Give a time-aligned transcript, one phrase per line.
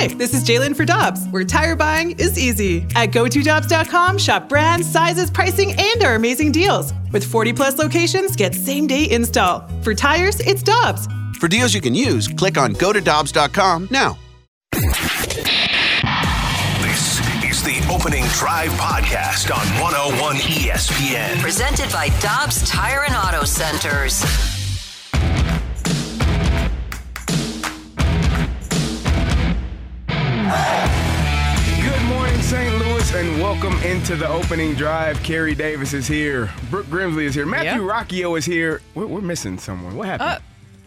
[0.00, 2.86] Hi, this is Jalen for Dobbs, where tire buying is easy.
[2.96, 6.94] At GoToDobbs.com, shop brands, sizes, pricing, and our amazing deals.
[7.12, 9.68] With 40 plus locations, get same day install.
[9.82, 11.06] For tires, it's Dobbs.
[11.38, 14.16] For deals you can use, click on go to Dobbs.com now.
[16.80, 21.42] This is the Opening Drive Podcast on 101 ESPN.
[21.42, 24.59] Presented by Dobbs Tire and Auto Centers.
[33.20, 35.22] And welcome into the opening drive.
[35.22, 36.50] Kerry Davis is here.
[36.70, 37.44] Brooke Grimsley is here.
[37.44, 37.92] Matthew Yeah.
[37.92, 38.80] Rocchio is here.
[38.94, 39.94] We're, we're missing someone.
[39.94, 40.30] What happened?
[40.30, 40.38] Uh,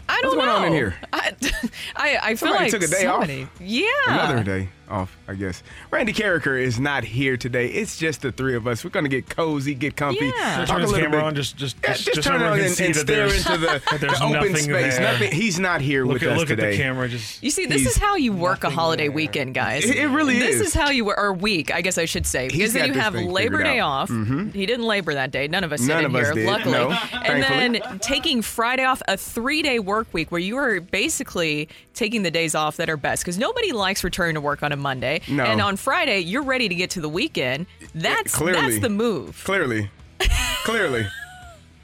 [0.10, 0.38] I don't know.
[0.40, 0.96] What's going on in here?
[1.14, 1.36] I,
[1.96, 3.28] I, I feel like took a day off.
[3.28, 3.48] somebody.
[3.60, 3.86] Yeah.
[4.08, 5.64] Another day off, I guess.
[5.92, 7.68] Randy Karraker is not here today.
[7.68, 8.84] It's just the three of us.
[8.84, 10.26] We're going to get cozy, get comfy.
[10.26, 10.66] Yeah.
[10.66, 12.40] talk Turn a his little camera bit- on, just just Yeah, just, just, just turn
[12.40, 14.98] so it on everyone and, can and stare into the, the open space.
[14.98, 15.14] there.
[15.14, 15.32] Nothing.
[15.32, 16.68] He's not here Look with at us look today.
[16.68, 17.10] at the camera.
[17.10, 19.12] Just You see, this is how you work a holiday there.
[19.16, 19.86] weekend, guys.
[19.86, 20.60] It- it really this is.
[20.60, 22.88] This is how you work, or week, I guess I should say, because He's then
[22.88, 24.10] you have Labor Day out.
[24.10, 24.48] Mm-hmm.
[24.50, 24.54] off.
[24.54, 25.48] He didn't labor that day.
[25.48, 26.46] None of us None did of in us here, did.
[26.48, 26.74] luckily.
[26.74, 27.80] No, and thankfully.
[27.80, 32.56] then taking Friday off, a three-day work week where you are basically taking the days
[32.56, 35.22] off that are best, because nobody likes returning to work on a Monday.
[35.30, 35.46] No.
[35.46, 37.68] And on Friday, you're ready to get to the weekend.
[37.96, 38.60] That's clearly.
[38.60, 39.42] that's the move.
[39.46, 39.90] Clearly,
[40.66, 41.08] clearly,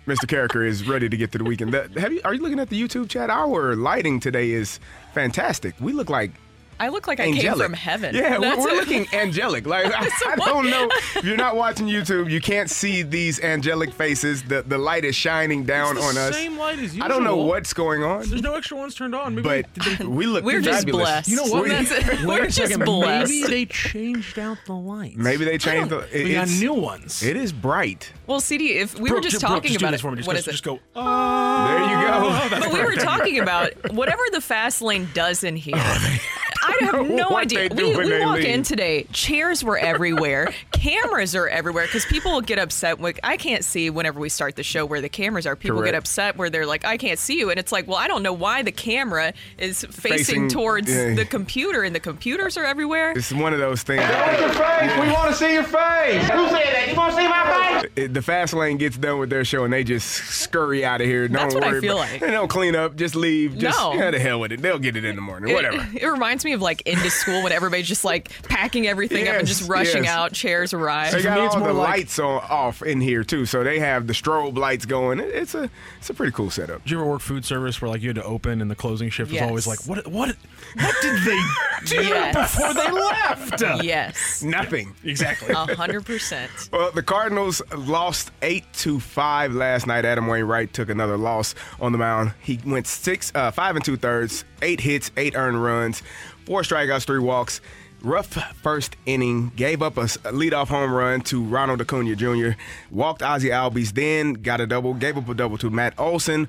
[0.08, 0.26] Mr.
[0.26, 1.74] Karraker is ready to get to the weekend.
[1.74, 2.22] That- have you?
[2.26, 3.30] Are you looking at the YouTube chat?
[3.30, 4.80] Our lighting today is
[5.14, 5.76] fantastic.
[5.80, 6.32] We look like
[6.80, 7.44] I look like I angelic.
[7.58, 8.16] came from heaven.
[8.16, 8.76] Yeah, we're, That's we're it.
[8.76, 9.66] looking angelic.
[9.68, 13.92] Like I, I don't know if you're not watching YouTube, you can't see these angelic
[13.94, 14.44] faces.
[14.44, 16.36] The the light is shining down It's the on us.
[16.36, 17.04] same light as usual.
[17.04, 19.36] I don't know what's going on, There's no extra ones turned on.
[19.36, 21.28] Maybe but we look We're just blessed.
[21.30, 21.64] you know what?
[21.64, 22.08] We- That's it.
[22.08, 22.86] Wait We're just second.
[22.86, 23.32] blessed.
[23.32, 25.18] Maybe they changed out the lights.
[25.18, 26.00] Maybe they changed the.
[26.18, 27.22] it- we got new ones.
[27.24, 28.12] It is bright.
[28.28, 29.98] Well, CD, if we were just Brooke, talking just about it.
[29.98, 30.52] Just what go, is it?
[30.52, 30.80] Just go.
[30.96, 31.68] Ah.
[31.68, 32.20] There you go.
[32.22, 35.76] Oh, but we were talking about whatever the fast lane does in here.
[35.78, 36.18] Oh,
[36.62, 37.70] I have no idea.
[37.74, 38.46] We, we walk leave.
[38.46, 43.00] in today, chairs were everywhere, cameras are everywhere because people will get upset.
[43.00, 45.56] With, I can't see whenever we start the show where the cameras are.
[45.56, 45.94] People Correct.
[45.94, 47.50] get upset where they're like, I can't see you.
[47.50, 51.16] And it's like, well, I don't know why the camera is facing, Facing- towards yeah.
[51.16, 53.12] the computer and the computers are everywhere.
[53.12, 54.02] It's one of those things.
[54.02, 54.92] What's your face?
[55.00, 56.22] We want to see your face.
[56.30, 56.86] Who said that?
[56.90, 57.44] You want to see my
[57.82, 57.92] face?
[57.96, 61.08] it- the fast lane gets done with their show and they just scurry out of
[61.08, 61.28] here.
[61.28, 62.22] Don't That's what I worry feel about- like.
[62.22, 63.58] They don't clean up, just leave.
[63.58, 63.94] Just No.
[64.00, 64.62] yeah, the hell with it.
[64.62, 65.50] They'll get it in the morning.
[65.52, 65.88] It- Whatever.
[65.94, 69.48] It, reminds me of like into school when everybody's just like packing everything up and
[69.48, 70.14] just rushing yes.
[70.14, 70.34] out.
[70.34, 71.12] Chairs arrive.
[71.12, 73.80] They got me, it's all the like- lights on off in here too, so they
[73.80, 75.20] have the strobe lights going.
[75.20, 76.84] It's a it's a pretty cool setup.
[76.84, 79.10] Did you ever work food service where like you had to open and the closing
[79.10, 80.36] shift was always like, what what
[80.76, 81.40] what did they
[81.86, 82.56] do Yes.
[82.56, 83.84] before they left?
[83.84, 84.94] Yes, Nothing.
[85.04, 85.54] Exactly.
[85.54, 86.52] a hundred percent.
[86.72, 90.06] Well, the Cardinals lost eight to five last night.
[90.06, 92.34] Adam Wainwright took another loss on the mound.
[92.42, 96.02] He went six, uh, five and two thirds, eight hits, eight earned runs,
[96.50, 97.62] four strikeouts, three walks.
[98.02, 98.28] Rough
[98.64, 103.94] first inning, gave up a leadoff home run to Ronald Acuna Jr., walked Ozzy Albies,
[103.94, 106.48] then got a double, gave up a double to Matt Olson.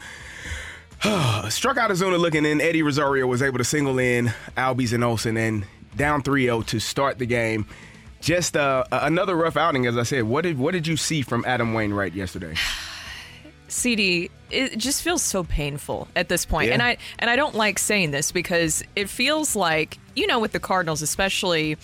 [1.03, 2.63] Struck out Azuna looking in.
[2.63, 5.67] Eddie Rosario was able to single in Albies and Olson and
[5.97, 7.67] down 3-0 to start the game.
[8.23, 10.25] Just uh, another rough outing, as I said.
[10.25, 12.55] What did what did you see from Adam Wainwright yesterday?
[13.71, 16.69] CD, it just feels so painful at this point.
[16.69, 16.75] Yeah.
[16.75, 20.53] And I and I don't like saying this because it feels like, you know, with
[20.53, 21.77] the Cardinals especially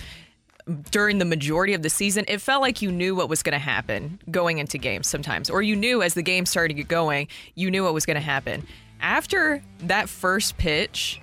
[0.90, 3.58] during the majority of the season, it felt like you knew what was going to
[3.58, 7.28] happen going into games sometimes or you knew as the game started to get going,
[7.54, 8.66] you knew what was going to happen.
[9.00, 11.20] After that first pitch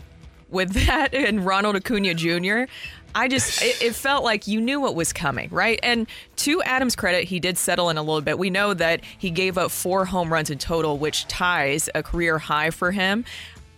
[0.50, 2.72] with that and Ronald Acuna Jr.,
[3.16, 5.80] I just it, it felt like you knew what was coming, right?
[5.84, 6.08] And
[6.38, 8.40] to Adam's credit, he did settle in a little bit.
[8.40, 12.38] We know that he gave up four home runs in total, which ties a career
[12.38, 13.26] high for him.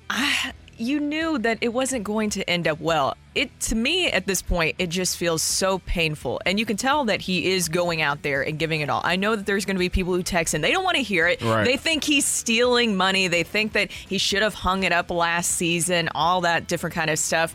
[0.10, 3.16] I, you knew that it wasn't going to end up well.
[3.34, 7.06] It to me at this point, it just feels so painful, and you can tell
[7.06, 9.02] that he is going out there and giving it all.
[9.04, 11.04] I know that there's going to be people who text and they don't want to
[11.04, 11.42] hear it.
[11.42, 11.66] Right.
[11.66, 13.28] They think he's stealing money.
[13.28, 16.10] They think that he should have hung it up last season.
[16.16, 17.54] All that different kind of stuff.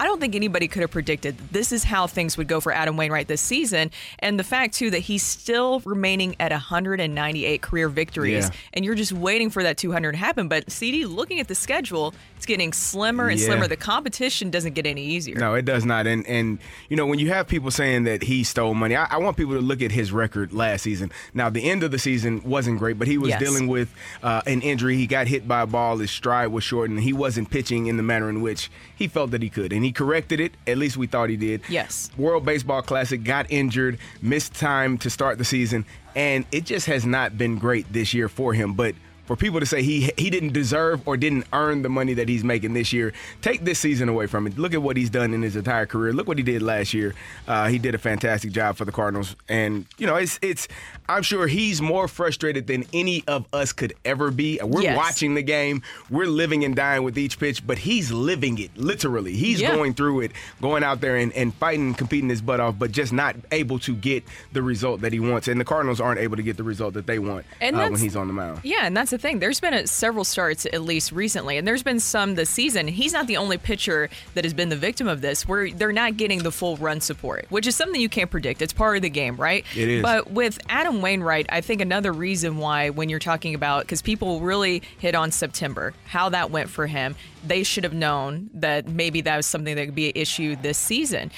[0.00, 2.96] I don't think anybody could have predicted this is how things would go for Adam
[2.96, 3.90] Wainwright this season.
[4.20, 8.50] And the fact, too, that he's still remaining at 198 career victories, Yeah.
[8.74, 10.48] and you're just waiting for that 200 to happen.
[10.48, 13.46] But CD, looking at the schedule, it's getting slimmer and Yeah.
[13.46, 13.66] slimmer.
[13.68, 15.36] The competition doesn't get any easier.
[15.36, 16.06] No, it does not.
[16.06, 16.58] And and
[16.88, 19.54] you know when you have people saying that he stole money, I, I want people
[19.54, 21.10] to look at his record last season.
[21.34, 23.40] Now the end of the season wasn't great, but he was Yes.
[23.40, 24.96] dealing with uh, an injury.
[24.96, 25.98] He got hit by a ball.
[25.98, 27.00] His stride was shortened.
[27.00, 29.92] He wasn't pitching in the manner in which he felt that he could, and he
[29.92, 30.54] corrected it.
[30.66, 31.62] At least we thought he did.
[31.68, 32.10] Yes.
[32.18, 35.86] World Baseball Classic got injured, missed time to start the season,
[36.16, 38.74] and it just has not been great this year for him.
[38.74, 38.96] But
[39.28, 42.42] for people to say he he didn't deserve or didn't earn the money that he's
[42.42, 44.58] making this year, take this season away from it.
[44.58, 46.12] Look at what he's done in his entire career.
[46.12, 47.14] Look what he did last year.
[47.46, 50.66] Uh, he did a fantastic job for the Cardinals, and you know it's it's.
[51.10, 54.58] I'm sure he's more frustrated than any of us could ever be.
[54.62, 54.96] We're Yes.
[54.96, 55.82] watching the game.
[56.10, 59.32] We're living and dying with each pitch, but he's living it literally.
[59.34, 59.74] He's Yeah.
[59.74, 63.12] going through it, going out there and, and fighting, competing his butt off, but just
[63.14, 64.22] not able to get
[64.52, 65.48] the result that he wants.
[65.48, 67.98] And the Cardinals aren't able to get the result that they want And uh, when
[67.98, 68.60] he's on the mound.
[68.62, 69.38] Yeah, and that's the thing.
[69.38, 72.88] There's been a, several starts, at least recently, and there's been some this season.
[72.88, 76.16] He's not the only pitcher that has been the victim of this, where they're not
[76.16, 78.62] getting the full run support, which is something you can't predict.
[78.62, 79.64] It's part of the game, right?
[79.76, 80.02] It is.
[80.02, 84.40] But with Adam Wainwright, I think another reason why, when you're talking about, because people
[84.40, 87.14] really hit on September, how that went for him,
[87.46, 90.78] they should have known that maybe that was something that could be an issue this
[90.78, 91.30] season.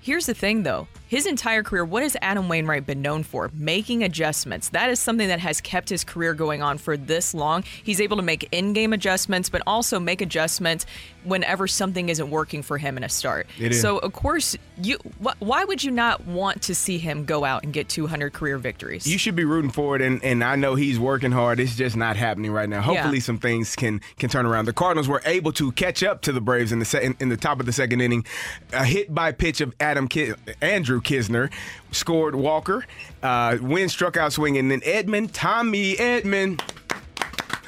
[0.00, 0.88] Here's the thing, though.
[1.12, 3.50] His entire career, what has Adam Wainwright been known for?
[3.52, 4.70] Making adjustments.
[4.70, 7.64] That is something that has kept his career going on for this long.
[7.84, 10.86] He's able to make in game adjustments, but also make adjustments
[11.24, 13.46] whenever something isn't working for him in a start.
[13.60, 13.80] It is.
[13.82, 14.96] So, of course, you.
[15.22, 18.56] Wh- why would you not want to see him go out and get 200 career
[18.56, 19.06] victories?
[19.06, 21.60] You should be rooting for it, and, and I know he's working hard.
[21.60, 22.80] It's just not happening right now.
[22.80, 23.22] Hopefully, Yeah.
[23.22, 24.64] some things can can turn around.
[24.64, 27.28] The Cardinals were able to catch up to the Braves in the se- in, in
[27.28, 28.24] the top of the second inning.
[28.72, 30.32] A hit by pitch of Adam Ki-
[30.62, 31.50] Andrew Knizner
[31.90, 32.84] scored Walker.
[33.22, 36.60] Uh, Winn struck out swinging, and then Edman Tommy Edman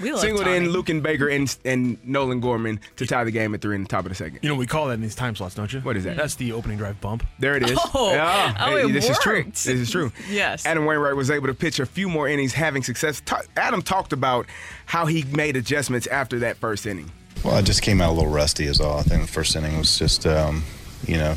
[0.01, 0.57] we love singled Tommy.
[0.57, 3.89] in Luken Baker and and Nolan Gorman to tie the game at three in the
[3.89, 4.41] top of the second.
[4.43, 5.81] You know, we call that in these time slots, don't you?
[5.81, 6.17] What is that?
[6.17, 7.25] That's the opening drive bump.
[7.39, 7.79] There it is.
[7.95, 8.57] Oh, Yeah.
[8.59, 9.45] oh, Hey, it this is true.
[9.45, 10.11] This is true.
[10.29, 10.67] Yes.
[10.67, 13.23] Adam Wainwright was able to pitch a few more innings, having success.
[13.25, 14.47] Ta- Adam talked about
[14.87, 17.11] how he made adjustments after that first inning.
[17.45, 18.99] Well, I just came out a little rusty, is all.
[18.99, 20.65] I think the first inning was just, um,
[21.07, 21.37] you know,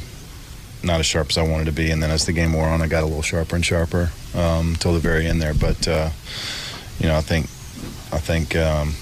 [0.88, 1.92] not as sharp as I wanted to be.
[1.92, 4.76] And then as the game wore on, I got a little sharper and sharper um,
[4.80, 5.54] till the very end there.
[5.54, 6.10] But, uh,
[7.00, 7.46] you know, I think,
[8.12, 8.96] I think um,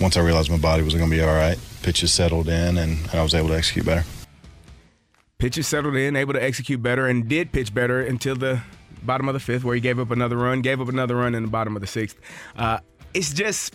[0.00, 2.98] once I realized my body was going to be all right, pitches settled in, and,
[3.10, 4.04] and I was able to execute better.
[5.38, 8.62] Pitches settled in, able to execute better, and did pitch better until the
[9.02, 11.42] bottom of the fifth, where he gave up another run, gave up another run in
[11.42, 12.18] the bottom of the sixth.
[12.56, 12.78] Uh,
[13.12, 13.74] it's just,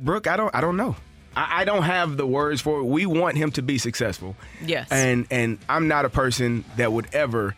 [0.00, 0.96] Brooke, I don't, I don't know.
[1.36, 2.84] I, I don't have the words for it.
[2.84, 4.36] We want him to be successful.
[4.64, 4.88] Yes.
[4.90, 7.54] And and I'm not a person that would ever.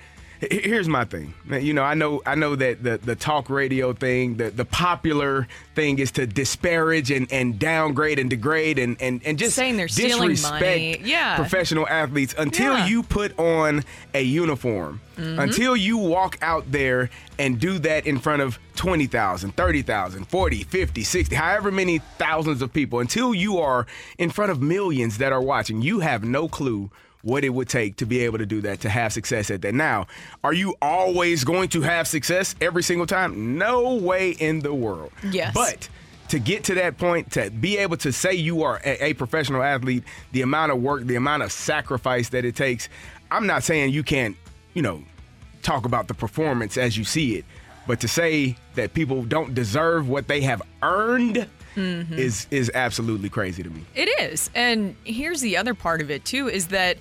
[0.51, 1.35] Here's my thing.
[1.51, 5.47] You know, I know I know that the, the talk radio thing, the, the popular
[5.75, 9.89] thing is to disparage and, and downgrade and degrade and, and, and just Saying they're
[9.89, 11.01] stealing disrespect money.
[11.03, 11.37] Yeah.
[11.37, 12.87] professional athletes until Yeah.
[12.87, 15.39] you put on a uniform, Mm-hmm.
[15.39, 17.09] until you walk out there
[17.39, 22.73] and do that in front of 20,000, 30,000, 40, 50, 60, however many thousands of
[22.73, 23.87] people, until you are
[24.19, 26.91] in front of millions that are watching, you have no clue
[27.25, 29.75] what it would take to be able to do that, to have success at that.
[29.75, 30.07] Now,
[30.45, 33.59] are you always going to have success every single time?
[33.59, 35.11] No way in the world.
[35.31, 35.53] Yes.
[35.55, 35.89] But
[36.29, 39.63] to get to that point, to be able to say you are a, a professional
[39.63, 42.89] athlete, the amount of work, the amount of sacrifice that it takes,
[43.31, 44.37] I'm not saying you can't,
[44.75, 45.03] you know,
[45.63, 47.45] talk about the performance as you see it,
[47.87, 52.15] but to say that people don't deserve what they have earned Mm-hmm.
[52.15, 53.85] is is absolutely crazy to me.
[53.95, 54.51] It is.
[54.55, 56.99] And here's the other part of it too is that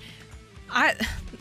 [0.70, 0.94] I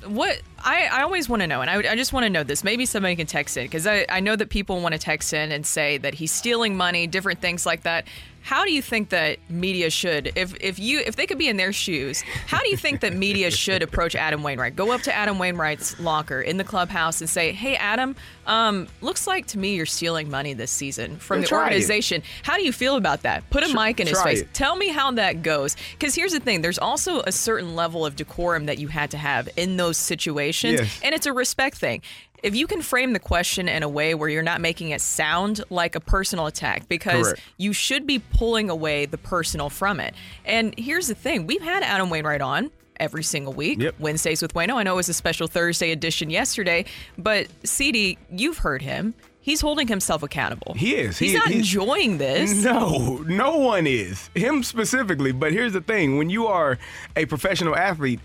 [0.07, 2.63] what I, I always want to know, and I, I just want to know this.
[2.63, 5.51] Maybe somebody can text in because I, I know that people want to text in
[5.51, 8.05] and say that he's stealing money, different things like that.
[8.43, 11.55] How do you think that media should, if if you if they could be in
[11.57, 14.75] their shoes, how do you think that media should approach Adam Wainwright?
[14.75, 19.27] Go up to Adam Wainwright's locker in the clubhouse and say, "Hey, Adam, um, looks
[19.27, 21.57] like to me you're stealing money this season from Yeah, the it.
[21.59, 22.23] organization.
[22.43, 23.49] How do you feel about that?
[23.49, 24.41] Put a Tr- mic in his face.
[24.41, 24.53] it.
[24.53, 25.77] Tell me how that goes.
[25.93, 29.17] Because here's the thing there's also a certain level of decorum that you had to
[29.17, 30.99] have in those situations, Yes.
[31.01, 32.01] and it's a respect thing.
[32.43, 35.63] If you can frame the question in a way where you're not making it sound
[35.69, 37.41] like a personal attack, because Correct.
[37.57, 40.13] you should be pulling away the personal from it.
[40.43, 42.69] And here's the thing we've had Adam Wainwright on
[42.99, 43.79] every single week.
[43.81, 43.95] Yep.
[43.99, 44.75] Wednesdays with Waino.
[44.75, 46.83] I know it was a special Thursday edition yesterday,
[47.17, 49.13] but CD, you've heard him.
[49.39, 50.73] He's holding himself accountable.
[50.73, 51.17] He is.
[51.17, 52.63] He's He- not he's- enjoying this.
[52.63, 54.29] No, no one is.
[54.35, 55.31] Him specifically.
[55.31, 56.77] But here's the thing when you are
[57.15, 58.19] a professional athlete,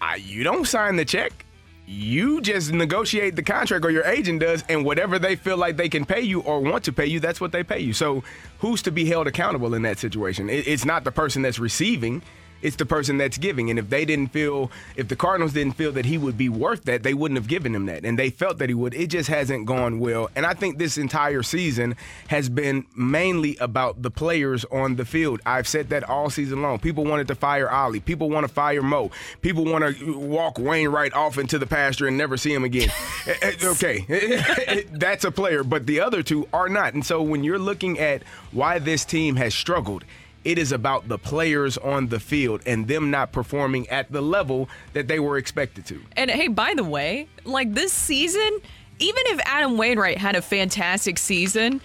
[0.00, 1.41] uh, you don't sign the check.
[1.86, 5.88] You just negotiate the contract, or your agent does, and whatever they feel like they
[5.88, 7.92] can pay you or want to pay you, that's what they pay you.
[7.92, 8.22] So,
[8.60, 10.48] who's to be held accountable in that situation?
[10.48, 12.22] It's not the person that's receiving.
[12.62, 13.70] It's the person that's giving.
[13.70, 16.84] And if they didn't feel, if the Cardinals didn't feel that he would be worth
[16.84, 18.04] that, they wouldn't have given him that.
[18.04, 18.94] And they felt that he would.
[18.94, 20.30] It just hasn't gone well.
[20.34, 21.96] And I think this entire season
[22.28, 25.40] has been mainly about the players on the field.
[25.44, 26.78] I've said that all season long.
[26.78, 28.00] People wanted to fire Ollie.
[28.00, 29.10] People want to fire Mo.
[29.40, 32.90] People want to walk Wainwright off into the pasture and never see him again.
[33.24, 36.94] Eh, eh, okay, that's a player, but the other two are not.
[36.94, 40.04] And so when you're looking at why this team has struggled,
[40.44, 44.68] it is about the players on the field and them not performing at the level
[44.92, 46.00] that they were expected to.
[46.16, 48.60] And hey, by the way, like this season,
[48.98, 51.80] even if Adam Wainwright had a fantastic season,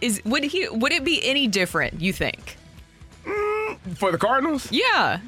[0.00, 2.00] is would he would it be any different?
[2.00, 2.56] You think?
[3.24, 5.20] Mm, for the Cardinals, Yeah.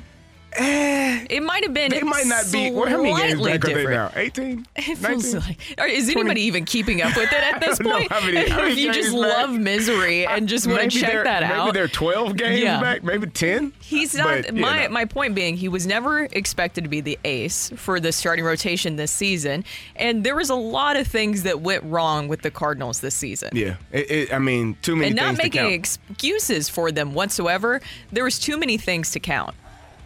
[0.54, 1.90] Eh, it might have been.
[1.90, 2.70] they might not be.
[2.70, 3.90] Well, how many games back are they different.
[3.90, 4.10] now?
[4.20, 4.66] 18?
[4.76, 5.56] It feels 19?
[5.78, 8.12] like, is anybody even keeping up with it at this I don't know point?
[8.12, 9.20] how many- how many if you just back?
[9.20, 11.66] love misery and just want to check that out.
[11.66, 12.80] Maybe they're 12 games Yeah.
[12.80, 13.72] back, maybe 10.
[13.80, 14.42] He's not.
[14.46, 14.88] But, my know.
[14.88, 18.96] my point being, he was never expected to be the ace for the starting rotation
[18.96, 19.64] this season,
[19.96, 23.50] and there was a lot of things that went wrong with the Cardinals this season.
[23.52, 27.80] Yeah, it, it, I mean, too many and not making excuses for them whatsoever.
[28.12, 29.54] There was too many things to count.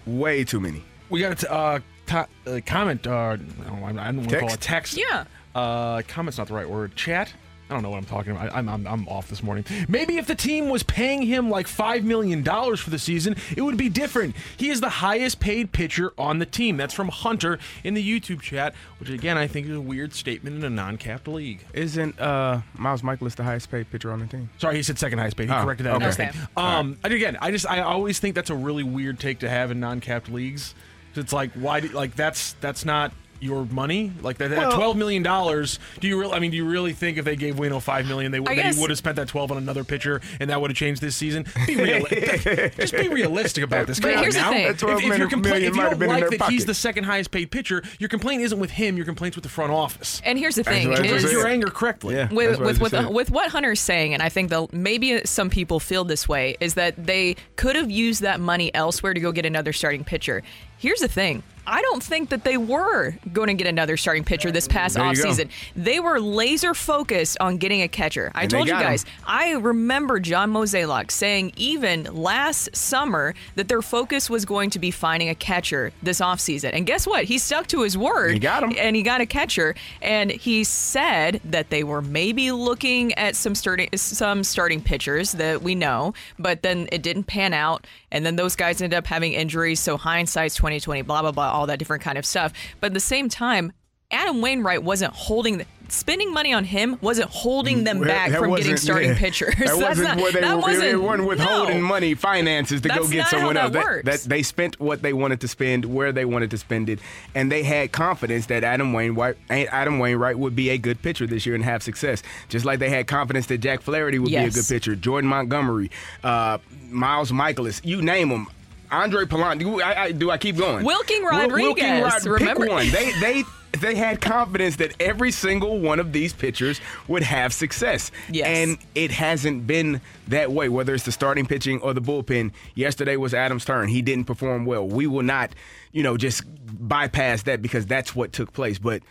[0.07, 0.83] Way too many.
[1.11, 3.07] We got a uh, to- uh, comment.
[3.07, 4.97] Uh, I don't, I don't want to call it text.
[4.97, 5.25] Yeah.
[5.55, 6.97] Uh, comment's not the right word.
[6.97, 7.33] Chat.
[7.73, 8.55] I don't know what I'm talking about.
[8.55, 9.65] I'm, I'm, I'm off this morning.
[9.89, 13.79] Maybe if the team was paying him like $5 million for the season, it would
[13.79, 14.37] be different.
[14.59, 16.77] He is the highest paid pitcher on the team.
[16.77, 20.57] That's from Hunter in the YouTube chat, which again, I think is a weird statement
[20.57, 21.65] in a non capped league.
[21.73, 24.51] Isn't uh, Miles Mikolas the highest paid pitcher on the team?
[24.59, 25.49] Sorry, he said second highest paid.
[25.49, 25.95] He Oh, corrected that.
[26.03, 26.29] okay.
[26.29, 26.39] Okay.
[26.59, 29.81] Um, again, I just I always think that's a really weird take to have in
[29.81, 30.75] non-capped leagues.
[31.15, 33.13] It's like why do, like that's that's not
[33.43, 35.79] your money like that, that Well- twelve million dollars.
[36.01, 36.33] Do you really?
[36.33, 38.55] I mean, do you really think if they gave Waino five million, they would I
[38.73, 41.17] they would have spent that twelve on another pitcher and that would have changed this
[41.17, 41.45] season?
[41.67, 42.05] Be real,
[42.77, 43.99] just be realistic about this.
[44.01, 44.51] But Come on here's the now.
[44.51, 44.67] thing.
[44.67, 47.05] If, if you're million compla- if you might don't like their that he's the second
[47.05, 48.97] highest paid pitcher, your complaint isn't with him.
[48.97, 50.23] Your complaint's with the front office.
[50.25, 52.15] And here's the thing: what I Direct just is- your anger correctly.
[52.15, 52.33] Yeah.
[52.33, 53.09] with what with with, said.
[53.13, 56.75] with what Hunter's saying, and I think they'll maybe some people feel this way is
[56.75, 60.43] that they could have used that money elsewhere to go get another starting pitcher.
[60.83, 61.45] Here's the thing.
[61.65, 65.49] I don't think that they were going to get another starting pitcher this past offseason.
[65.77, 68.33] They were laser focused on getting a catcher.
[68.35, 68.89] I And told you got him.
[68.89, 74.81] guys, I remember John Mozeliak saying even last summer that their focus was going to
[74.81, 76.71] be finding a catcher this offseason.
[76.73, 77.27] And guess what?
[77.27, 78.33] He stuck to his word.
[78.33, 78.75] He got him.
[78.77, 79.77] And he got a catcher.
[80.03, 85.63] And he said that they were maybe looking at some starting some starting pitchers that
[85.63, 87.87] we know, but then it didn't pan out.
[88.13, 89.81] And then those guys ended up having injuries.
[89.81, 92.53] So hindsight's 2020, blah, blah, blah, all that different kind of stuff.
[92.79, 93.73] But at the same time,
[94.13, 98.55] Adam Wainwright wasn't holding the, spending money on him wasn't holding them back that from
[98.55, 99.19] getting starting yeah.
[99.19, 99.55] pitchers.
[99.57, 100.63] That wasn't not, where they that were.
[100.63, 101.87] wasn't, they weren't withholding no.
[101.87, 103.85] money, finances to go get someone that else.
[103.85, 104.05] works.
[104.05, 106.99] that they spent what they wanted to spend, where they wanted to spend it,
[107.35, 111.45] and they had confidence that Adam Wainwright, Adam Wainwright would be a good pitcher this
[111.47, 112.23] year and have success.
[112.49, 114.55] Just like they had confidence that Jack Flaherty would Yes.
[114.55, 115.91] be a good pitcher, Jordan Montgomery,
[116.25, 116.59] uh,
[116.89, 118.47] Miles Mikolas, you name them.
[118.91, 119.61] Andre Pallante.
[119.61, 120.85] Do I, I, do I keep going?
[120.85, 122.91] Wilking Wil- Rodriguez, Rod- remember- Pick one.
[122.91, 123.45] They they
[123.79, 128.11] they had confidence that every single one of these pitchers would have success.
[128.31, 128.47] Yes.
[128.47, 132.53] And it hasn't been that way, whether it's the starting pitching or the bullpen.
[132.75, 133.89] Yesterday was Adam's turn.
[133.89, 134.87] He didn't perform well.
[134.87, 135.55] We will not,
[135.93, 136.43] you know, just
[136.87, 138.79] bypass that because that's what took place.
[138.79, 139.03] But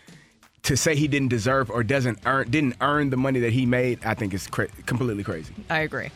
[0.64, 4.00] to say he didn't deserve or doesn't earn didn't earn the money that he made,
[4.06, 5.54] I think is cra- completely crazy.
[5.70, 6.10] I agree.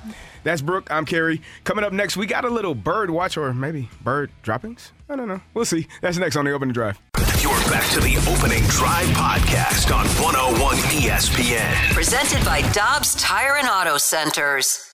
[0.44, 0.88] That's Brooke.
[0.92, 1.42] I'm Kerry.
[1.64, 4.92] Coming up next, we got a little bird watch or maybe bird droppings.
[5.10, 5.42] I don't know.
[5.54, 5.88] We'll see.
[6.02, 7.00] That's next on the opening drive.
[7.42, 11.94] You're back to the opening drive podcast on 101 ESPN.
[11.94, 14.92] Presented by Dobbs Tire and Auto Centers.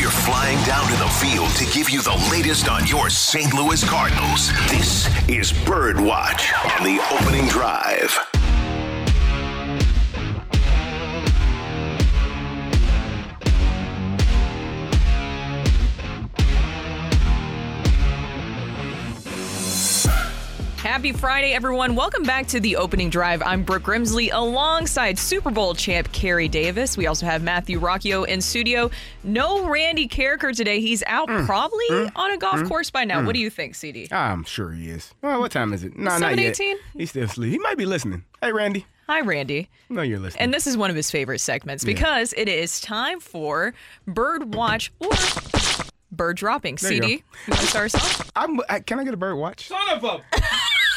[0.00, 3.52] We're flying down to the field to give you the latest on your St.
[3.52, 4.48] Louis Cardinals.
[4.70, 8.29] This is Bird Watch on the opening drive.
[20.82, 21.94] Happy Friday, everyone.
[21.94, 23.42] Welcome back to the opening drive.
[23.42, 26.96] I'm Brooke Grimsley alongside Super Bowl champ Kerry Davis.
[26.96, 28.90] We also have Matthew Rocchio in studio.
[29.22, 30.80] No Randy Karraker today.
[30.80, 31.44] He's out mm.
[31.44, 32.10] probably mm.
[32.16, 32.68] on a golf mm.
[32.68, 33.22] course by now.
[33.26, 34.08] What do you think, CD?
[34.10, 35.12] I'm sure he is.
[35.20, 35.98] Well, what time is it?
[35.98, 36.54] No, not yet.
[36.54, 36.74] 7:18?
[36.96, 37.52] He's still asleep.
[37.52, 38.24] He might be listening.
[38.40, 38.86] Hey, Randy.
[39.06, 39.68] Hi, Randy.
[39.90, 40.44] No, you're listening.
[40.44, 43.74] And this is one of his favorite segments because it is time for
[44.06, 45.10] Bird Watch or
[46.10, 46.76] Bird Dropping.
[46.76, 48.30] There CD, you want to start us off?
[48.34, 49.68] I'm, I, can I get a bird watch?
[49.68, 50.22] Son of a.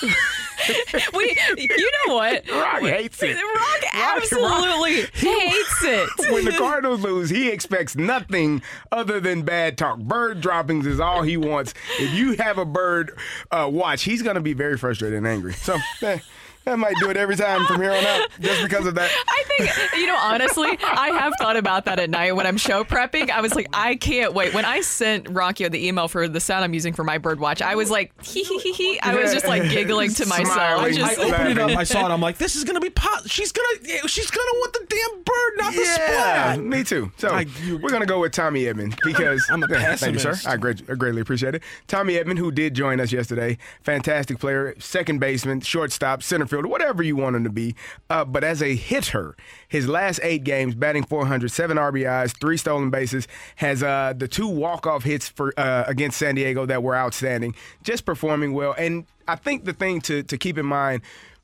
[1.14, 2.50] we, you know what?
[2.50, 3.36] Rock hates it.
[3.36, 6.10] Rock absolutely hates it.
[6.32, 10.00] when the Cardinals lose, he expects nothing other than bad talk.
[10.00, 11.74] Bird droppings is all he wants.
[12.00, 13.18] If you have a bird
[13.52, 15.54] uh, watch, he's going to be very frustrated and angry.
[15.54, 16.20] So eh,
[16.66, 19.12] I might do it every time from here on out just because of that.
[19.28, 22.84] I think, you know, honestly, I have thought about that at night when I'm show
[22.84, 23.30] prepping.
[23.30, 24.54] I was like, I can't wait.
[24.54, 27.62] When I sent Rocky the email for the sound I'm using for my bird watch,
[27.62, 29.00] I was like, hee hee hee hee.
[29.02, 30.48] I was just like giggling to myself.
[30.54, 30.94] Smiling.
[30.94, 31.70] Just, I opened it up.
[31.72, 32.12] I saw it.
[32.12, 33.30] I'm like, this is gonna be pot.
[33.30, 36.60] She's gonna, eh, she's gonna want the damn bird, not the Yeah, splat.
[36.64, 37.12] me too.
[37.18, 40.20] So I- you- we're gonna go with Tommy Edman because I'm a Yeah, Thank you,
[40.20, 40.36] sir.
[40.46, 41.64] I, great, I greatly appreciate it.
[41.88, 47.16] Tommy Edman, who did join us yesterday, fantastic player, second baseman, shortstop, center whatever you
[47.16, 47.76] want him to be.
[48.10, 49.36] Uh, but as a hitter,
[49.68, 54.48] his last eight games, batting 400, seven RBIs, three stolen bases, has uh, the two
[54.48, 57.56] walk-off hits for uh, against San Diego that were outstanding.
[57.84, 61.02] Just performing well, and I think the thing to to keep in mind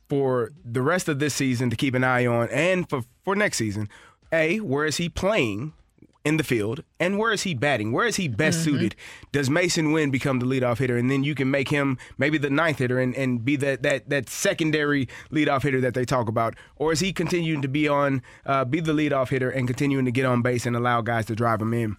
[0.10, 3.58] for the rest of this season to keep an eye on, and for for next
[3.58, 3.90] season,
[4.32, 5.74] a where is he playing?
[6.26, 7.94] In the field, and where is he batting?
[7.94, 8.94] Where is he best suited?
[9.32, 12.50] Does Masyn Winn become the leadoff hitter, and then you can make him maybe the
[12.50, 16.56] ninth hitter and, and be that, that that secondary leadoff hitter that they talk about,
[16.76, 20.12] or is he continuing to be on uh, be the leadoff hitter and continuing to
[20.12, 21.96] get on base and allow guys to drive him in?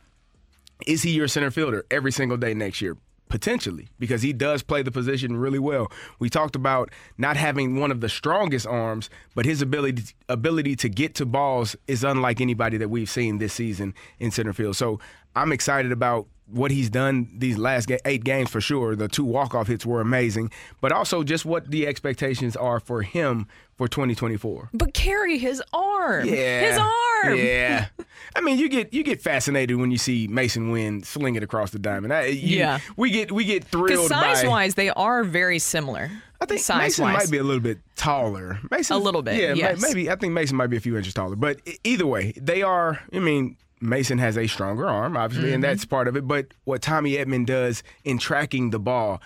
[0.87, 2.99] Is he your center fielder every single day next year?
[3.31, 5.91] Potentially, because he does play the position really well.
[6.19, 10.89] We talked about not having one of the strongest arms, but his ability ability to
[10.89, 14.77] get to balls is unlike anybody that we've seen this season in center field.
[14.77, 14.99] So
[15.37, 18.97] I'm excited about what he's done these last ga- eight games for sure.
[18.97, 23.03] The two walk off hits were amazing, but also just what the expectations are for
[23.03, 24.71] him for 2024.
[24.75, 26.27] but carry his arm.
[26.27, 27.37] Yeah, His arm.
[27.37, 27.87] Yeah,
[28.37, 31.71] I mean, you get you get fascinated when you see Masyn Winn sling it across
[31.71, 32.13] the diamond.
[32.13, 32.79] I, you- Yeah.
[32.97, 34.49] we get we get Because thrilled size by.
[34.49, 36.11] wise, they are very similar.
[36.43, 37.15] I think size Masyn wise.
[37.25, 38.59] might be a little bit taller.
[38.71, 39.83] Masyn, A little bit, Yeah, yes.
[39.83, 41.37] maybe I think Masyn might be a few inches taller.
[41.37, 42.99] But either way, they are.
[43.13, 43.57] I mean.
[43.83, 45.71] Masyn has a stronger arm, obviously, and Mm-hmm.
[45.71, 46.27] that's part of it.
[46.29, 49.21] But what Tommy Edman does in tracking the ball,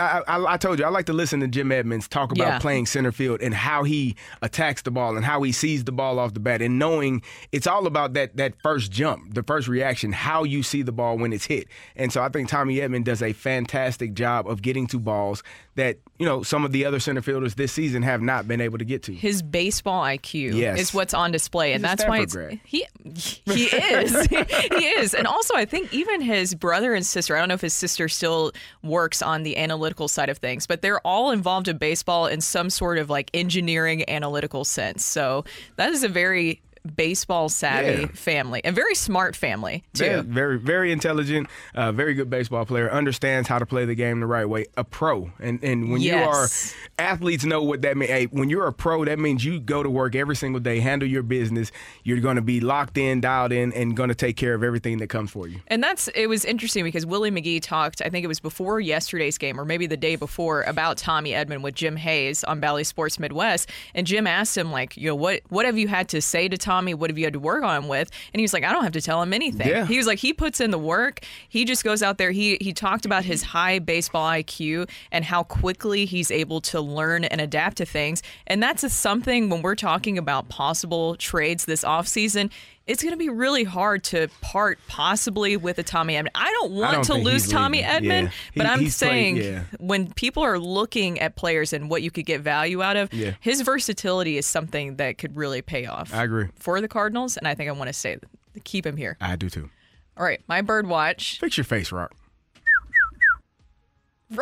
[0.00, 2.58] I, I, I told you I like to listen to Jim Edmonds talk about Yeah.
[2.58, 6.18] playing center field and how he attacks the ball and how he sees the ball
[6.18, 10.12] off the bat, and knowing it's all about that that first jump, the first reaction,
[10.12, 11.68] how you see the ball when it's hit.
[11.96, 15.42] And so I think Tommy Edman does a fantastic job of getting to balls
[15.74, 18.78] that you know some of the other center fielders this season have not been able
[18.78, 19.14] to get to.
[19.14, 20.78] His baseball IQ Yes.
[20.80, 22.86] is what's on display, and He's a that's why he
[23.46, 27.36] he is he is, and also I think even his brother and sister.
[27.36, 28.52] I don't know if his sister still
[28.82, 32.70] works on the analytical side of things, but they're all involved in baseball in some
[32.70, 35.04] sort of like engineering analytical sense.
[35.04, 35.44] So
[35.76, 36.60] that is a very
[36.96, 38.06] baseball savvy Yeah.
[38.14, 40.04] family and very smart family too.
[40.04, 42.90] Yeah, very, very intelligent, uh, very good baseball player.
[42.92, 44.66] Understands how to play the game the right way.
[44.76, 46.74] A pro, and and when Yes.
[46.98, 48.10] you are athletes, know what that means.
[48.10, 51.08] Hey, when you're a pro, that means you go to work every single day, handle
[51.08, 51.72] your business.
[52.02, 54.98] You're going to be locked in, dialed in, and going to take care of everything
[54.98, 55.60] that comes for you.
[55.68, 59.38] And that's it was interesting because Willie McGee talked, I think it was before yesterday's
[59.38, 63.18] game or maybe the day before, about Tommy Edman with Jim Hayes on Bally Sports
[63.18, 63.70] Midwest.
[63.94, 66.58] And Jim asked him, like, you know, what what have you had to say to
[66.58, 66.73] Tommy?
[66.82, 68.10] What have you had to work on with?
[68.32, 69.68] And he was like, I don't have to tell him anything.
[69.68, 69.86] Yeah.
[69.86, 71.20] He was like, he puts in the work.
[71.48, 72.30] He just goes out there.
[72.30, 77.24] He he talked about his high baseball IQ and how quickly he's able to learn
[77.24, 78.22] and adapt to things.
[78.46, 82.50] And that's a, something when we're talking about possible trades this offseason.
[82.86, 86.28] It's going to be really hard to part possibly with a Tommy Edman.
[86.34, 87.82] I don't want don't to lose Tommy.
[87.82, 88.30] Edman, Yeah.
[88.54, 89.62] but He- I'm he's played- saying yeah.
[89.78, 93.32] when people are looking at players and what you could get value out of, Yeah.
[93.40, 96.12] his versatility is something that could really pay off.
[96.12, 96.48] I agree.
[96.58, 98.18] For the Cardinals, and I think I want to say
[98.64, 99.16] keep him here.
[99.20, 99.70] I do too.
[100.18, 101.38] All right, my bird watch.
[101.40, 102.12] Fix your face, Rock.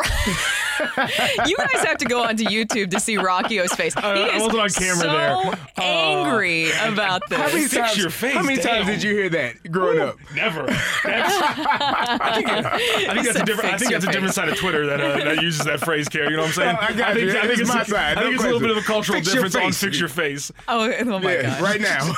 [1.45, 3.93] You guys have to go onto YouTube to see Rocchio's face.
[3.93, 5.83] He I is wasn't on camera so there.
[5.85, 7.37] angry about this.
[7.39, 7.97] How many Fix times?
[7.97, 10.17] your face, how many times did you hear that growing up?
[10.35, 10.65] Never.
[10.67, 13.73] I think, I think that's a different.
[13.73, 14.35] I think that's a different face.
[14.35, 16.29] side of Twitter that uh, that uses that phrase, Kerry.
[16.31, 16.77] You know what I'm saying?
[16.79, 17.37] Oh, I got think, you.
[17.37, 18.77] I think It's it's, my a- side, I no think it's a little bit of
[18.77, 20.51] a cultural Fix difference on fix your face.
[20.67, 21.61] Oh, oh my Yeah, gosh.
[21.61, 22.13] right now.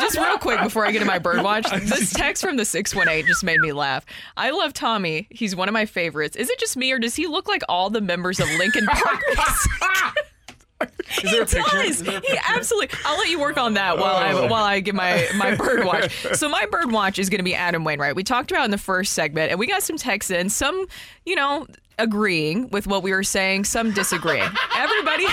[0.00, 3.26] just real quick before I get to my bird watch, this text from the 618
[3.26, 4.04] just made me laugh.
[4.36, 5.26] I love Tommy.
[5.30, 6.36] He's one of my favorites.
[6.36, 9.22] Is it just me or does he look like all the members of Linkin Park?
[11.22, 11.90] Is there a he does.
[11.90, 12.98] Is there a He absolutely.
[13.04, 14.46] I'll let you work on that while I oh.
[14.48, 16.12] while I give my my bird watch.
[16.36, 18.14] So my bird watch is going to be Adam Wainwright.
[18.14, 20.50] We talked about in the first segment, and we got some texts in.
[20.50, 20.86] Some,
[21.24, 21.66] you know,
[21.98, 23.64] agreeing with what we were saying.
[23.64, 24.48] Some disagreeing.
[24.76, 25.24] Everybody.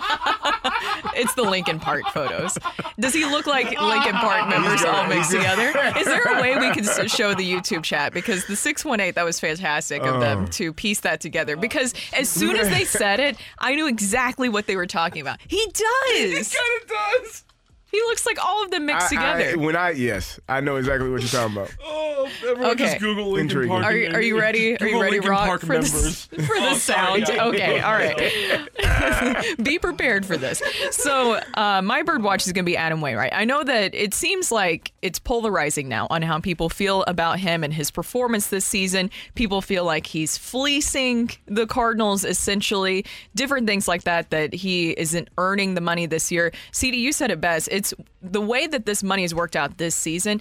[1.14, 2.56] It's the Linkin Park photos.
[3.00, 5.72] Does he look like Linkin Park members all mixed together?
[5.98, 8.12] Is there a way we can show the YouTube chat?
[8.12, 10.20] Because the 618, that was fantastic of Oh.
[10.20, 11.56] them to piece that together.
[11.56, 15.38] Because as soon as they said it, I knew exactly what they were talking about.
[15.48, 16.52] He does.
[16.52, 16.88] He kind of
[17.24, 17.44] does.
[17.90, 19.52] He looks like all of them mixed together.
[19.52, 21.74] I, when I yes, I know exactly what you're talking about.
[22.20, 22.84] Oh, everyone Okay.
[22.86, 23.68] just Google Linkin Intriguing.
[23.70, 23.84] Park.
[23.84, 24.76] Are you, are you ready?
[24.80, 26.26] Are you ready, Linkin Rock, Park for members.
[26.26, 27.24] the, for the Oh, sorry.
[27.24, 27.54] sound?
[27.54, 29.56] Okay, all right.
[29.62, 30.60] be prepared for this.
[30.90, 33.32] So, uh, my bird watch is going to be Adam Wainwright.
[33.32, 37.62] I know that it seems like it's polarizing now on how people feel about him
[37.62, 39.10] and his performance this season.
[39.36, 43.04] People feel like he's fleecing the Cardinals, essentially,
[43.36, 46.52] different things like that, that he isn't earning the money this year.
[46.72, 47.68] CD, you said it best.
[47.78, 50.40] It's the way that this money has worked out this season.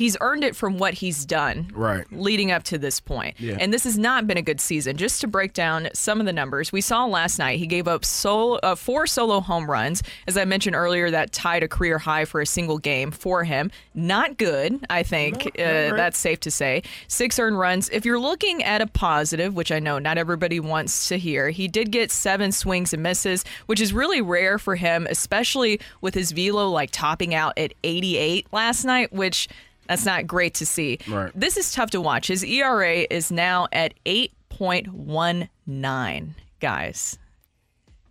[0.00, 2.06] He's earned it from what he's done Right.
[2.10, 3.34] leading up to this point.
[3.38, 3.58] Yeah.
[3.60, 4.96] And this has not been a good season.
[4.96, 8.02] Just to break down some of the numbers, we saw last night he gave up
[8.06, 10.02] solo, uh, four solo home runs.
[10.26, 13.70] As I mentioned earlier, that tied a career high for a single game for him.
[13.94, 15.44] Not good, I think.
[15.58, 16.82] uh, that's safe to say.
[17.06, 17.90] Six earned runs.
[17.90, 21.68] If you're looking at a positive, which I know not everybody wants to hear, he
[21.68, 26.32] did get seven swings and misses, which is really rare for him, especially with his
[26.32, 29.46] velo like topping out at 88 last night, which.
[29.90, 30.98] That's not great to see.
[31.08, 31.32] Right.
[31.34, 32.28] This is tough to watch.
[32.28, 36.28] His ERA is now at 8.19,
[36.60, 37.18] guys.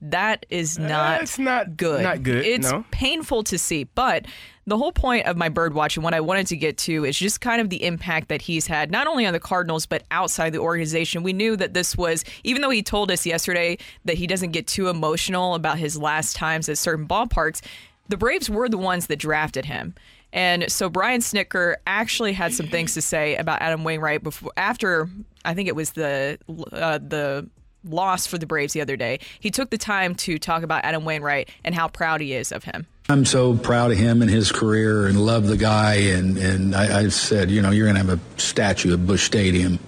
[0.01, 2.03] That is uh, not it's not- good.
[2.03, 2.85] not good, It's no.
[2.91, 3.83] painful to see.
[3.83, 4.25] But
[4.65, 7.17] the whole point of my bird watch and what I wanted to get to is
[7.17, 10.53] just kind of the impact that he's had, not only on the Cardinals, but outside
[10.53, 11.21] the organization.
[11.23, 14.67] We knew that this was, even though he told us yesterday that he doesn't get
[14.67, 17.61] too emotional about his last times at certain ballparks,
[18.07, 19.95] the Braves were the ones that drafted him.
[20.31, 25.09] And so Brian Snitker actually had some things to say about Adam Wainwright before, after
[25.43, 26.37] I think it was the
[26.71, 27.49] uh, the
[27.85, 29.19] loss for the Braves the other day.
[29.39, 32.63] He took the time to talk about Adam Wainwright and how proud he is of
[32.63, 32.85] him.
[33.07, 35.95] I'm so proud of him and his career and love the guy.
[35.95, 39.23] And, and I, I said, you know, you're going to have a statue at Busch
[39.23, 39.79] Stadium.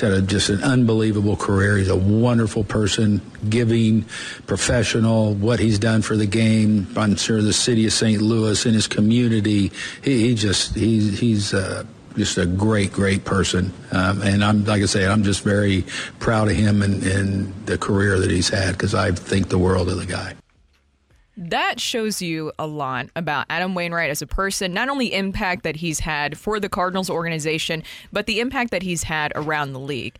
[0.00, 1.76] He's had a, just an unbelievable career.
[1.76, 4.06] He's a wonderful person, giving,
[4.46, 6.86] professional, what he's done for the game.
[6.96, 8.22] I'm sure the city of St.
[8.22, 9.70] Louis and his community.
[10.02, 11.84] He, he just, he's, he's, uh,
[12.16, 13.74] just a great, great person.
[13.92, 15.84] Um, and I'm, like I say, I'm just very
[16.18, 19.90] proud of him and, and the career that he's had because I think the world
[19.90, 20.34] of the guy.
[21.40, 25.76] That shows you a lot about Adam Wainwright as a person, not only impact that
[25.76, 30.16] he's had for the Cardinals organization, but the impact that he's had around the league.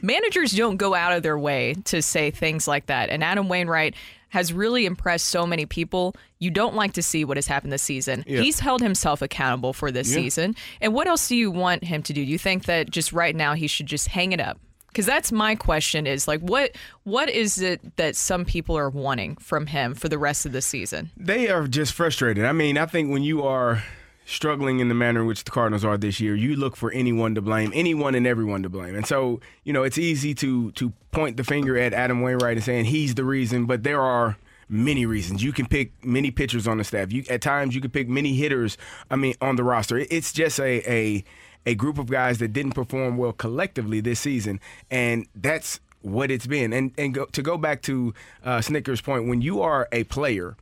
[0.00, 3.10] Managers don't go out of their way to say things like that.
[3.10, 3.96] And Adam Wainwright
[4.28, 6.14] has really impressed so many people.
[6.38, 8.22] You don't like to see what has happened this season.
[8.28, 8.40] Yeah.
[8.40, 10.54] He's held himself accountable for this season.
[10.80, 12.24] And what else do you want him to do?
[12.24, 14.60] Do you think that just right now he should just hang it up?
[14.90, 16.72] Because that's my question is like what
[17.04, 20.60] what is it that some people are wanting from him for the rest of the
[20.62, 21.10] season?
[21.16, 22.44] They are just frustrated.
[22.44, 23.82] I mean, I think when you are
[24.26, 27.34] struggling in the manner in which the Cardinals are this year, you look for anyone
[27.34, 28.94] to blame, anyone and everyone to blame.
[28.94, 32.64] And so, you know, it's easy to to point the finger at Adam Wainwright and
[32.64, 34.36] saying he's the reason, but there are
[34.68, 35.42] many reasons.
[35.42, 37.12] You can pick many pitchers on the staff.
[37.12, 38.78] You at times you can pick many hitters,
[39.10, 39.98] I mean, on the roster.
[39.98, 41.24] It- It's just a a
[41.66, 46.46] a group of guys that didn't perform well collectively this season, and that's what it's
[46.46, 46.72] been.
[46.72, 50.56] And and go, to go back to uh, Snitker's point, when you are a player,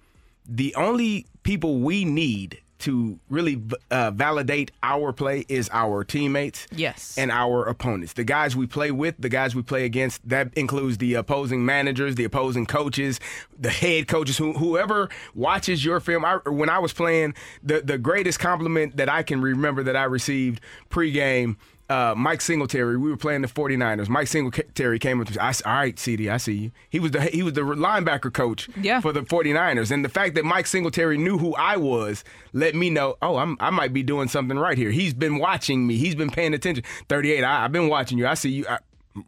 [0.46, 7.16] the only people we need to really uh, validate our play is our teammates Yes.
[7.18, 10.98] and our opponents the guys we play with the guys we play against that includes
[10.98, 13.18] the opposing managers the opposing coaches
[13.58, 17.98] the head coaches who, whoever watches your film I, when i was playing the, the
[17.98, 20.60] greatest compliment that i can remember that i received
[20.90, 21.56] pregame
[21.88, 24.08] uh, Mike Singletary, we were playing the 49ers.
[24.08, 25.38] Mike Singletary came up to me.
[25.38, 26.70] I All right, CD, I see you.
[26.90, 29.00] He was the he was the linebacker coach Yeah.
[29.00, 29.90] for the 49ers.
[29.90, 33.56] And the fact that Mike Singletary knew who I was let me know, oh, I'm,
[33.60, 34.90] I might be doing something right here.
[34.90, 35.96] He's been watching me.
[35.96, 36.84] He's been paying attention.
[37.08, 38.26] 38, I, I've been watching you.
[38.26, 38.66] I see you.
[38.68, 38.78] I,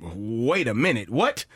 [0.01, 1.09] wait a minute.
[1.11, 1.47] What?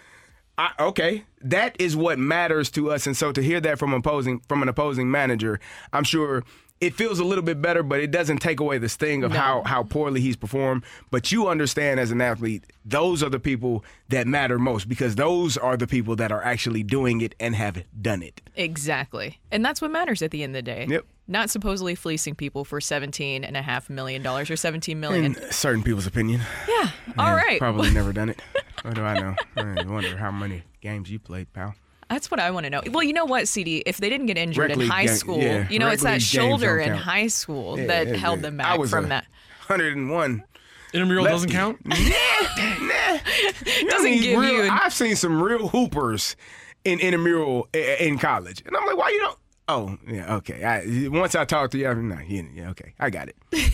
[0.56, 4.38] I, okay, that is what matters to us, and so to hear that from opposing
[4.48, 5.58] from an opposing manager,
[5.92, 6.44] I'm sure
[6.80, 9.62] it feels a little bit better, but it doesn't take away the sting of how
[9.62, 10.84] how poorly he's performed.
[11.10, 15.56] But you understand as an athlete, those are the people that matter most because those
[15.56, 18.42] are the people that are actually doing it and have done it.
[18.56, 19.38] Exactly.
[19.50, 20.86] And that's what matters at the end of the day.
[20.88, 21.06] Yep.
[21.26, 25.24] Not supposedly fleecing people for seventeen and a half million dollars or seventeen million.
[25.36, 26.90] In certain people's opinion, yeah.
[27.16, 27.58] All right.
[27.58, 28.42] probably never done it.
[28.82, 29.34] What do I know?
[29.56, 31.74] I wonder how many games you played, pal.
[32.08, 32.80] That's what I want to know.
[32.90, 33.82] Well, you know what, CD?
[33.86, 36.02] If they didn't get injured Rec in high game- school, yeah, you know, rec it's
[36.02, 38.42] that shoulder in high school Yeah, that yeah, held yeah.
[38.50, 39.26] them I back was from a that.
[39.66, 40.44] 101.
[40.92, 41.56] Intramural doesn't Lefty.
[41.56, 41.84] count.
[43.88, 44.70] Doesn't mean, give real- you.
[44.70, 46.36] I've seen some real hoopers
[46.84, 49.38] in intramural in college, and I'm like, why you don't?
[49.66, 50.62] Oh, yeah, okay.
[50.62, 53.36] I, once I talk to you, I'm not, yeah, yeah, okay, I got it.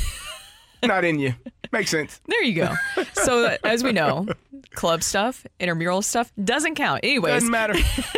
[0.83, 1.35] not in you.
[1.73, 2.21] Makes sense.
[2.27, 2.75] There you go.
[3.13, 4.27] So as we know,
[4.75, 7.01] club stuff, intramural stuff doesn't count.
[7.05, 7.75] Anyways, Doesn't matter.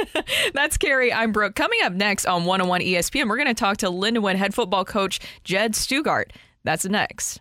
[0.54, 1.12] That's Kerry.
[1.12, 1.54] I'm Brooke.
[1.54, 5.20] Coming up next on 101 ESPN, we're going to talk to Lindenwood head football coach
[5.44, 6.30] Jed Stugart.
[6.64, 7.40] That's next.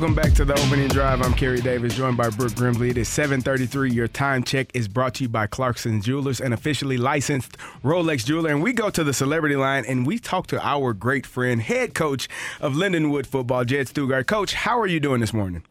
[0.00, 1.20] Welcome back to the opening drive.
[1.20, 2.88] I'm Kerry Davis, joined by Brooke Grimsley.
[2.88, 3.92] It is 7:33.
[3.92, 8.48] Your time check is brought to you by Clarkson Jewelers, an officially licensed Rolex jeweler.
[8.48, 11.92] And we go to the celebrity line and we talk to our great friend, head
[11.92, 12.30] coach
[12.62, 14.26] of Lindenwood football, Jed Stugart.
[14.26, 15.64] Coach, how are you doing this morning?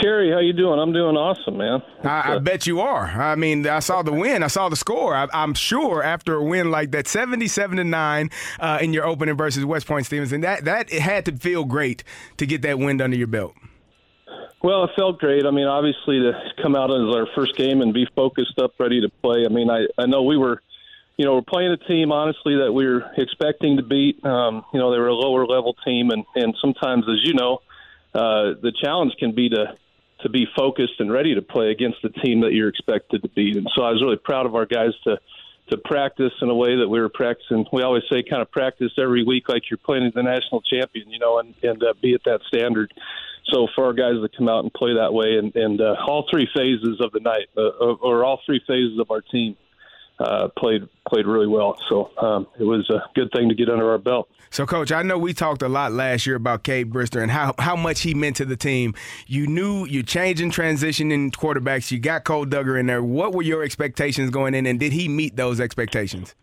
[0.00, 0.78] Kerry, how you doing?
[0.78, 1.82] I'm doing awesome, man.
[2.02, 3.04] I, I bet you are.
[3.04, 4.42] I mean, I saw the win.
[4.42, 5.14] I saw the score.
[5.14, 9.36] I, I'm sure after a win like that, 77 to nine uh, in your opening
[9.36, 12.02] versus West Point Stevenson, that that it had to feel great
[12.38, 13.54] to get that win under your belt.
[14.62, 15.46] Well, it felt great.
[15.46, 16.32] I mean, obviously to
[16.62, 19.44] come out as our first game and be focused up, ready to play.
[19.44, 20.62] I mean, I I know we were,
[21.16, 24.24] you know, we're playing a team honestly that we were expecting to beat.
[24.24, 27.60] Um, you know, they were a lower level team, and and sometimes, as you know,
[28.14, 29.76] uh, the challenge can be to
[30.22, 33.56] to be focused and ready to play against the team that you're expected to beat.
[33.56, 35.18] And so I was really proud of our guys to
[35.70, 37.64] to practice in a way that we were practicing.
[37.72, 41.18] We always say kind of practice every week like you're playing the national champion, you
[41.18, 42.92] know, and and uh, be at that standard.
[43.52, 46.26] So for our guys to come out and play that way, and and uh, all
[46.30, 49.56] three phases of the night, uh, or all three phases of our team,
[50.20, 51.76] uh, played played really well.
[51.88, 54.28] So um, it was a good thing to get under our belt.
[54.50, 57.54] So, Coach, I know we talked a lot last year about Cade Brister and how,
[57.58, 58.94] how much he meant to the team.
[59.28, 61.92] You knew you're changing transition in quarterbacks.
[61.92, 63.02] You got Cole Duggar in there.
[63.02, 66.34] What were your expectations going in, and did he meet those expectations?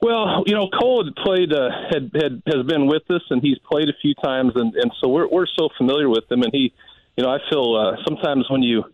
[0.00, 3.58] Well, you know, Cole had played, uh, had, had has been with us, and he's
[3.70, 6.42] played a few times, and, and so we're we're so familiar with him.
[6.42, 6.72] And he,
[7.16, 8.84] you know, I feel uh, sometimes when you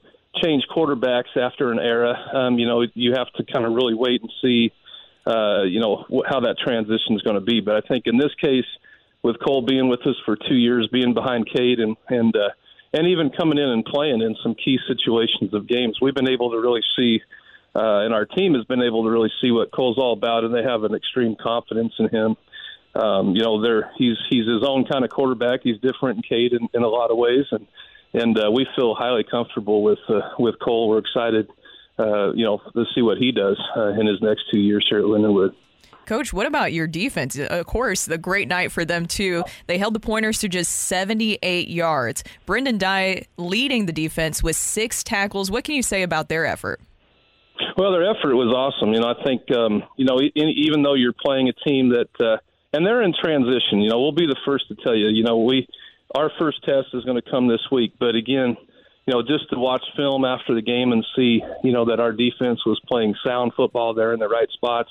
[0.43, 4.23] change quarterbacks after an era, um, you know, you have to kind of really wait
[4.23, 4.73] and see,
[5.27, 7.61] uh, you know, how that transition is going to be.
[7.61, 8.67] But I think in this case,
[9.23, 12.51] with Cole being with us for two years, being behind Cade, and and uh,
[12.93, 16.51] and even coming in and playing in some key situations of games, we've been able
[16.51, 17.21] to really see
[17.75, 20.55] uh, and our team has been able to really see what Cole's all about, and
[20.55, 22.37] they have an extreme confidence in him.
[22.95, 25.61] Um, you know, they're he's he's his own kind of quarterback.
[25.63, 27.67] He's different in Cade in, in a lot of ways, and
[28.15, 30.89] and uh, we feel highly comfortable with uh, with Cole.
[30.89, 31.49] We're excited,
[31.99, 34.99] uh, you know, to see what he does uh, in his next two years here
[34.99, 35.55] at Lindenwood.
[36.05, 37.39] Coach, what about your defense?
[37.39, 39.45] Of course, the great night for them too.
[39.67, 42.25] They held the pointers to just 78 yards.
[42.45, 45.51] Brendan Dye leading the defense with six tackles.
[45.51, 46.81] What can you say about their effort?
[47.77, 48.93] Well, their effort was awesome.
[48.93, 52.11] You know, I think um, you know e- even though you're playing a team that
[52.21, 52.39] uh,
[52.73, 53.81] and they're in transition.
[53.81, 55.09] You know, we'll be the first to tell you.
[55.09, 55.69] You know, we
[56.15, 58.57] our first test is going to come this week, but again,
[59.07, 62.13] you know, just to watch film after the game and see, you know, that our
[62.13, 64.91] defense was playing sound football, they're in the right spots.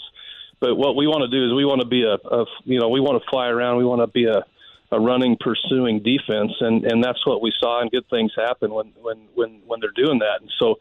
[0.60, 2.90] But what we want to do is we want to be a, a you know,
[2.90, 3.78] we want to fly around.
[3.78, 4.46] We want to be a
[4.92, 8.92] a running, pursuing defense, and and that's what we saw, and good things happen when
[9.02, 10.42] when when when they're doing that.
[10.42, 10.76] And so,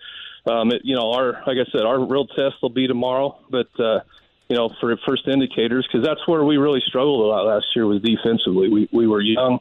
[0.53, 3.69] um, it, you know, our like I said, our real test will be tomorrow, but
[3.79, 4.01] uh,
[4.49, 7.87] you know, for first indicators, because that's where we really struggled a lot last year
[7.87, 8.69] was defensively.
[8.69, 9.61] We we were young,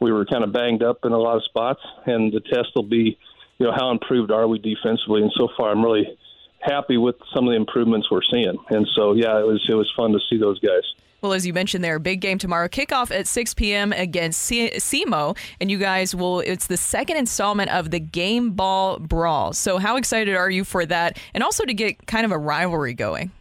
[0.00, 2.82] we were kind of banged up in a lot of spots, and the test will
[2.82, 3.18] be,
[3.58, 5.22] you know, how improved are we defensively?
[5.22, 6.18] And so far, I'm really
[6.60, 8.56] happy with some of the improvements we're seeing.
[8.70, 10.82] And so, yeah, it was it was fun to see those guys.
[11.20, 12.68] Well, as you mentioned there, big game tomorrow.
[12.68, 13.92] Kickoff at 6 p.m.
[13.92, 15.36] against SEMO.
[15.60, 19.52] And you guys will, it's the second installment of the Game Ball Brawl.
[19.52, 21.18] So, how excited are you for that?
[21.34, 23.32] And also to get kind of a rivalry going?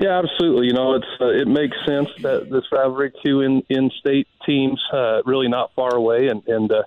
[0.00, 0.68] Yeah, absolutely.
[0.68, 4.82] You know, it's uh, it makes sense that this rivalry two in in state teams
[4.94, 6.84] uh, really not far away, and and uh,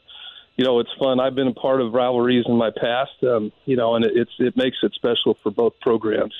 [0.57, 1.19] you know it's fun.
[1.19, 4.31] I've been a part of rivalries in my past, um, you know, and it, it's
[4.39, 6.33] it makes it special for both programs.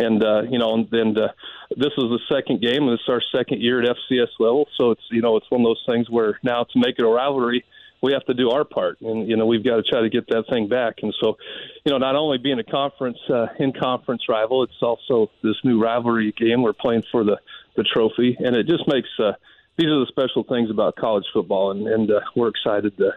[0.00, 1.28] And uh, you know, and, and uh,
[1.70, 4.66] this is the second game, and it's our second year at FCS level.
[4.76, 7.08] So it's you know it's one of those things where now to make it a
[7.08, 7.64] rivalry,
[8.02, 10.26] we have to do our part, and you know we've got to try to get
[10.28, 10.96] that thing back.
[11.02, 11.36] And so,
[11.84, 15.82] you know, not only being a conference uh, in conference rival, it's also this new
[15.82, 16.62] rivalry game.
[16.62, 17.38] We're playing for the
[17.76, 19.32] the trophy, and it just makes uh,
[19.76, 23.12] these are the special things about college football, and, and uh, we're excited to.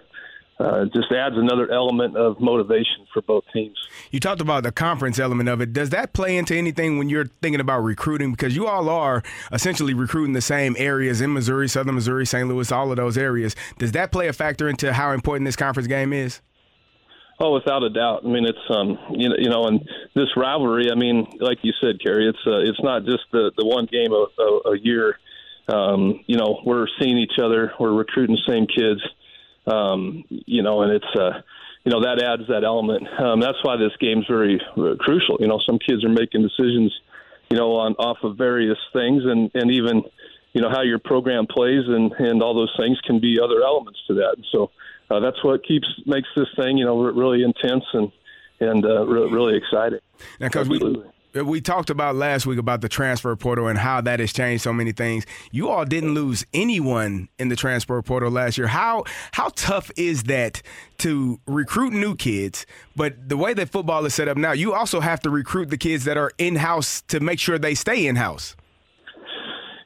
[0.61, 3.75] Uh, just adds another element of motivation for both teams.
[4.11, 5.73] You talked about the conference element of it.
[5.73, 8.31] Does that play into anything when you're thinking about recruiting?
[8.31, 12.47] Because you all are essentially recruiting the same areas in Missouri, Southern Missouri, St.
[12.47, 13.55] Louis, all of those areas.
[13.79, 16.41] Does that play a factor into how important this conference game is?
[17.39, 18.21] Oh, without a doubt.
[18.23, 19.79] I mean, it's um, you know, you know, and
[20.13, 20.91] this rivalry.
[20.91, 24.11] I mean, like you said, Kerry, it's uh, it's not just the the one game
[24.11, 25.17] a, a, a year.
[25.67, 27.73] Um, you know, we're seeing each other.
[27.79, 29.01] We're recruiting the same kids.
[29.67, 31.41] Um, you know, and it's uh,
[31.83, 33.07] you know that adds that element.
[33.19, 35.37] Um, that's why this game's very uh, crucial.
[35.39, 36.93] You know, some kids are making decisions,
[37.49, 40.03] you know, on off of various things, and and even
[40.53, 43.99] you know how your program plays, and and all those things can be other elements
[44.07, 44.37] to that.
[44.51, 44.71] So
[45.09, 48.11] uh, that's what keeps makes this thing, you know, really intense and
[48.59, 49.99] and uh, re- really exciting.
[50.39, 50.79] Now, because we
[51.33, 54.73] we talked about last week about the transfer portal and how that has changed so
[54.73, 55.25] many things.
[55.51, 58.67] You all didn't lose anyone in the transfer portal last year.
[58.67, 60.61] How how tough is that
[60.99, 62.65] to recruit new kids?
[62.95, 65.77] But the way that football is set up now, you also have to recruit the
[65.77, 68.55] kids that are in house to make sure they stay in house.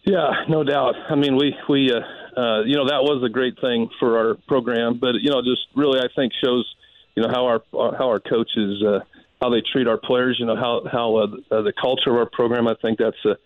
[0.03, 0.95] Yeah, no doubt.
[1.09, 4.35] I mean, we we uh, uh, you know that was a great thing for our
[4.47, 6.75] program, but you know, just really I think shows
[7.15, 8.99] you know how our how our coaches uh,
[9.41, 10.37] how they treat our players.
[10.39, 12.67] You know how how uh, uh, the culture of our program.
[12.67, 13.37] I think that's a,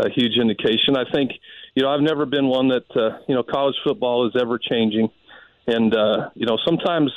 [0.00, 0.96] a huge indication.
[0.96, 1.32] I think
[1.74, 5.10] you know I've never been one that uh, you know college football is ever changing,
[5.66, 7.12] and uh, you know sometimes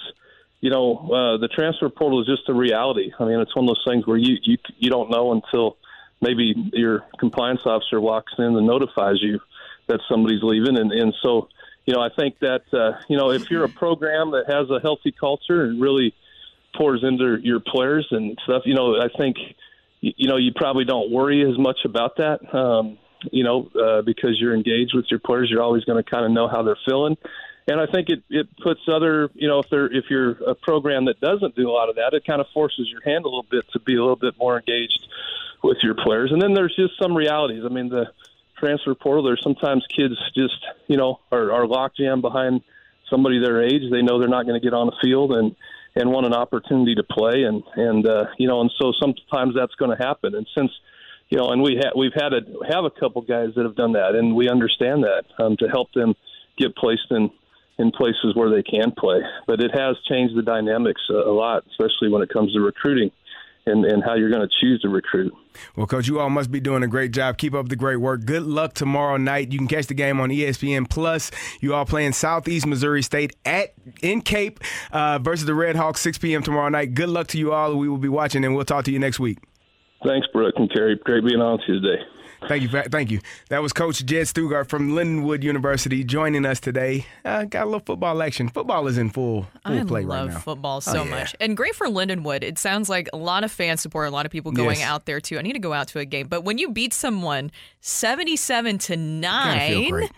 [0.61, 3.11] you know uh, the transfer portal is just a reality.
[3.19, 5.77] I mean it's one of those things where you you you don't know until
[6.21, 9.39] maybe your compliance officer walks in and notifies you
[9.87, 11.49] that somebody's leaving, and and so
[11.85, 14.79] you know I think that uh, you know if you're a program that has a
[14.79, 16.13] healthy culture and really
[16.75, 18.63] pours into your players and stuff.
[18.65, 19.37] You know, I think
[20.01, 22.39] you know you probably don't worry as much about that.
[22.53, 22.97] Um,
[23.31, 26.31] you know, uh, because you're engaged with your players, you're always going to kind of
[26.31, 27.17] know how they're feeling.
[27.67, 31.05] And I think it, it puts other, you know, if they're if you're a program
[31.05, 33.45] that doesn't do a lot of that, it kind of forces your hand a little
[33.49, 35.07] bit to be a little bit more engaged
[35.63, 36.31] with your players.
[36.31, 37.63] And then there's just some realities.
[37.63, 38.05] I mean, the
[38.57, 42.61] transfer portal, there's sometimes kids just, you know, are, are lockjam behind
[43.09, 43.83] somebody their age.
[43.91, 45.55] They know they're not going to get on the field, and
[45.95, 49.75] and want an opportunity to play and and uh, you know and so sometimes that's
[49.75, 50.35] going to happen.
[50.35, 50.71] And since
[51.29, 53.93] you know and we ha- we've had a have a couple guys that have done
[53.93, 56.15] that and we understand that um, to help them
[56.57, 57.29] get placed in
[57.77, 59.21] in places where they can play.
[59.47, 63.11] But it has changed the dynamics a, a lot especially when it comes to recruiting
[63.65, 65.33] and, and how you're going to choose to recruit.
[65.75, 67.37] Well, Coach, you all must be doing a great job.
[67.37, 68.25] Keep up the great work.
[68.25, 69.51] Good luck tomorrow night.
[69.51, 71.31] You can catch the game on ESPN Plus.
[71.59, 74.59] You all playing Southeast Missouri State at in Cape
[74.91, 76.41] uh, versus the Red Hawks, 6 p.m.
[76.43, 76.93] tomorrow night.
[76.93, 77.75] Good luck to you all.
[77.75, 79.39] We will be watching, and we'll talk to you next week.
[80.05, 80.99] Thanks, Brooke and Kerry.
[81.03, 82.01] Great being on with you today.
[82.47, 82.69] Thank you.
[82.69, 83.19] Thank you.
[83.49, 87.05] That was Coach Jed Stugart from Lindenwood University joining us today.
[87.23, 88.49] Uh, got a little football action.
[88.49, 90.31] Football is in full, full I play right now.
[90.31, 91.09] I love football so Oh, yeah.
[91.11, 91.35] much.
[91.39, 92.43] And great for Lindenwood.
[92.43, 94.87] It sounds like a lot of fan support, a lot of people going Yes.
[94.87, 95.37] out there too.
[95.37, 96.27] I need to go out to a game.
[96.27, 97.51] But when you beat someone
[97.81, 100.11] 77 to 9, great.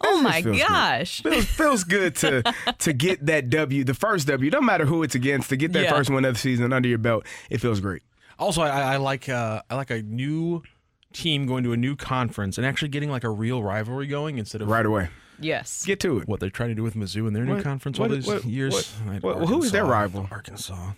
[0.00, 0.68] oh my just feels good.
[0.68, 1.22] gosh.
[1.22, 4.50] Feels, feels good to to get that W, the first W.
[4.50, 5.90] No matter who it's against, to get that Yeah.
[5.92, 8.02] first win of the season under your belt, it feels great.
[8.38, 10.62] Also, I, I like uh, I like a new
[11.12, 14.60] team going to a new conference and actually getting like a real rivalry going instead
[14.60, 15.08] of right away.
[15.40, 15.84] Yes.
[15.84, 16.28] Get to it.
[16.28, 18.44] What they're trying to do with Mizzou in their new conference what- all these what-
[18.44, 18.74] years.
[18.74, 20.28] what- I- what- who is their rival?
[20.30, 20.92] Arkansas.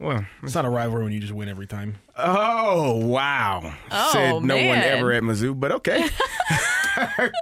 [0.00, 1.96] Well, it's not a rivalry when you just win every time.
[2.16, 3.74] Oh wow!
[3.90, 6.08] Oh, Said no one ever at Mizzou, but okay.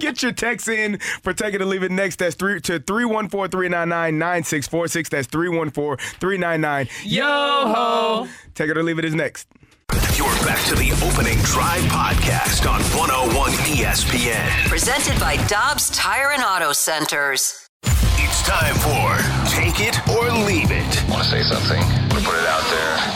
[0.01, 2.19] Get your text in for Take It or Leave It next.
[2.19, 5.09] That's three to 314-399-9646.
[5.11, 6.89] That's 314-399.
[7.05, 8.27] Yo ho!
[8.55, 9.49] Take It or Leave It is next.
[9.93, 14.69] You're back to the opening drive podcast on 101 ESPN.
[14.69, 17.69] Presented by Dobbs Tire and Auto Centers.
[17.85, 21.05] It's time for Take It or Leave It.
[21.09, 21.81] Want to say something?
[22.17, 23.16] We put it out there.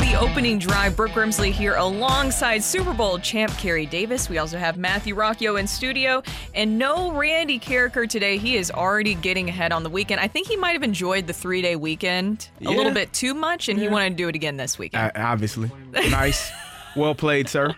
[0.00, 0.96] Opening drive.
[0.96, 4.28] Brooke Grimsley here alongside Super Bowl champ Kerry Davis.
[4.28, 6.22] We also have Matthew Rocchio in studio.
[6.54, 8.36] And no Randy Karraker today.
[8.38, 10.20] He is already getting ahead on the weekend.
[10.20, 12.70] I think he might have enjoyed the three day weekend a Yeah.
[12.70, 15.12] little bit too much, and he wanted to do it again this weekend.
[15.16, 16.50] Uh, obviously, nice,
[16.94, 17.74] well played, sir.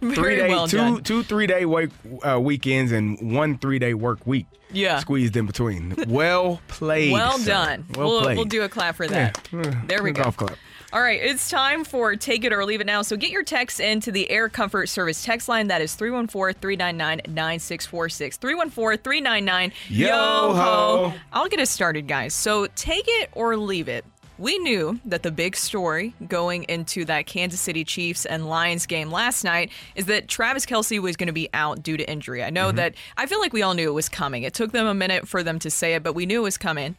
[0.00, 1.90] Very three day, well two two three day work
[2.22, 4.46] uh, weekends and one three day work week.
[4.72, 4.98] Yeah.
[4.98, 5.94] squeezed in between.
[6.08, 7.12] Well played.
[7.12, 7.50] Well sir.
[7.52, 7.84] done.
[7.96, 8.36] Well we'll, played.
[8.36, 9.48] we'll do a clap for that.
[9.52, 9.82] Yeah.
[9.86, 10.24] There we go.
[10.24, 10.56] Golf clap.
[10.94, 13.02] All right, it's time for Take It or Leave It Now.
[13.02, 15.66] So get your text into the Air Comfort Service text line.
[15.66, 18.36] That is 314 399 9646.
[18.36, 21.14] 314 399 Yo Yo ho.
[21.32, 22.32] I'll get us started, guys.
[22.32, 24.04] So take it or leave it.
[24.38, 29.10] We knew that the big story going into that Kansas City Chiefs and Lions game
[29.10, 32.44] last night is that Travis Kelce was going to be out due to injury.
[32.44, 32.76] I know mm-hmm.
[32.76, 34.44] that I feel like we all knew it was coming.
[34.44, 36.56] It took them a minute for them to say it, but we knew it was
[36.56, 36.94] coming.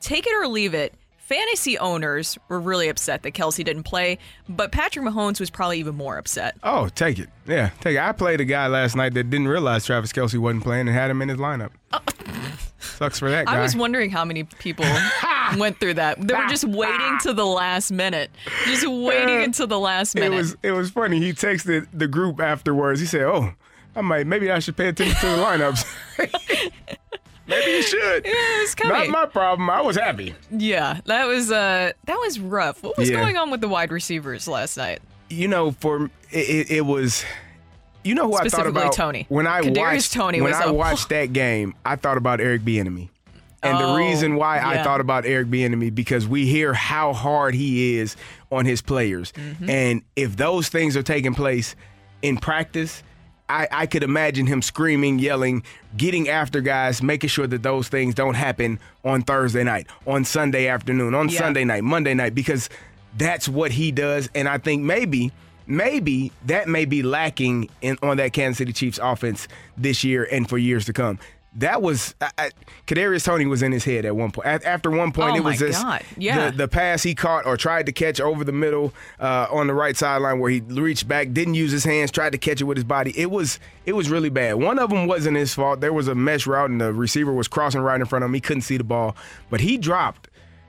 [0.00, 0.94] Take it or leave it.
[1.30, 4.18] Fantasy owners were really upset that Kelce didn't play,
[4.48, 6.56] but Patrick Mahomes was probably even more upset.
[6.64, 7.28] Oh, take it.
[7.46, 8.00] Yeah, take it.
[8.00, 11.08] I played a guy last night that didn't realize Travis Kelce wasn't playing and had
[11.08, 11.70] him in his lineup.
[11.92, 12.00] Uh,
[12.80, 13.58] Sucks for that guy.
[13.58, 14.84] I was wondering how many people
[15.56, 16.20] went through that.
[16.20, 18.32] They were just waiting to the last minute,
[18.64, 20.34] just waiting uh, until the last minute.
[20.34, 21.20] it was it was funny.
[21.20, 22.98] He texted the group afterwards.
[22.98, 23.52] He said, "Oh,
[23.94, 26.70] I might maybe I should pay attention to the lineups."
[27.50, 28.24] maybe you should.
[28.24, 28.32] Yeah,
[28.62, 29.68] it's Not my problem.
[29.68, 30.34] I was happy.
[30.50, 32.82] Yeah, that was uh that was rough.
[32.82, 33.16] What was Yeah.
[33.20, 35.00] going on with the wide receivers last night?
[35.28, 37.24] You know, for it, it, was.
[38.02, 39.26] You know who I thought Specifically about Toney.
[39.28, 41.74] when I Kadarius watched Toney when was I a- watched that game.
[41.84, 43.10] I thought about Eric Bieniemy.
[43.62, 44.82] And Oh, the reason why I yeah.
[44.84, 48.16] thought about Eric Bieniemy because we hear how hard he is
[48.50, 49.68] on his players, Mm-hmm.
[49.68, 51.76] and if those things are taking place
[52.22, 53.02] in practice,
[53.50, 55.64] I, I could imagine him screaming, yelling,
[55.96, 60.68] getting after guys, making sure that those things don't happen on Thursday night, on Sunday
[60.68, 61.38] afternoon, on Yeah.
[61.40, 62.68] Sunday night, Monday night, because
[63.16, 64.30] that's what he does.
[64.34, 65.32] And I think maybe,
[65.66, 70.48] maybe that may be lacking in on that Kansas City Chiefs offense this year and
[70.48, 71.18] for years to come.
[71.56, 72.50] That was I, I,
[72.86, 74.46] Kadarius Toney was in his head at one point.
[74.46, 75.84] After one point, Oh it was just.
[76.16, 76.50] Yeah.
[76.50, 79.74] the, the pass he caught or tried to catch over the middle uh, on the
[79.74, 82.76] right sideline where he reached back, didn't use his hands, tried to catch it with
[82.76, 83.12] his body.
[83.18, 84.54] It was it was really bad.
[84.54, 85.80] One of them wasn't his fault.
[85.80, 88.34] There was a mesh route and the receiver was crossing right in front of him.
[88.34, 89.16] He couldn't see the ball,
[89.50, 90.28] but he dropped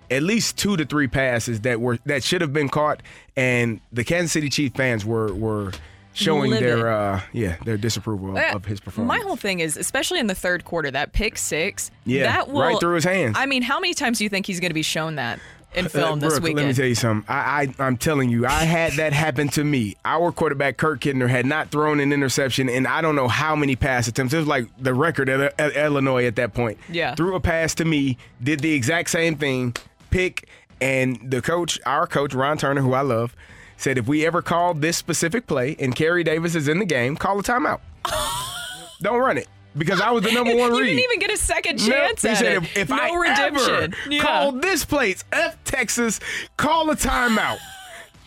[0.09, 3.01] at least two to three passes that were that should have been caught,
[3.37, 5.71] and the Kansas City Chief fans were were
[6.13, 6.67] showing Livid.
[6.69, 9.17] their uh, yeah their disapproval of, Uh, of his performance.
[9.17, 11.91] My whole thing is, especially in the third quarter, that pick six.
[12.05, 13.35] Yeah, that will, right through his hands.
[13.39, 15.39] I mean, how many times do you think he's going to be shown that
[15.73, 16.59] in Uh, film this Brooke, weekend?
[16.59, 17.25] Let me tell you something.
[17.33, 19.95] I, I I'm telling you, I had that happen to me.
[20.03, 23.75] Our quarterback Kurt Kittner had not thrown an interception in I don't know how many
[23.77, 24.33] pass attempts.
[24.33, 26.77] It was like the record at, at Illinois at that point.
[26.89, 27.15] Yeah.
[27.15, 29.75] Threw a pass to me, did the exact same thing,
[30.09, 30.45] pick,
[30.81, 33.33] and the coach, our coach Ron Turner, who I love,
[33.81, 37.15] said if we ever call this specific play and Kerry Davis is in the game,
[37.17, 37.79] call a timeout.
[39.01, 39.47] don't run it.
[39.77, 40.87] Because I was the number one you read.
[40.87, 42.63] didn't even get a second No, chance he at said it.
[42.63, 43.73] if, if no I redemption.
[43.75, 44.21] ever yeah.
[44.21, 46.19] call this place F Texas,
[46.57, 47.57] call a timeout.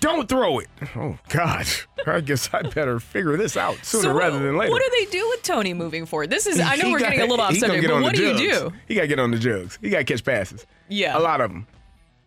[0.01, 0.69] Don't throw it.
[0.97, 1.67] Oh God!
[2.07, 4.71] I guess I better figure this out sooner so rather than later.
[4.71, 6.29] What do they do with Toney moving forward?
[6.29, 8.37] This is I know He we're getting a little off subject, but what do you
[8.51, 8.73] do?
[8.87, 9.79] He got to get on the jugs.
[9.81, 10.67] He got to catch passes.
[10.89, 11.17] Yeah.
[11.17, 11.67] a lot of them,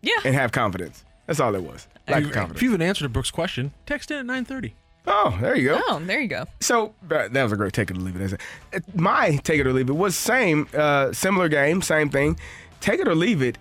[0.02, 0.14] Yeah.
[0.26, 1.06] and have confidence.
[1.28, 1.88] That's all it was.
[2.08, 4.74] Lack of If you have an answer to Brooke's question, text in at 9:30.
[5.10, 5.82] Oh, there you go.
[5.88, 6.46] Oh, there you go.
[6.60, 8.42] So that that was a great take it or leave it.
[8.94, 12.40] My take it or leave it was same, uh, similar game, same thing.
[12.82, 13.58] Take it or leave it.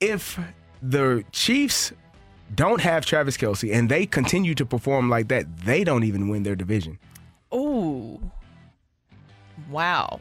[0.00, 0.38] If
[0.82, 1.92] the Chiefs
[2.54, 6.42] don't have Travis Kelce and they continue to perform like that, they don't even win
[6.42, 6.98] their division.
[7.52, 8.20] Oh,
[9.68, 10.20] Wow.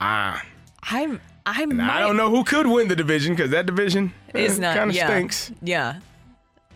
[0.00, 0.44] Ah,
[0.82, 4.12] I'm I and might I don't know who could win the division because that division
[4.34, 5.06] is not kind of yeah.
[5.06, 5.52] stinks.
[5.62, 6.00] Yeah.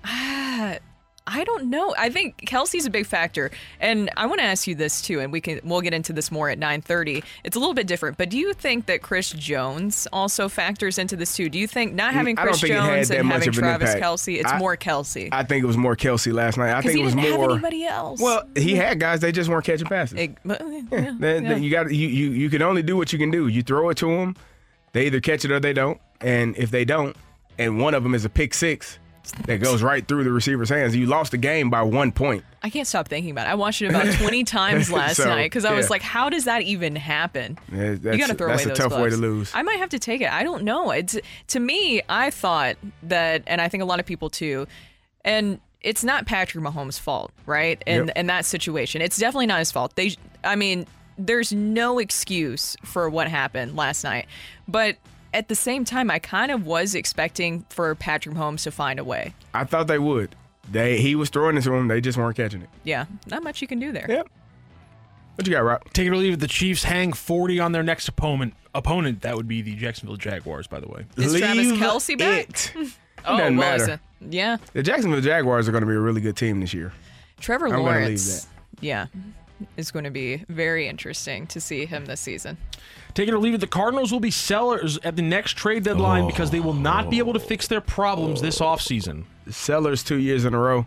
[1.28, 1.92] I don't know.
[1.98, 3.50] I think Kelce's a big factor,
[3.80, 6.30] and I want to ask you this too, and we can we'll get into this
[6.30, 7.24] more at 9:30.
[7.42, 11.16] It's a little bit different, but do you think that Chris Jones also factors into
[11.16, 11.48] this too?
[11.48, 14.04] Do you think not having Chris think it had Jones and having Travis impact.
[14.04, 15.28] Kelce, it's I- more Kelce?
[15.32, 16.72] I think it was more Kelce last night.
[16.72, 17.42] I think it was didn't more.
[17.42, 18.20] have anybody else.
[18.20, 19.18] Well, he had guys.
[19.18, 20.16] They just weren't catching passes.
[20.16, 21.48] It- but, yeah, Then, yeah.
[21.50, 23.48] then you got you, you you can only do what you can do.
[23.48, 24.36] You throw it to them,
[24.92, 26.00] they either catch it or they don't.
[26.20, 27.16] And if they don't,
[27.58, 29.00] and one of them is a pick six
[29.32, 32.44] that goes right through the receiver's hands, you lost the game by one point.
[32.62, 33.50] I can't stop thinking about it.
[33.50, 36.44] I watched it about 20 times last So, night because I was like, how does
[36.46, 37.58] that even happen?
[37.72, 39.52] Yeah, you got to throw that's away a those tough way to lose.
[39.54, 40.32] I might have to take it.
[40.32, 40.90] I don't know.
[40.90, 41.16] It's
[41.48, 42.02] to me.
[42.08, 44.66] I thought that, and I think a lot of people too,
[45.24, 47.80] and it's not Patrick Mahomes' fault, right?
[47.86, 48.16] In Yep.
[48.16, 49.94] in that situation, it's definitely not his fault.
[49.94, 50.86] They, I mean,
[51.18, 54.26] there's no excuse for what happened last night,
[54.66, 54.96] but.
[55.34, 59.04] At the same time, I kind of was expecting for Patrick Mahomes to find a
[59.04, 59.34] way.
[59.52, 60.34] I thought they would.
[60.70, 61.88] They he was throwing it to them.
[61.88, 62.68] They just weren't catching it.
[62.84, 64.06] Yeah, not much you can do there.
[64.08, 64.28] Yep.
[65.36, 65.84] What you got, Rob?
[65.92, 66.40] Take it or leave it.
[66.40, 68.54] The Chiefs hang 40 on their next opponent.
[68.74, 71.04] Opponent that would be the Jacksonville Jaguars, by the way.
[71.16, 72.48] Is Travis Kelce back?
[72.48, 72.72] it.
[73.26, 73.82] oh, doesn't well, matter.
[73.82, 74.00] is it-
[74.30, 76.92] Yeah, The Jacksonville Jaguars are going to be a really good team this year.
[77.38, 78.48] Trevor I'm gonna leave Lawrence.
[78.80, 79.06] Yeah,
[79.76, 82.56] is going to be very interesting to see him this season.
[83.14, 83.60] Take it or leave it.
[83.60, 87.18] The Cardinals will be sellers at the next trade deadline because they will not be
[87.18, 89.24] able to fix their problems this offseason.
[89.50, 90.86] Sellers two years in a row.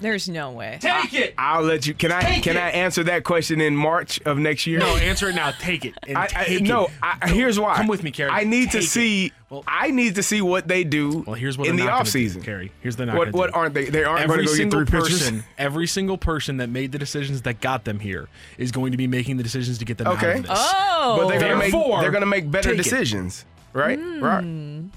[0.00, 0.78] There's no way.
[0.80, 1.34] Take it.
[1.36, 1.94] I'll let you.
[1.94, 2.20] Can I?
[2.20, 2.60] Take can it.
[2.60, 4.78] I answer that question in March of next year?
[4.78, 5.50] No, answer it now.
[5.52, 5.94] Take it.
[6.06, 6.88] And I, I, take no.
[7.02, 7.76] I, here's why.
[7.76, 8.30] Come with me, Kerry.
[8.30, 8.86] I need to Take it.
[8.88, 9.32] see.
[9.66, 11.24] I need to see what they do.
[11.26, 12.40] Well, here's what in the not off gonna do.
[12.42, 12.70] Kerry.
[12.82, 13.24] Here's the not What?
[13.32, 13.58] gonna What do.
[13.58, 13.86] aren't they?
[13.86, 15.48] They aren't going Every to go get single three person, pitchers.
[15.56, 18.28] every single person that made the decisions that got them here
[18.58, 20.38] is going to be making the decisions to get them out Okay.
[20.40, 20.50] of this.
[20.52, 21.72] Oh, But they're gonna make.
[21.72, 22.82] They're gonna make better take it.
[22.82, 23.98] decisions, right?
[23.98, 24.22] Hmm.
[24.22, 24.44] Rock.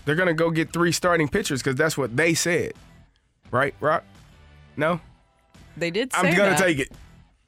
[0.06, 2.74] They're gonna go get three starting pitchers because that's what they said,
[3.52, 3.74] right?
[3.80, 4.04] Rock.
[4.78, 5.00] No,
[5.78, 6.60] they did say I'm gonna that.
[6.60, 6.92] take it.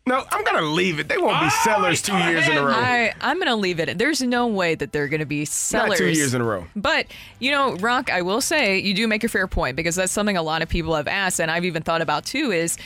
[0.05, 1.07] No, I'm gonna leave it.
[1.07, 2.73] They won't be ah, sellers two years in a row.
[2.73, 3.97] I, I'm going to leave it.
[3.97, 5.91] There's no way that they're going to be sellers.
[5.91, 6.67] Not two years in a row.
[6.75, 7.07] But,
[7.39, 10.35] you know, Rock, I will say you do make a fair point because that's something
[10.35, 12.77] a lot of people have asked, and I've even thought about too is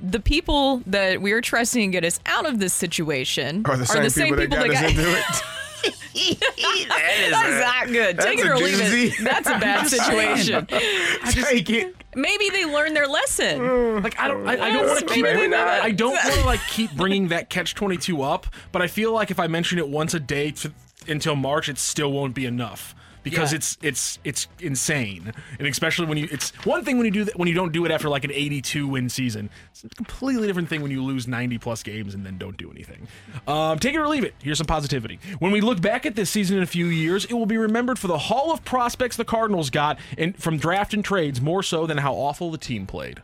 [0.00, 3.84] the people that we are trusting to get us out of this situation Are the
[3.86, 5.24] same, people, that got us into it.
[5.82, 8.18] that is not good.
[8.18, 9.24] Take it or leave it.
[9.24, 10.66] That's a bad situation.
[10.66, 11.94] Take it.
[12.14, 13.90] Maybe they learned their lesson.
[14.00, 15.24] Like I don't, I, I don't want to keep.
[15.24, 15.82] know that.
[15.82, 19.12] I don't want to like keep bringing that catch twenty two up, but I feel
[19.12, 20.72] like if I mention it once a day to,
[21.06, 23.56] until March, it still won't be enough because Yeah.
[23.56, 27.36] it's it's it's insane, and especially when you it's one thing when you do that
[27.38, 29.50] when you don't do it after like an eighty two win season.
[29.70, 32.70] It's a completely different thing when you lose ninety plus games and then don't do
[32.70, 33.06] anything.
[33.46, 34.34] Um, take it or leave it.
[34.42, 35.18] Here's some positivity.
[35.38, 37.98] When we look back at this season in a few years, it will be remembered
[37.98, 41.86] for the Hall of prospects the Cardinals got and from draft and trades more so
[41.86, 43.22] than how awful the team played.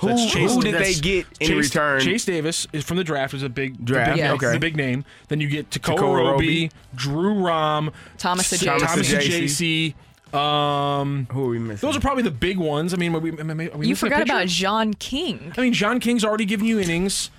[0.00, 2.00] Who, That's Chase- who did they get in Chase, return?
[2.02, 4.32] Chase Davis is from the draft is a big Draft, the big, Yes.
[4.34, 4.52] okay.
[4.52, 5.04] the big name.
[5.28, 6.30] Then you get Tekoah Tekoah Roby,
[6.66, 6.70] Roby.
[6.94, 9.94] Drew Rom, Thomas S- Thomas Thomas Saggese.
[10.34, 11.86] Um, Who are we missing?
[11.86, 12.92] those are probably the big ones.
[12.92, 14.32] I mean, are we, are we You missing forgot pitcher?
[14.34, 15.52] about John King.
[15.56, 17.30] I mean, John King's already given you innings.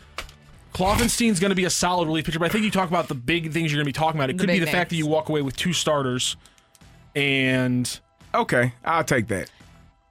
[0.74, 3.16] Kloffenstein's going to be a solid relief pitcher, but I think you talk about the
[3.16, 4.30] big things you're going to be talking about.
[4.30, 6.38] It The could be big the fact that you walk away with two starters,
[7.16, 8.00] and
[8.34, 9.50] Okay, I'll take that.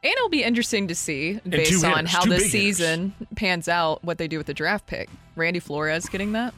[0.03, 2.51] And it'll be interesting to see, based on hitters, how this big hitters.
[2.51, 5.09] season pans out, what they do with the draft pick.
[5.35, 6.55] Randy Flores getting that?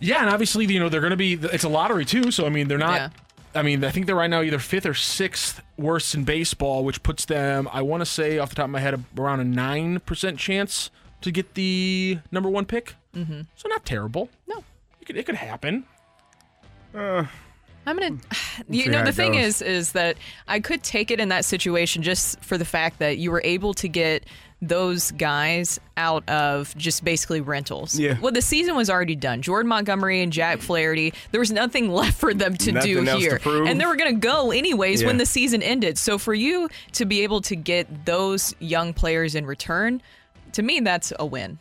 [0.00, 1.34] Yeah, and obviously, you know, they're going to be.
[1.34, 2.96] It's a lottery too, so I mean, they're not.
[2.96, 3.08] Yeah.
[3.54, 7.02] I mean, I think they're right now either fifth or sixth worst in baseball, which
[7.02, 10.00] puts them, I want to say, off the top of my head, around a nine
[10.00, 10.90] percent chance
[11.22, 12.94] to get the number one pick.
[13.14, 13.40] Mm-hmm.
[13.56, 14.28] So not terrible.
[14.46, 14.62] No.
[15.00, 15.84] It could, it could happen.
[16.94, 17.24] Uh,
[17.88, 18.10] I'm gonna.
[18.10, 18.24] Hmm.
[18.68, 19.62] You know, the thing goes.
[19.62, 20.16] is, is that
[20.48, 23.72] I could take it in that situation just for the fact that you were able
[23.74, 24.24] to get
[24.60, 27.98] those guys out of just basically rentals.
[27.98, 28.18] Yeah.
[28.20, 29.40] Well, the season was already done.
[29.40, 30.62] Jordan Montgomery and Jack mm.
[30.62, 31.14] Flaherty.
[31.30, 34.50] There was nothing left for them to do Nothing here, and they were gonna go
[34.50, 35.98] anyways when the season ended.
[35.98, 40.02] So for you to be able to get those young players in return,
[40.52, 41.58] to me, that's a win.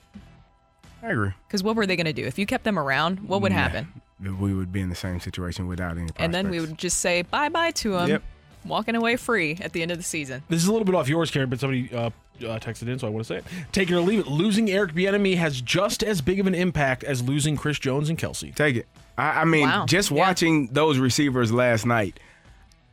[1.03, 1.31] I agree.
[1.47, 3.19] Because what were they gonna do if you kept them around?
[3.19, 3.87] What would happen?
[4.19, 6.09] We would be in the same situation without any.
[6.15, 8.23] And then we would just say bye bye to them, Yep.
[8.65, 10.41] walking away free at the end of the season.
[10.49, 12.11] This is a little bit off yours, Karen, but somebody uh, uh,
[12.59, 13.45] texted in, so I want to say it.
[13.71, 14.27] Take it or leave it.
[14.27, 18.17] Losing Eric Bieniemy has just as big of an impact as losing Chris Jones and
[18.17, 18.53] Kelce.
[18.55, 18.87] take it.
[19.19, 19.85] I, I mean, Wow.
[19.85, 20.17] just Yeah.
[20.17, 22.19] watching those receivers last night.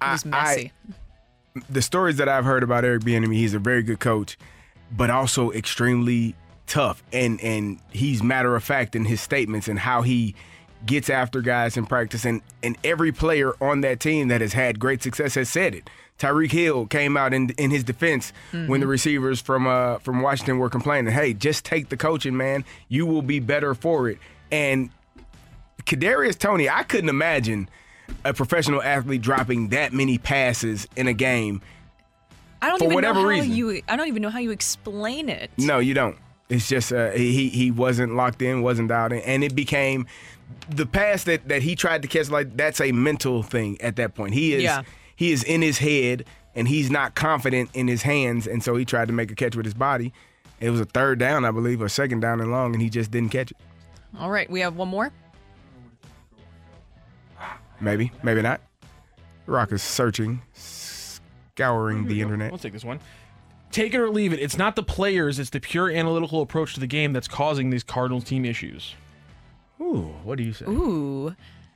[0.03, 0.73] It was messy.
[1.71, 4.37] the stories that I've heard about Eric Bieniemy, he's a very good coach,
[4.95, 6.35] but also extremely
[6.67, 10.35] tough, and and he's matter of fact in his statements and how he
[10.87, 14.79] gets after guys in practice, and and every player on that team that has had
[14.79, 15.89] great success has said it.
[16.19, 20.59] Tyreek Hill came out in in his defense when the receivers from uh from Washington
[20.59, 22.65] were complaining, "Hey, just take the coaching, man.
[22.89, 24.19] You will be better for it."
[24.53, 24.91] And
[25.85, 27.69] Kadarius Toney, I couldn't imagine
[28.25, 31.63] a professional athlete dropping that many passes in a game
[32.63, 33.53] I don't For even whatever know how reason.
[33.57, 33.83] you.
[33.89, 35.51] I don't even know how you explain it.
[35.59, 36.17] No, you don't.
[36.49, 40.07] It's just uh, he he wasn't locked in, wasn't dialed in, and it became
[40.69, 42.29] the pass that that he tried to catch.
[42.31, 44.35] Like that's a mental thing at that point.
[44.35, 44.83] He is Yeah.
[45.17, 48.85] he is in his head, and he's not confident in his hands, and so he
[48.85, 50.13] tried to make a catch with his body.
[50.61, 53.11] It was a third down, I believe, or second down and long, and he just
[53.11, 53.57] didn't catch it.
[54.19, 55.11] All right, we have one more.
[57.81, 58.61] Maybe, maybe not.
[59.47, 62.53] Rock is searching, scouring the internet.
[62.53, 63.01] Let's take this one.
[63.75, 64.39] Take it or leave it.
[64.39, 67.83] It's not the players, it's the pure analytical approach to the game that's causing these
[67.83, 68.95] Cardinals team issues.
[69.81, 70.65] Ooh, what do you say?
[70.67, 71.35] Ooh,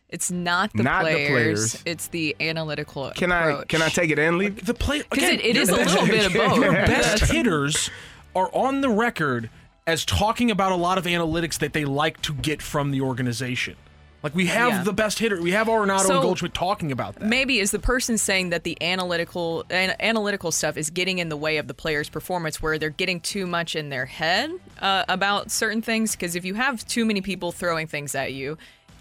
[0.08, 1.82] It's not the, Not the players, players.
[1.84, 3.18] It's the analytical approach.
[3.18, 4.64] Can I can I take it and leave?
[4.64, 6.56] The play Because it, it is a little bit of both.
[6.56, 7.90] Your best hitters
[8.36, 9.50] are on the record
[9.84, 13.74] as talking about a lot of analytics that they like to get from the organization.
[14.22, 14.82] Like we have Yeah.
[14.82, 17.24] the best hitter, we have Arenado So- and Goldschmidt talking about that.
[17.24, 21.36] Maybe is the person saying that the analytical an, analytical stuff is getting in the
[21.36, 24.50] way of the player's performance, where they're getting too much in their head
[24.80, 26.12] uh, about certain things.
[26.12, 28.58] Because if you have too many people throwing things at you,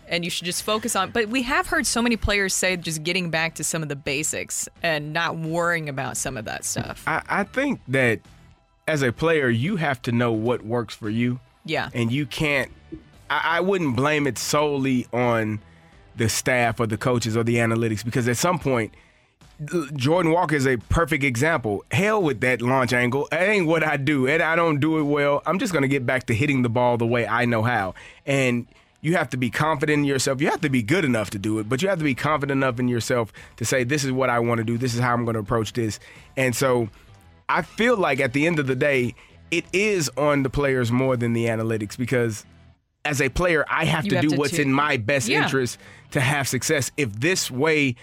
[0.09, 1.11] and you should just focus on.
[1.11, 3.95] But we have heard so many players say just getting back to some of the
[3.97, 7.03] basics and not worrying about some of that stuff.
[7.05, 8.21] I, I think that
[8.87, 11.41] as a player, you have to know what works for you.
[11.65, 11.89] Yeah.
[11.93, 12.71] And you can't,
[13.29, 15.59] I, I wouldn't blame it solely on
[16.15, 18.93] the staff or the coaches or the analytics because at some point,
[19.95, 21.83] Jordan Walker is a perfect example.
[21.91, 23.27] Hell with that launch angle.
[23.31, 24.27] That ain't what I do.
[24.27, 25.41] And I don't do it well.
[25.47, 27.95] I'm just going to get back to hitting the ball the way I know how.
[28.25, 28.67] And
[29.01, 30.41] you have to be confident in yourself.
[30.41, 32.57] You have to be good enough to do it, but you have to be confident
[32.57, 34.77] enough in yourself to say, this is what I want to do.
[34.77, 35.99] This is how I'm going to approach this.
[36.35, 36.89] And so
[37.49, 39.15] I feel like at the end of the day,
[39.49, 42.45] it is on the players more than the analytics because
[43.07, 45.43] as a player, I have You to have do to what's in my best Yeah.
[45.43, 45.77] interest
[46.11, 46.91] to have success.
[46.97, 47.95] If this way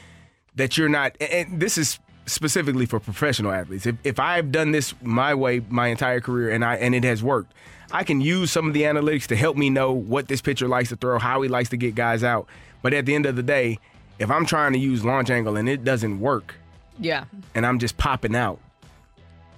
[0.57, 3.85] that you're not, and this is specifically for professional athletes.
[3.87, 7.23] If, if I've done this my way my entire career and I and it has
[7.23, 7.53] worked,
[7.93, 10.89] I can use some of the analytics to help me know what this pitcher likes
[10.89, 12.47] to throw, how he likes to get guys out.
[12.83, 13.79] But at the end of the day,
[14.19, 16.55] if I'm trying to use launch angle and it doesn't work,
[16.99, 17.25] Yeah.
[17.55, 18.59] and I'm just popping out,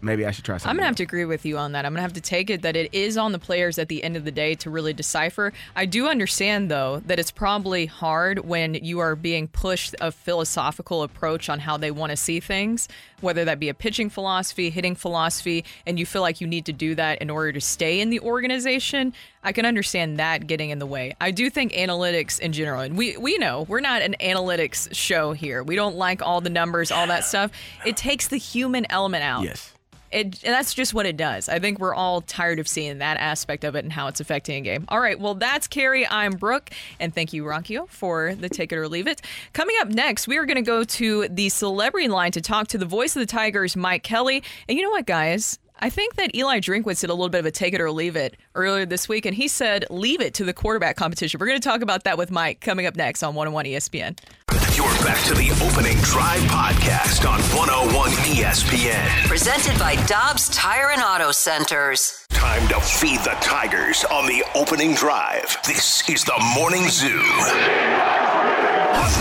[0.01, 0.71] maybe I should try something.
[0.71, 1.85] I'm gonna have to agree with you on that.
[1.85, 4.17] I'm gonna have to take it that it is on the players at the end
[4.17, 5.53] of the day to really decipher.
[5.75, 11.03] I do understand though that it's probably hard when you are being pushed a philosophical
[11.03, 12.89] approach on how they want to see things,
[13.21, 16.73] whether that be a pitching philosophy, hitting philosophy, and you feel like you need to
[16.73, 19.13] do that in order to stay in the organization.
[19.43, 21.15] I can understand that getting in the way.
[21.21, 25.33] I do think analytics in general, and we we know we're not an analytics show
[25.33, 25.63] here.
[25.63, 27.51] We don't like all the numbers, all that stuff.
[27.85, 29.45] It takes the human element out.
[29.45, 29.73] Yes.
[30.11, 31.49] It, that's just what it does.
[31.49, 34.57] I think we're all tired of seeing that aspect of it and how it's affecting
[34.57, 34.85] a game.
[34.89, 36.07] All right, well, that's Kerry.
[36.07, 39.23] I'm Brooke, and thank you, Rocchio, for the take it or leave it.
[39.53, 42.79] Coming up next, we are going to go to the celebrity line to talk to
[42.79, 44.43] the voice of the Tigers, Mike Kelly.
[44.69, 45.59] And you know what, guys?
[45.79, 48.17] I think that Eli Drinkwitz did a little bit of a take it or leave
[48.17, 51.39] it earlier this week, and he said leave it to the quarterback competition.
[51.39, 54.66] We're going to talk about that with Mike coming up next on 101 ESPN.
[54.77, 59.27] You're back to the opening drive podcast on 101 ESPN.
[59.27, 62.27] Presented by Dobbs Tire and Auto Centers.
[62.29, 65.57] Time to feed the Tigers on the opening drive.
[65.67, 67.17] This is the Morning Zoo on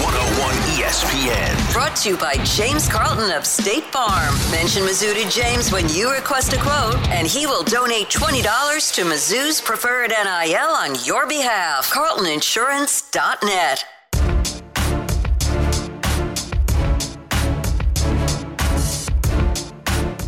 [0.04, 1.56] 101 ESPN.
[1.72, 4.36] Brought to you by James Carlton of State Farm.
[4.52, 9.06] Mention Mizzou to James when you request a quote, and he will donate $20 to
[9.06, 11.90] Mizzou's preferred NIL on your behalf.
[11.94, 13.86] CarltonInsurance.net.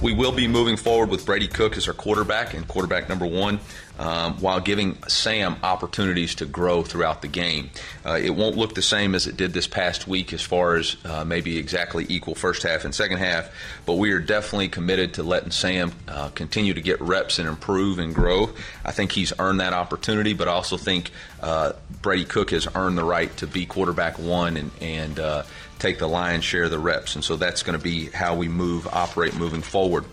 [0.02, 3.60] We will be moving forward with Brady Cook as our quarterback and quarterback number one,
[3.98, 7.72] um, while giving Sam opportunities to grow throughout the game.
[8.06, 10.98] Uh, it won't look the same as it did this past week as far as
[11.04, 13.50] uh, maybe exactly equal first half and second half,
[13.88, 17.98] but we are definitely committed to letting Sam uh, continue to get reps and improve
[17.98, 18.52] and grow.
[18.86, 21.10] I think he's earned that opportunity, but I also think
[21.41, 21.74] uh,
[22.04, 25.43] Brady Cook has earned the right to be quarterback one and, and uh,
[25.80, 27.15] take the lion's share of the reps.
[27.15, 30.05] And so that's going to be how we move, operate moving forward.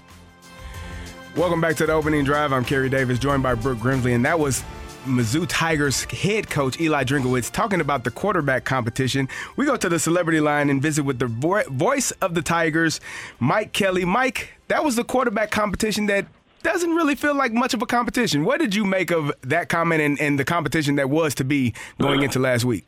[1.37, 2.53] Welcome back to the opening drive.
[2.53, 4.63] I'm Kerry Davis, joined by Brooke Grimsley, and that was
[5.05, 9.29] Mizzou Tigers head coach Eli Drinkwitz talking about the quarterback competition.
[9.57, 13.01] We go to the celebrity line and visit with the vo- voice of the Tigers,
[13.39, 14.05] Mike Kelly.
[14.05, 16.27] Mike, that was the quarterback competition that
[16.63, 18.45] doesn't really feel like much of a competition.
[18.45, 21.75] What did you make of that comment and, and the competition that was to be
[22.01, 22.87] going uh, into last week?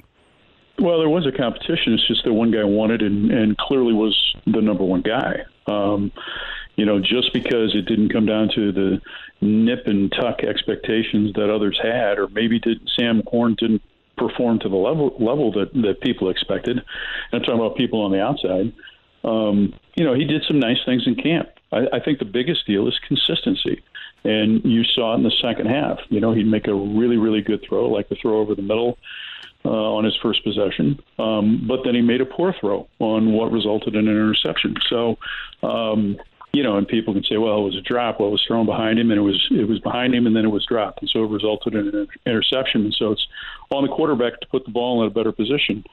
[0.78, 1.94] Well, there was a competition.
[1.94, 5.44] It's just that one guy it and, and clearly was the number one guy.
[5.66, 6.12] Um,
[6.76, 9.00] you know, just because it didn't come down to the
[9.40, 13.82] nip and tuck expectations that others had, or maybe did Sam Horn didn't
[14.18, 16.82] perform to the level level that, that people expected.
[17.32, 18.72] I'm talking about people on the outside.
[19.24, 21.48] Um, you know, he did some nice things in camp.
[21.72, 23.82] I, I think the biggest deal is consistency.
[24.24, 25.98] And you saw it in the second half.
[26.08, 28.98] You know, he'd make a really, really good throw, like the throw over the middle
[29.66, 33.50] uh, on his first possession, um, but then he made a poor throw on what
[33.50, 34.76] resulted in an interception.
[34.88, 35.18] So,
[35.62, 36.18] um,
[36.52, 38.18] you know, and people can say, well, it was a drop.
[38.18, 40.44] Well, it was thrown behind him, and it was it was behind him, and then
[40.44, 42.84] it was dropped, and so it resulted in an interception.
[42.84, 43.26] And so it's
[43.70, 45.84] on the quarterback to put the ball in a better position.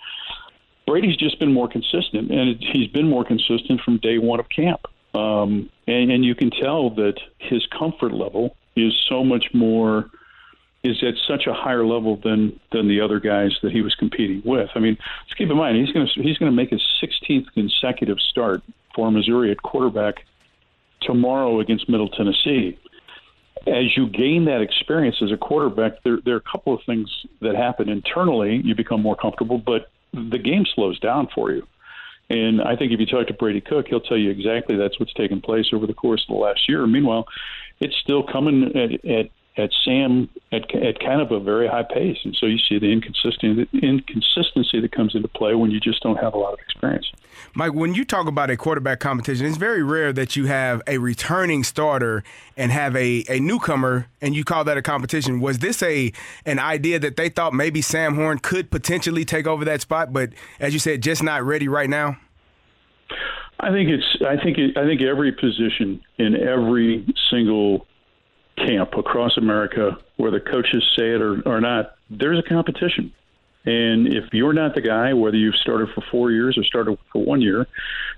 [0.88, 4.48] Brady's just been more consistent, and it, he's been more consistent from day one of
[4.50, 4.82] camp.
[5.16, 10.10] Um, and, and you can tell that his comfort level is so much more
[10.84, 14.42] is at such a higher level than than the other guys that he was competing
[14.44, 14.70] with.
[14.76, 17.54] I mean, let's keep in mind he's going to he's going to make his 16th
[17.54, 18.62] consecutive start
[18.94, 20.26] for Missouri at quarterback
[21.02, 22.78] tomorrow against Middle Tennessee.
[23.66, 27.10] As you gain that experience as a quarterback, there there are a couple of things
[27.40, 28.58] that happen internally.
[28.58, 31.66] You become more comfortable, but the game slows down for you.
[32.30, 35.14] And I think if you talk to Brady Cook, he'll tell you exactly that's what's
[35.14, 36.86] taken place over the course of the last year.
[36.88, 37.28] Meanwhile,
[37.80, 42.18] it's still coming at, at at Sam at, at kind of a very high pace,
[42.24, 46.18] and so you see the inconsistency inconsistency that comes into play when you just don't
[46.18, 47.12] have a lot of experience.
[47.56, 50.98] Mike, when you talk about a quarterback competition, it's very rare that you have a
[50.98, 52.24] returning starter
[52.58, 55.40] and have a, a newcomer and you call that a competition.
[55.40, 56.12] Was this a
[56.46, 60.32] an idea that they thought maybe Sam Horn could potentially take over that spot, but
[60.60, 62.18] as you said, just not ready right now?
[63.60, 67.86] I think it's I think it, I think every position in every single
[68.58, 73.12] camp across America, whether coaches say it or, or not, there's a competition.
[73.66, 77.24] And if you're not the guy, whether you've started for four years or started for
[77.24, 77.66] one year,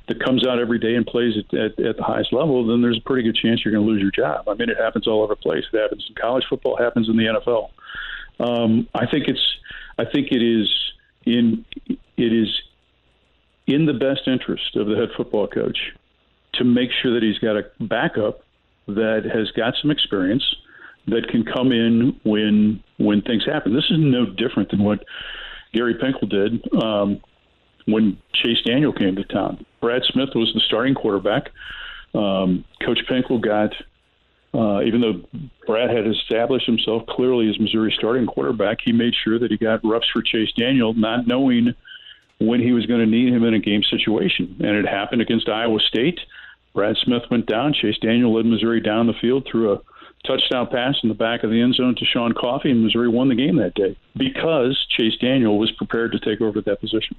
[0.08, 2.98] that comes out every day and plays at, at, at the highest level, then there's
[2.98, 4.50] a pretty good chance you're going to lose your job.
[4.50, 5.64] I mean, it happens all over the place.
[5.72, 7.70] It happens in college football, happens in the NFL.
[8.40, 9.58] Um, I think it's,
[10.00, 10.68] I think it is
[11.26, 12.50] in, it is
[13.68, 15.78] in the best interest of the head football coach
[16.54, 18.42] to make sure that he's got a backup
[18.88, 20.44] that has got some experience
[21.08, 23.74] that can come in when when things happen.
[23.74, 25.04] This is no different than what
[25.74, 27.22] Gary Pinkel did um,
[27.86, 29.66] when Chase Daniel came to town.
[29.82, 31.52] Brad Smith was the starting quarterback.
[32.14, 33.74] Um, Coach Pinkel got,
[34.58, 35.22] uh, even though
[35.68, 39.82] Brad had established himself clearly as Missouri starting quarterback, he made sure that he got
[39.84, 41.76] reps for Chase Daniel, not knowing
[42.40, 44.56] when he was going to need him in a game situation.
[44.60, 46.20] And it happened against Iowa State.
[46.76, 47.74] Brad Smith went down.
[47.74, 49.82] Chase Daniel led Missouri down the field through a
[50.28, 53.30] touchdown pass in the back of the end zone to Sean Coffey, and Missouri won
[53.30, 57.16] the game that day because Chase Daniel was prepared to take over that position.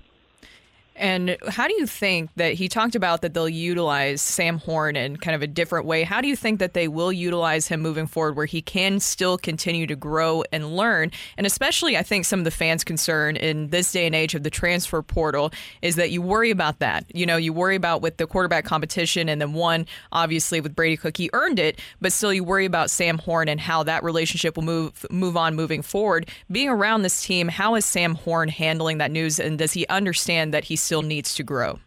[0.98, 5.18] And how do you think that he talked about that they'll utilize Sam Horn in
[5.18, 6.04] kind of a different way?
[6.04, 9.36] How do you think that they will utilize him moving forward where he can still
[9.36, 11.10] continue to grow and learn?
[11.36, 14.42] And especially, I think some of the fans' concern in this day and age of
[14.42, 17.04] the transfer portal is that you worry about that.
[17.14, 20.96] You know, you worry about with the quarterback competition, and then one, obviously, with Brady
[20.96, 24.56] Cook, he earned it, but still you worry about Sam Horn and how that relationship
[24.56, 26.30] will move move on moving forward.
[26.50, 30.54] Being around this team, how is Sam Horn handling that news, and does he understand
[30.54, 31.80] that he's still needs to grow?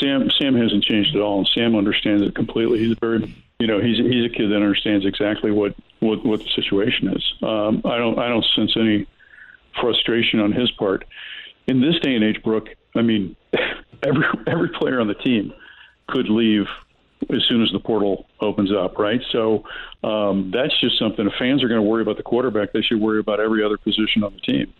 [0.00, 2.78] Sam Sam hasn't changed at all, and Sam understands it completely.
[2.78, 6.40] He's a very, you know, he's he's a kid that understands exactly what what, what
[6.40, 7.34] the situation is.
[7.42, 9.06] Um, I don't I don't sense any
[9.80, 11.04] frustration on his part.
[11.66, 13.36] In this day and age, Brooke, I mean,
[14.02, 15.52] every every player on the team
[16.06, 16.66] could leave
[17.30, 19.20] as soon as the portal opens up, right?
[19.32, 19.64] So
[20.02, 21.26] um, that's just something.
[21.26, 23.76] If fans are going to worry about the quarterback, they should worry about every other
[23.76, 24.72] position on the team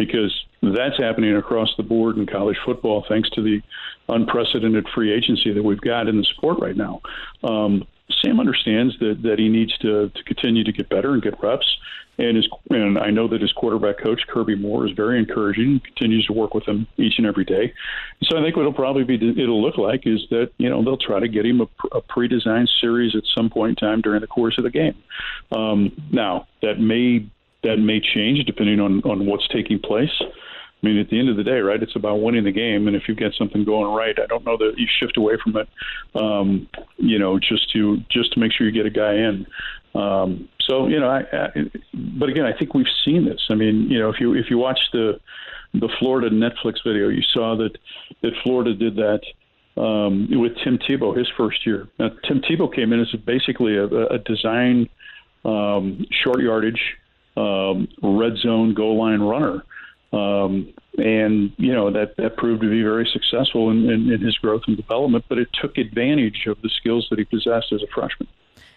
[0.00, 3.60] because that's happening across the board in college football thanks to the
[4.08, 7.02] unprecedented free agency that we've got in the sport right now.
[7.44, 7.86] Um,
[8.22, 11.66] Sam understands that, that he needs to, to continue to get better and get reps.
[12.16, 15.64] And his, and I know that his quarterback coach Kirby Moore is very encouraging.
[15.64, 17.72] and Continues to work with him each and every day.
[18.24, 20.98] So I think what it'll probably be it'll look like is that you know they'll
[20.98, 24.26] try to get him a, a pre-designed series at some point in time during the
[24.26, 24.96] course of the game.
[25.52, 27.26] Um, now that may
[27.62, 30.22] that may change depending on on what's taking place.
[30.82, 31.82] I mean, at the end of the day, right?
[31.82, 34.56] It's about winning the game, and if you've got something going right, I don't know
[34.56, 35.68] that you shift away from it.
[36.14, 39.46] Um, you know, just to just to make sure you get a guy in.
[39.94, 41.48] Um, so you know, I, I,
[42.18, 43.40] but again, I think we've seen this.
[43.50, 45.20] I mean, you know, if you if you watch the
[45.74, 47.76] the Florida Netflix video, you saw that
[48.22, 49.20] that Florida did that
[49.80, 51.88] um, with Tim Tebow his first year.
[51.98, 54.88] Now, Tim Tebow came in as basically a, a design
[55.44, 56.80] um, short yardage
[57.36, 59.64] um, red zone goal line runner.
[60.12, 64.36] Um, and you know that that proved to be very successful in, in, in his
[64.38, 65.24] growth and development.
[65.28, 68.28] But it took advantage of the skills that he possessed as a freshman.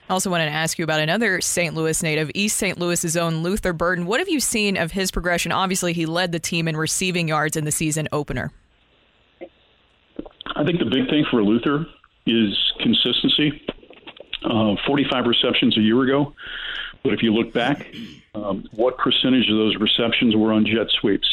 [0.10, 1.74] I also wanted to ask you about another St.
[1.74, 2.78] Louis native, East St.
[2.78, 4.06] Louis's own Luther Burden.
[4.06, 5.52] What have you seen of his progression?
[5.52, 8.52] Obviously, he led the team in receiving yards in the season opener.
[10.56, 11.86] I think the big thing for Luther
[12.26, 13.66] is consistency.
[14.44, 16.34] Uh, 45 receptions a year ago,
[17.02, 17.88] but if you look back,
[18.36, 21.28] um, what percentage of those receptions were on jet sweeps?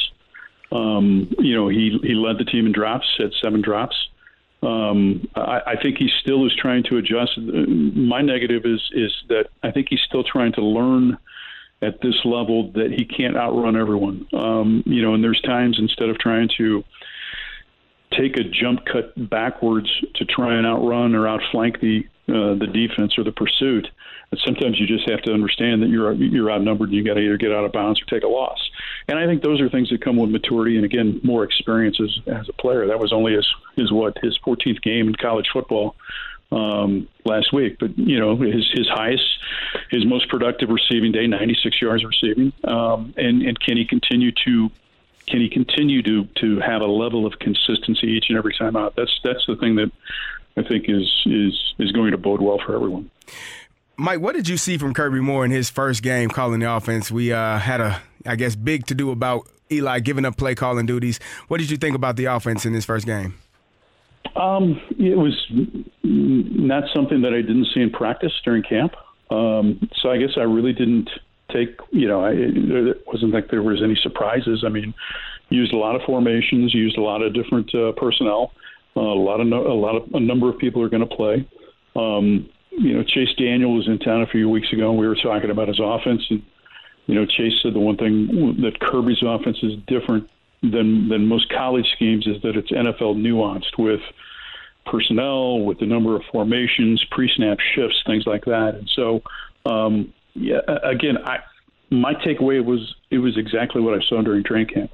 [0.72, 3.96] Um, you know, he he led the team in drops, had seven drops.
[4.62, 7.38] Um, I, I think he still is trying to adjust.
[7.38, 11.18] My negative is is that I think he's still trying to learn
[11.82, 14.26] at this level that he can't outrun everyone.
[14.32, 16.84] Um, you know, and there's times instead of trying to
[18.12, 23.18] take a jump cut backwards to try and outrun or outflank the uh, the defense
[23.18, 23.88] or the pursuit.
[24.44, 26.90] Sometimes you just have to understand that you're you're outnumbered.
[26.92, 28.58] You got to either get out of bounds or take a loss.
[29.08, 32.40] And I think those are things that come with maturity and again more experiences as,
[32.42, 32.86] as a player.
[32.86, 35.96] That was only his his what his 14th game in college football
[36.52, 37.78] um, last week.
[37.78, 39.24] But you know, his his highest,
[39.90, 42.52] his most productive receiving day, 96 yards receiving.
[42.64, 44.70] Um, and and can he continue to
[45.26, 48.94] can he continue to to have a level of consistency each and every time out?
[48.96, 49.90] That's that's the thing that
[50.56, 53.10] I think is is is going to bode well for everyone.
[53.96, 57.10] Mike, what did you see from Kirby Moore in his first game calling the offense?
[57.10, 60.86] We uh, had a, I guess, big to do about Eli giving up play calling
[60.86, 61.20] duties.
[61.48, 63.34] What did you think about the offense in this first game?
[64.36, 65.46] Um, it was
[66.02, 68.94] not something that I didn't see in practice during camp.
[69.30, 71.10] Um, so I guess I really didn't
[71.52, 74.64] take, you know, I, it wasn't like there was any surprises.
[74.64, 74.94] I mean,
[75.50, 78.52] used a lot of formations, used a lot of different uh, personnel.
[78.96, 81.16] Uh, a lot of no, a lot of a number of people are going to
[81.16, 81.46] play.
[81.96, 85.16] Um, you know, Chase Daniel was in town a few weeks ago, and we were
[85.16, 86.22] talking about his offense.
[86.30, 86.42] And
[87.06, 90.28] you know, Chase said the one thing that Kirby's offense is different
[90.62, 94.00] than than most college schemes is that it's NFL nuanced with
[94.86, 98.74] personnel, with the number of formations, pre-snap shifts, things like that.
[98.74, 99.22] And so,
[99.66, 101.38] um, yeah, again, I
[101.90, 104.90] my takeaway was it was exactly what I saw during training camp.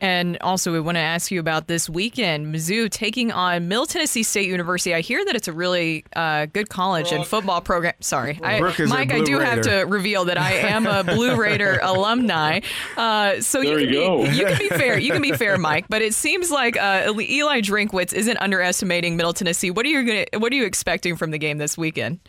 [0.00, 2.54] And also, we want to ask you about this weekend.
[2.54, 4.94] Mizzou taking on Middle Tennessee State University.
[4.94, 7.92] I hear that it's a really uh, good college and football program.
[8.00, 11.78] Sorry, I, Brooke Mike, I do have to reveal that I am a Blue Raider
[11.82, 12.60] alumni.
[12.96, 14.22] Uh, so There you you can go.
[14.30, 14.98] be you can be fair.
[14.98, 15.86] You can be fair, Mike.
[15.88, 19.70] But it seems like uh, Eli Drinkwitz isn't underestimating Middle Tennessee.
[19.70, 22.20] What are you gonna, What are you expecting from the game this weekend?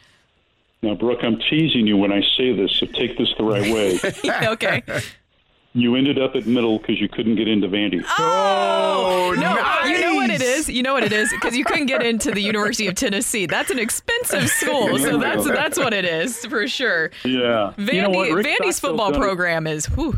[0.83, 3.99] Now, Brooke, I'm teasing you when I say this, so take this the right way.
[4.47, 4.81] okay.
[5.73, 8.03] You ended up at middle because you couldn't get into Vandy.
[8.19, 9.89] Oh no!
[9.89, 10.69] You know what it is.
[10.69, 13.45] You know what it is because you couldn't get into the University of Tennessee.
[13.45, 17.11] That's an expensive school, so that's that's what it is for sure.
[17.23, 17.73] Yeah.
[17.77, 18.29] Vandy, You know what?
[18.29, 19.85] Vandy's Stockstill's football program is.
[19.85, 20.17] Whew,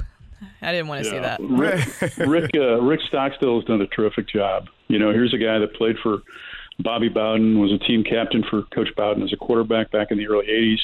[0.64, 1.39] I didn't want to say that.
[1.41, 4.70] Rick Rick, uh, Rick Stockstill has done a terrific job.
[4.88, 6.24] You know, here's a guy that played for
[6.80, 10.28] Bobby Bowden, was a team captain for Coach Bowden as a quarterback back in the
[10.28, 10.80] early '80s.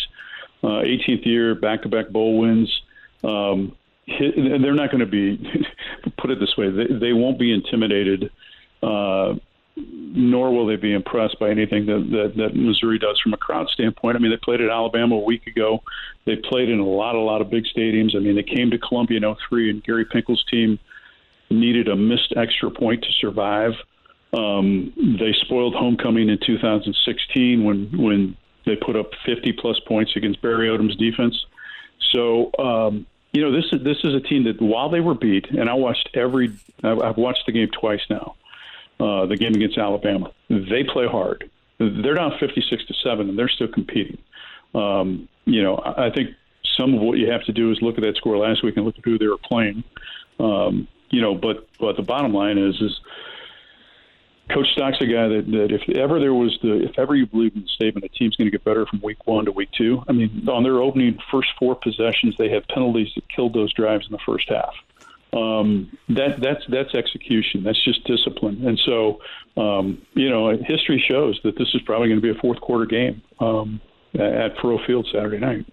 [0.61, 2.81] Uh, 18th year, back-to-back bowl wins.
[3.23, 3.75] Um, hi-
[4.19, 5.37] they're not going to be,
[6.17, 8.31] put it this way, they, they won't be intimidated,
[8.81, 9.33] uh,
[9.75, 13.69] nor will they be impressed by anything that, that, that Missouri does from a crowd
[13.69, 14.17] standpoint.
[14.17, 15.83] I mean, they played at Alabama a week ago.
[16.25, 18.15] They played in a lot, a lot of big stadiums.
[18.15, 20.79] I mean, they came to Columbia in 03, and Gary Pinkel's team
[21.49, 23.73] needed a missed extra point to survive.
[24.33, 30.41] Um, they spoiled homecoming in 2016 when when they put up 50 plus points against
[30.41, 31.35] Barry Odom's defense.
[32.11, 35.49] So um, you know this is this is a team that while they were beat,
[35.49, 36.51] and I watched every
[36.83, 38.35] I've watched the game twice now,
[38.99, 40.31] uh, the game against Alabama.
[40.49, 41.49] They play hard.
[41.77, 44.17] They're down 56 to seven, and they're still competing.
[44.75, 46.31] Um, you know, I I think
[46.77, 48.85] some of what you have to do is look at that score last week and
[48.85, 49.83] look at who they were playing.
[50.39, 52.99] Um, you know, but but the bottom line is is
[54.49, 57.55] Coach Stock's a guy that, that if ever there was the if ever you believe
[57.55, 60.03] in the statement the team's going to get better from week one to week two.
[60.07, 64.05] I mean, on their opening first four possessions, they had penalties that killed those drives
[64.07, 64.73] in the first half.
[65.31, 67.63] Um, that that's that's execution.
[67.63, 68.67] That's just discipline.
[68.67, 69.21] And so,
[69.57, 72.85] um, you know, history shows that this is probably going to be a fourth quarter
[72.85, 73.79] game um,
[74.15, 75.65] at Faurot Field Saturday night.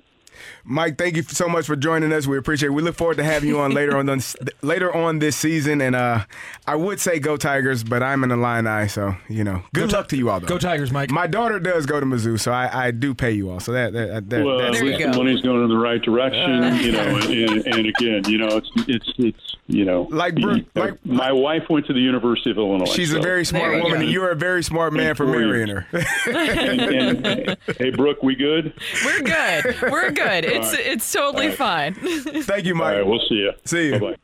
[0.68, 2.26] Mike, thank you so much for joining us.
[2.26, 2.72] We appreciate it.
[2.72, 5.80] We look forward to having you on later on this, later on this season.
[5.80, 6.24] And uh,
[6.66, 9.62] I would say go Tigers, but I'm an Illini, so you know.
[9.72, 10.40] Good luck to you all.
[10.40, 10.48] Though.
[10.48, 11.10] Go Tigers, Mike.
[11.10, 13.60] My daughter does go to Mizzou, so I, I do pay you all.
[13.60, 16.76] So that, that, that well, that's at least the money's going in the right direction,
[16.84, 17.16] you know.
[17.16, 21.32] And, and again, you know, it's it's it's you know, Like Brooke- you- like- my
[21.32, 22.86] wife went to the University of Illinois.
[22.86, 25.86] She's a very smart woman, and you're a very smart man for marrying her.
[26.26, 28.72] and, and, hey, Brooke, we good?
[29.04, 29.76] We're good.
[29.90, 30.44] We're good.
[30.57, 31.94] It's it's totally fine.
[31.94, 32.92] Thank you, Mike.
[32.92, 33.52] All right, we'll see you.
[33.64, 33.98] See you.
[34.00, 34.16] Bye-bye.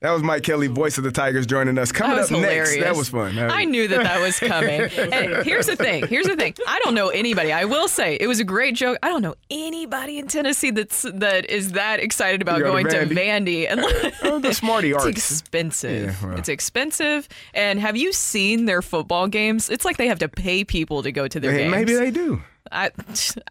[0.00, 1.90] That was Mike Kelly, voice of the Tigers, joining us.
[1.90, 2.74] Coming That was up hilarious.
[2.76, 3.34] next, that was fun.
[3.34, 4.82] That I knew that that was coming.
[4.98, 6.06] and here's the thing.
[6.06, 6.54] Here's the thing.
[6.68, 7.50] I don't know anybody.
[7.50, 8.98] I will say it was a great joke.
[9.02, 12.88] I don't know anybody in Tennessee that's that is that excited about go to going
[12.88, 13.66] to Vandy?
[13.66, 13.70] Vandy.
[13.70, 13.80] And
[14.22, 16.14] Oh, the smarty it's expensive.
[16.20, 16.38] Yeah, well.
[16.38, 17.26] It's expensive.
[17.54, 19.70] And have you seen their football games?
[19.70, 21.70] It's like they have to pay people to go to their Hey, games.
[21.70, 22.42] maybe they do.
[22.72, 22.90] I,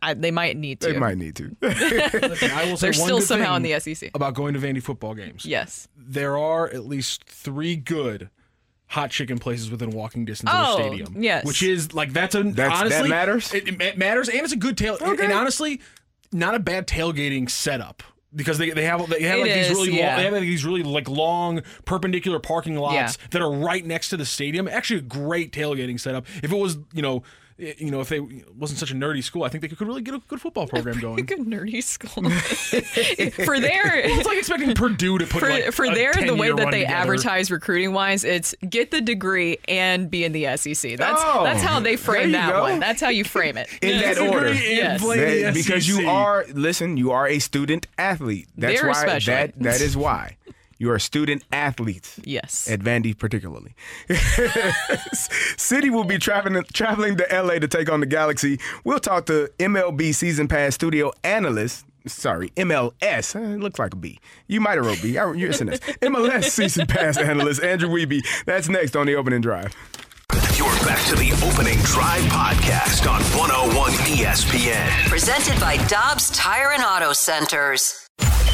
[0.02, 0.92] I, they might need to.
[0.94, 1.56] They might need to.
[1.62, 4.12] Listen, I will say They're one still somehow thing in the SEC.
[4.14, 5.46] about going to Vandy football games.
[5.46, 5.88] Yes.
[5.98, 8.30] There are at least three good
[8.88, 11.22] hot chicken places within walking distance Oh, of the oh, stadium.
[11.24, 11.46] yes.
[11.46, 13.54] Which is like that's a That's- that honestly matters?
[13.54, 15.82] It, it matters and it's a good tail and, and honestly
[16.32, 18.04] not a bad tailgating setup.
[18.36, 20.08] Because they, they have they have It like these really yeah.
[20.10, 23.28] long, they have like these really like long perpendicular parking lots Yeah.
[23.32, 24.68] that are right next to the stadium.
[24.68, 26.26] Actually, a great tailgating setup.
[26.44, 27.22] If it was you know i-
[27.58, 30.14] you know, if they wasn't such a nerdy school, I think they could really get
[30.14, 31.26] a good football program going.
[31.26, 32.30] Good nerdy school.
[33.46, 36.52] for their Well, it's like expecting Purdue to put for, like, for their the way
[36.52, 36.94] that they together.
[36.94, 40.98] advertise recruiting wise, it's get the degree and be in the SEC.
[40.98, 42.62] That's Oh, that's how they frame that go.
[42.64, 42.80] one.
[42.80, 43.70] That's how you frame it.
[43.82, 44.54] in that order.
[44.54, 45.02] Yes.
[45.02, 48.48] That- because you are listen, you are a student athlete.
[48.58, 49.34] That's Very why especially.
[49.34, 50.38] that that is why.
[50.78, 52.20] You are a student athletes.
[52.24, 52.70] Yes.
[52.70, 53.76] At Vandy particularly.
[55.58, 58.60] City will be traveling traveling to LA to take on the Galaxy.
[58.84, 61.86] We'll talk to MLB season pass studio analyst.
[62.08, 63.36] Sorry, MLS.
[63.36, 64.20] Uh, It looks like a B.
[64.48, 65.18] You might have wrote B.
[65.18, 65.80] I- You're an S.
[66.02, 68.22] MLS season pass analyst Andrew Wiebe.
[68.46, 69.74] That's next on the opening drive.
[70.56, 75.10] You're back to the opening drive podcast on 101 ESPN.
[75.10, 78.08] Presented by Dobbs Tire and Auto Centers.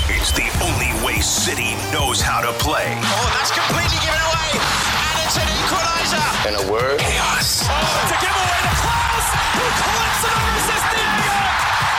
[0.10, 2.98] It's the only way City knows how to play.
[2.98, 4.58] Oh, that's completely given away.
[4.58, 6.24] And it's an equalizer.
[6.50, 7.66] In a word, chaos.
[7.70, 9.28] Oh, it's a giveaway to Klauss,
[9.58, 11.34] who clips it over Diego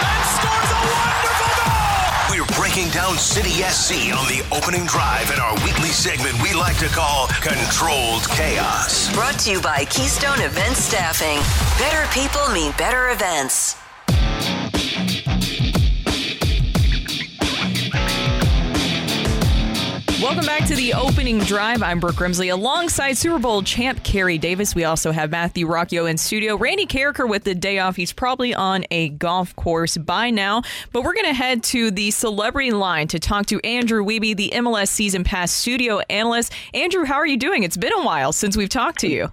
[0.03, 2.35] and scores a wonderful goal.
[2.35, 6.79] We're breaking down City SC on the opening drive in our weekly segment we like
[6.79, 9.13] to call Controlled Chaos.
[9.15, 11.39] Brought to you by Keystone Event Staffing.
[11.79, 13.82] Better people mean better events.
[20.23, 21.83] Welcome back to the opening drive.
[21.83, 24.73] I'm Brooke Grimsley alongside Super Bowl champ Kerry Davis.
[24.73, 26.57] We also have Matthew Rocchio in studio.
[26.57, 27.97] Randy Karraker with the day off.
[27.97, 30.62] He's probably on a golf course by now.
[30.93, 34.53] But we're going to head to the celebrity line to talk to Andrew Wiebe, the
[34.55, 36.53] MLS season pass studio analyst.
[36.73, 37.64] Andrew, how are you doing?
[37.64, 39.33] It's been a while since we've talked to you.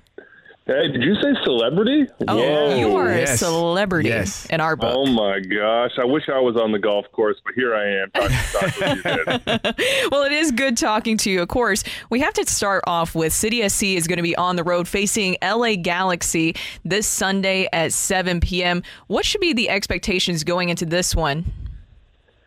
[0.70, 2.06] Hey, did you say celebrity?
[2.28, 4.14] Oh, you are a celebrity
[4.52, 4.94] in our book.
[4.96, 5.90] Oh my gosh!
[6.00, 9.16] I wish I was on the golf course, but here I am talking talking to
[9.18, 10.08] you guys.
[10.12, 11.42] well, it is good talking to you.
[11.42, 14.58] Of course, we have to start off with City SC is going to be on
[14.58, 16.56] the road facing LA Galaxy
[16.86, 18.84] this Sunday at 7 p.m.
[19.08, 21.52] What should be the expectations going into this one?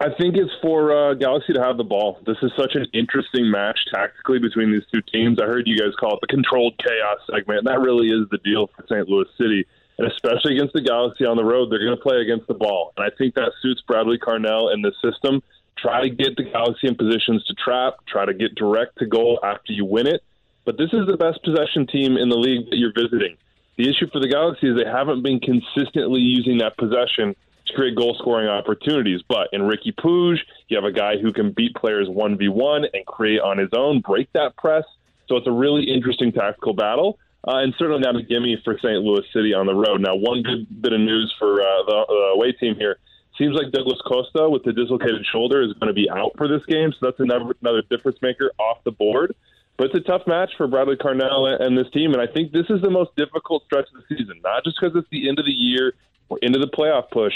[0.03, 2.19] I think it's for uh, Galaxy to have the ball.
[2.27, 5.39] This is such an interesting match tactically between these two teams.
[5.41, 7.59] I heard you guys call it the controlled chaos segment.
[7.59, 9.09] And that really is the deal for St.
[9.09, 9.65] Louis City.
[9.99, 12.93] And especially against the Galaxy on the road, they're going to play against the ball.
[12.97, 15.41] And I think that suits Bradley Carnell in the system.
[15.79, 19.39] Try to get the Galaxy in positions to trap, try to get direct to goal
[19.45, 20.25] after you win it.
[20.65, 23.37] But this is the best possession team in the league that you're visiting.
[23.79, 27.37] The issue for the Galaxy is they haven't been consistently using that possession
[27.75, 29.21] create goal scoring opportunities.
[29.29, 33.41] But in Riqui Puig, you have a guy who can beat players 1v1 and create
[33.41, 34.85] on his own, break that press.
[35.29, 37.19] So it's a really interesting tactical battle.
[37.47, 39.03] Uh, and certainly not a gimme for St.
[39.03, 40.01] Louis City on the road.
[40.01, 42.99] Now, one good bit of news for uh, the uh, away team here.
[43.37, 46.65] Seems like Douglas Costa with the dislocated shoulder is going to be out for this
[46.67, 49.35] game, so that's another, another difference maker off the board.
[49.77, 52.67] But it's a tough match for Bradley Carnell and this team, and I think this
[52.69, 54.41] is the most difficult stretch of the season.
[54.45, 55.95] Not just because it's the end of the year,
[56.29, 57.33] we're into the playoff push,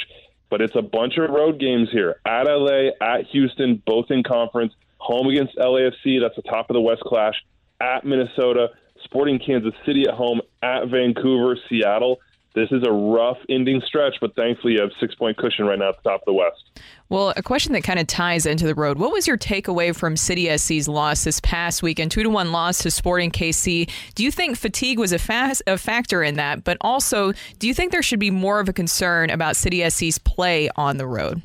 [0.50, 4.72] but it's a bunch of road games here at LA, at Houston, both in conference.
[4.98, 7.34] Home against LAFC, that's the top of the West clash.
[7.80, 8.68] At Minnesota,
[9.04, 10.40] Sporting Kansas City at home.
[10.62, 12.18] At Vancouver, Seattle.
[12.56, 15.90] This is a rough ending stretch, but thankfully you have six point cushion right now
[15.90, 16.80] at the top of the West.
[17.10, 18.98] Well, a question that kind of ties into the road.
[18.98, 22.12] What was your takeaway from City SC's loss this past weekend?
[22.12, 23.90] Two to one loss to Sporting KC.
[24.14, 26.64] Do you think fatigue was a, fast, a factor in that?
[26.64, 30.16] But also, do you think there should be more of a concern about City SC's
[30.16, 31.42] play on the road?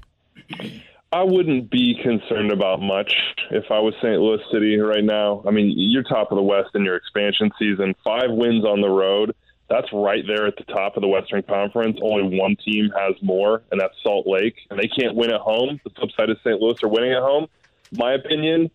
[1.11, 3.13] I wouldn't be concerned about much
[3.49, 4.21] if I was St.
[4.21, 5.43] Louis City right now.
[5.45, 8.89] I mean, you're top of the West in your expansion season, five wins on the
[8.89, 9.35] road.
[9.71, 11.97] That's right there at the top of the Western Conference.
[12.03, 15.79] Only one team has more, and that's Salt Lake, and they can't win at home.
[15.85, 16.59] The flip side is St.
[16.59, 17.47] Louis are winning at home.
[17.93, 18.69] My opinion,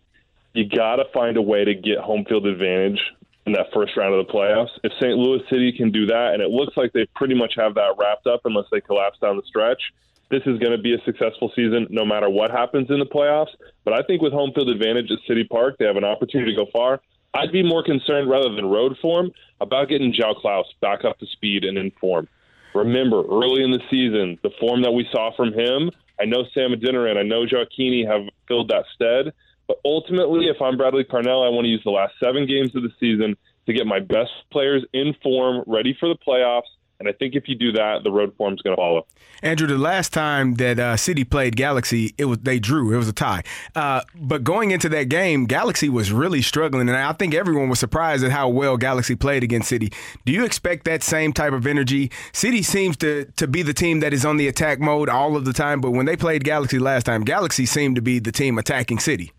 [0.55, 2.99] you got to find a way to get home field advantage
[3.45, 4.71] in that first round of the playoffs.
[4.85, 5.19] If St.
[5.19, 8.27] Louis City can do that, and it looks like they pretty much have that wrapped
[8.27, 9.83] up unless they collapse down the stretch,
[10.31, 13.53] this is going to be a successful season no matter what happens in the playoffs.
[13.85, 16.65] But I think with home field advantage at City Park, they have an opportunity to
[16.65, 17.03] go far.
[17.35, 21.27] I'd be more concerned rather than road form about getting Joao Klauss back up to
[21.27, 22.29] speed and in form.
[22.75, 26.73] Remember, early in the season, the form that we saw from him, I know Sam
[26.73, 29.33] Adeniran, I know Joaquini have filled that stead.
[29.67, 32.83] But ultimately, if I'm Bradley Carnell, I want to use the last seven games of
[32.83, 36.71] the season to get my best players in form, ready for the playoffs.
[36.99, 39.07] And I think if you do that, the road form's going to follow.
[39.43, 42.95] Andrew, the last time that uh, City played Galaxy, it was they drew.
[42.95, 43.43] It was a tie.
[43.75, 47.79] Uh, but going into that game, Galaxy was really struggling, and I think everyone was
[47.79, 49.93] surprised at how well Galaxy played against City.
[50.25, 52.11] Do you expect that same type of energy?
[52.33, 55.45] City seems to to be the team that is on the attack mode all of
[55.45, 58.59] the time, but when they played Galaxy last time, Galaxy seemed to be the team
[58.59, 59.33] attacking City.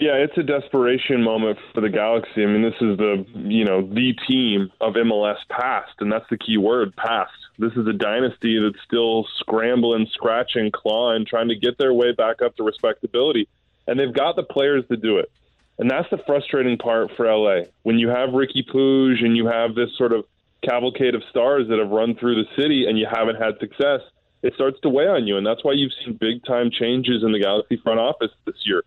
[0.00, 2.42] Yeah, it's a desperation moment for the Galaxy.
[2.42, 6.36] I mean, this is the you know the team of MLS past, and that's the
[6.36, 7.32] key word, past.
[7.58, 12.42] This is a dynasty that's still scrambling, scratching, clawing, trying to get their way back
[12.42, 13.48] up to respectability,
[13.86, 15.30] and they've got the players to do it.
[15.78, 17.66] And that's the frustrating part for LA.
[17.84, 20.24] When you have Riqui Puig and you have this sort of
[20.62, 24.00] cavalcade of stars that have run through the city and you haven't had success,
[24.42, 25.36] it starts to weigh on you.
[25.36, 28.82] And that's why you've seen big time changes in the Galaxy front office this year.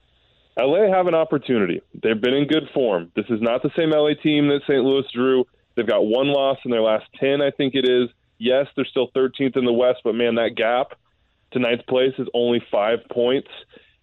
[0.60, 1.82] LA have an opportunity.
[1.93, 3.12] They've been in good form.
[3.16, 4.84] This is not the same LA team that St.
[4.84, 5.45] Louis drew.
[5.76, 8.10] They've got one loss in their last 10, I think it is.
[8.39, 10.97] Yes, they're still 13th in the West, but man, that gap
[11.51, 13.49] to ninth place is only five points.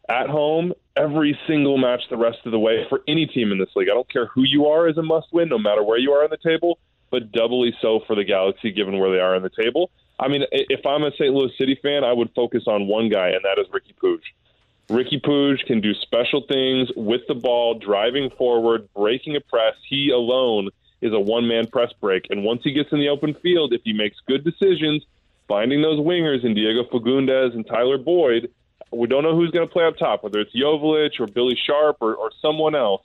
[0.09, 3.71] At home, every single match the rest of the way for any team in this
[3.75, 3.89] league.
[3.91, 6.23] I don't care who you are as a must win, no matter where you are
[6.23, 6.79] on the table,
[7.11, 9.91] but doubly so for the Galaxy given where they are on the table.
[10.21, 11.33] I mean, if I'm a St.
[11.33, 14.21] Louis City fan, I would focus on one guy, and that is Riqui Puig.
[14.89, 19.75] Riqui Puig can do special things with the ball, driving forward, breaking a press.
[19.89, 20.69] He alone
[21.01, 22.27] is a one man press break.
[22.31, 25.05] And once he gets in the open field, if he makes good decisions,
[25.49, 28.51] finding those wingers in Diego Fagundes and Tyler Boyd,
[28.93, 31.99] we don't know who's going to play up top, whether it's Joveljic or Billy Sharp
[32.01, 33.03] or, or someone else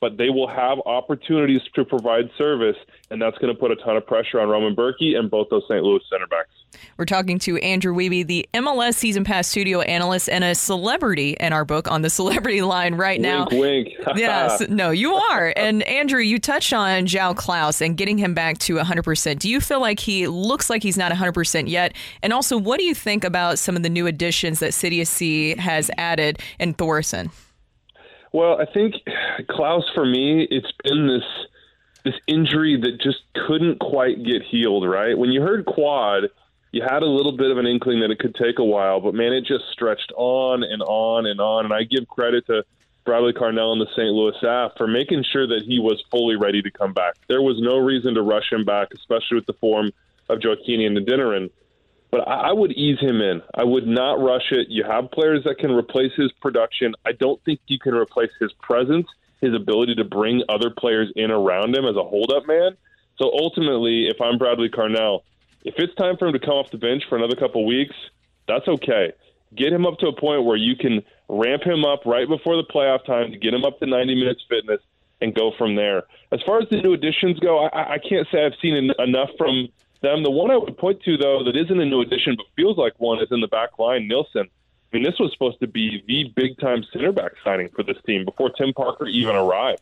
[0.00, 2.76] but they will have opportunities to provide service,
[3.10, 5.62] and that's going to put a ton of pressure on Roman Bürki and both those
[5.68, 5.82] St.
[5.82, 6.50] Louis center backs.
[6.98, 11.52] We're talking to Andrew Wiebe, the MLS Season Pass studio analyst and a celebrity in
[11.52, 13.46] our book on the celebrity line right now.
[13.50, 14.08] Wink, wink.
[14.16, 15.52] yes, no, you are.
[15.56, 19.38] And Andrew, you touched on João Klauss and getting him back to 100%.
[19.38, 21.94] Do you feel like he looks like he's not 100% yet?
[22.22, 25.58] And also, what do you think about some of the new additions that City SC
[25.58, 27.30] has added in Thoresen?
[28.36, 28.96] Well, I think
[29.48, 31.24] Klauss, for me, it's been this
[32.04, 34.86] this injury that just couldn't quite get healed.
[34.86, 36.24] Right when you heard quad,
[36.70, 39.14] you had a little bit of an inkling that it could take a while, but
[39.14, 41.64] man, it just stretched on and on and on.
[41.64, 42.62] And I give credit to
[43.06, 44.12] Bradley Carnell and the St.
[44.12, 47.14] Louis staff for making sure that he was fully ready to come back.
[47.28, 49.92] There was no reason to rush him back, especially with the form
[50.28, 51.48] of Joaquin and Adeniran
[52.10, 53.42] but I, would ease him in.
[53.54, 54.68] I would not rush it.
[54.68, 56.94] You have players that can replace his production.
[57.04, 59.06] I don't think you can replace his presence,
[59.40, 62.76] his ability to bring other players in around him as a holdup man.
[63.18, 65.22] So ultimately, if I'm Bradley Carnell,
[65.64, 67.94] if it's time for him to come off the bench for another couple weeks,
[68.46, 69.12] that's okay.
[69.54, 72.64] Get him up to a point where you can ramp him up right before the
[72.64, 74.80] playoff time to get him up to 90 minutes fitness
[75.20, 76.04] and go from there.
[76.30, 79.68] As far as the new additions go, I, I can't say I've seen enough from
[80.02, 80.22] them.
[80.22, 82.94] The one I would point to, though, that isn't a new addition but feels like
[82.98, 84.48] one is in the back line, Nilsson.
[84.92, 87.96] I mean, this was supposed to be the big time center back signing for this
[88.06, 89.80] team before Tim Parker even arrived.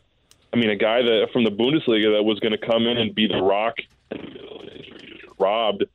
[0.51, 3.13] I mean, a guy that from the Bundesliga that was going to come in and
[3.13, 3.75] be the rock
[4.09, 4.39] and
[5.37, 5.85] robbed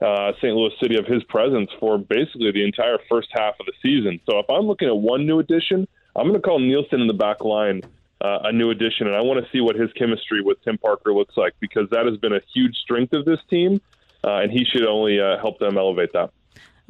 [0.00, 0.54] uh, St.
[0.54, 4.20] Louis City of his presence for basically the entire first half of the season.
[4.28, 7.14] So if I'm looking at one new addition, I'm going to call Nilsson in the
[7.14, 7.82] back line
[8.20, 11.12] uh, a new addition, and I want to see what his chemistry with Tim Parker
[11.12, 13.80] looks like because that has been a huge strength of this team,
[14.22, 16.30] uh, and he should only uh, help them elevate that.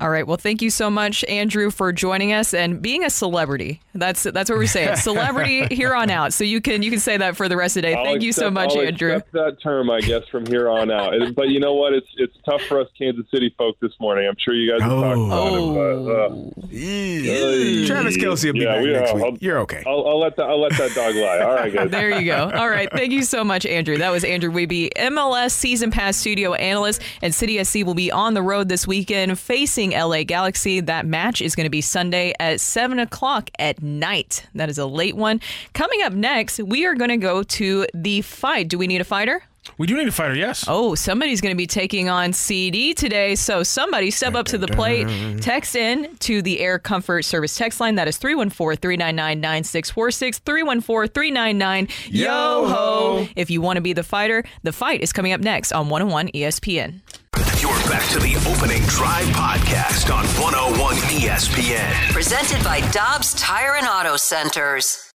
[0.01, 0.27] All right.
[0.27, 3.81] Well, thank you so much, Andrew, for joining us and being a celebrity.
[3.95, 4.97] That's that's what we're saying.
[4.97, 6.33] Celebrity here on out.
[6.33, 7.95] So you can you can say that for the rest of the day.
[7.95, 9.13] I'll thank accept, you so much, I'll Andrew.
[9.13, 11.13] Accept that term, I guess, from here on out.
[11.35, 11.93] but you know what?
[11.93, 14.27] It's it's tough for us Kansas City folk this morning.
[14.27, 16.55] I'm sure you guys have talked about it.
[16.55, 17.87] But, uh, yeah.
[17.87, 19.25] Travis Kelce will be yeah, back we, next uh, week.
[19.25, 19.83] I'll- You're okay.
[19.87, 21.41] I'll, I'll let that I'll let that dog lie.
[21.41, 21.91] All right, guys.
[21.91, 22.51] There you go.
[22.55, 22.91] All right.
[22.91, 23.99] Thank you so much, Andrew.
[23.99, 28.35] That was Andrew Wiebe, MLS Season Pass Studio Analyst, and City SC will be on
[28.35, 30.81] the road this weekend facing LA Galaxy.
[30.81, 34.47] That match is going to be Sunday at 7 o'clock at night.
[34.55, 35.41] That is a late one.
[35.73, 38.69] Coming up next, we are going to go to the fight.
[38.69, 39.43] Do we need a fighter?
[39.77, 40.65] We do need a fighter, yes.
[40.67, 43.35] Oh, somebody's going to be taking on CD today.
[43.35, 45.07] So somebody step up to the plate.
[45.43, 47.97] Text in to the Air Comfort Service text line.
[47.97, 50.39] That is 314 399 9646.
[50.39, 53.29] 314 399 Yo ho.
[53.37, 56.29] If you want to be the fighter, the fight is coming up next on 101
[56.29, 57.01] ESPN.
[57.37, 62.13] You're back to the opening drive podcast on 101 ESPN.
[62.13, 65.13] Presented by Dobbs Tire and Auto Centers.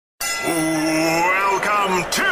[0.46, 2.30] Welcome to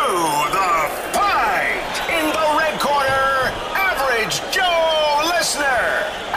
[0.55, 0.73] the
[1.13, 1.95] fight.
[2.15, 5.83] In the red corner, Average Joe Listener.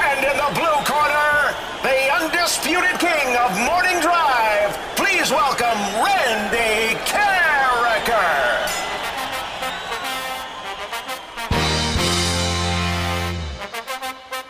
[0.02, 1.54] And in the blue corner,
[1.86, 3.95] the undisputed king of morning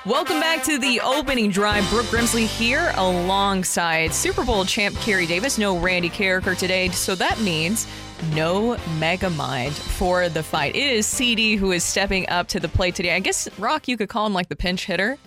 [0.06, 1.90] Welcome back to the opening drive.
[1.90, 5.58] Brooke Grimsley here alongside Super Bowl champ Kerry Davis.
[5.58, 7.88] No Randy Karraker today, so that means
[8.36, 10.76] no Mega Mind for the fight.
[10.76, 13.16] It is CD who is stepping up to the plate today.
[13.16, 15.18] I guess Rock, you could call him like the pinch hitter.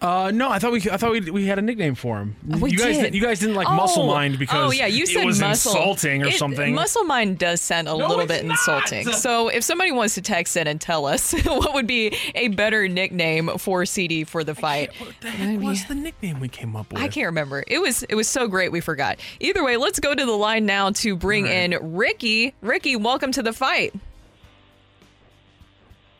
[0.00, 2.36] Uh, no, I thought we I thought we, we had a nickname for him.
[2.60, 3.14] We you guys did.
[3.14, 4.06] you guys didn't like muscle Oh.
[4.14, 5.72] mind because oh yeah, you said it was muscle.
[5.72, 6.74] insulting or It- something.
[6.74, 9.10] Muscle mind does sound a little bit insulting.
[9.12, 12.88] So if somebody wants to text in and tell us what would be a better
[12.88, 16.92] nickname for CD for the fight, what the heck was the nickname we came up
[16.92, 17.00] with?
[17.02, 17.64] I can't remember.
[17.66, 19.18] It was it was so great we forgot.
[19.40, 22.54] Either way, let's go to the line now to bring in Ricky.
[22.60, 23.94] Ricky, welcome to the fight.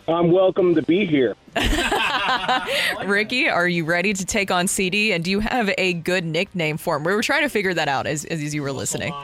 [0.07, 1.35] I'm welcome to be here.
[3.07, 5.13] Ricky, are you ready to take on CD?
[5.13, 7.05] And do you have a good nickname for him?
[7.05, 9.15] We were trying to figure that out as, as you were listening.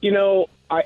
[0.00, 0.84] You know, I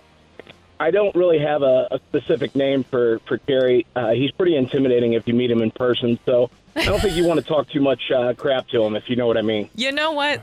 [0.78, 3.84] I don't really have a, a specific name for for Kerry.
[3.94, 6.18] Uh, he's pretty intimidating if you meet him in person.
[6.24, 9.10] So I don't think you want to talk too much uh, crap to him, if
[9.10, 9.68] you know what I mean.
[9.74, 10.40] You know what?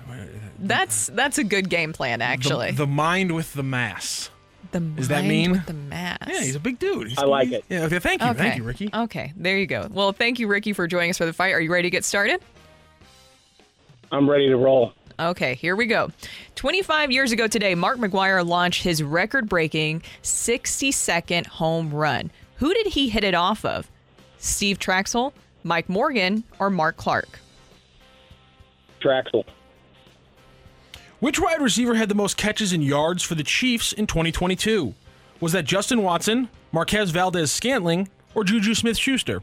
[0.60, 2.72] That's that's a good game plan, actually.
[2.72, 4.30] The, the mind with the mass.
[4.72, 5.52] The Is that mean?
[5.52, 6.18] with the mass.
[6.28, 7.08] Yeah, he's a big dude.
[7.08, 7.64] He's- I like it.
[7.70, 8.28] Yeah, okay, thank you.
[8.30, 8.38] Okay.
[8.38, 8.90] Thank you, Ricky.
[8.94, 9.88] Okay, there you go.
[9.92, 11.54] Well, thank you, Ricky, for joining us for the fight.
[11.54, 12.42] Are you ready to get started?
[14.12, 14.94] I'm ready to roll.
[15.20, 16.12] Okay, here we go.
[16.56, 22.30] 25 years ago today, Mark McGwire launched his record breaking 60 second home run.
[22.58, 23.90] Who did he hit it off of?
[24.38, 25.34] Steve Trachsel,
[25.64, 27.40] Mike Morgan, or Mark Clark?
[29.02, 29.44] Trachsel.
[31.20, 34.94] Which wide receiver had the most catches and yards for the Chiefs in 2022?
[35.40, 39.42] Was that Justin Watson, Marquez Valdes Scantling, or Juju Smith Schuster?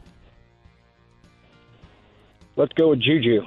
[2.55, 3.45] Let's go with Juju.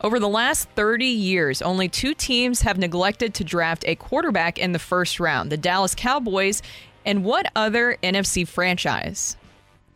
[0.00, 4.72] Over the last 30 years, only two teams have neglected to draft a quarterback in
[4.72, 6.62] the first round the Dallas Cowboys
[7.04, 9.36] and what other NFC franchise?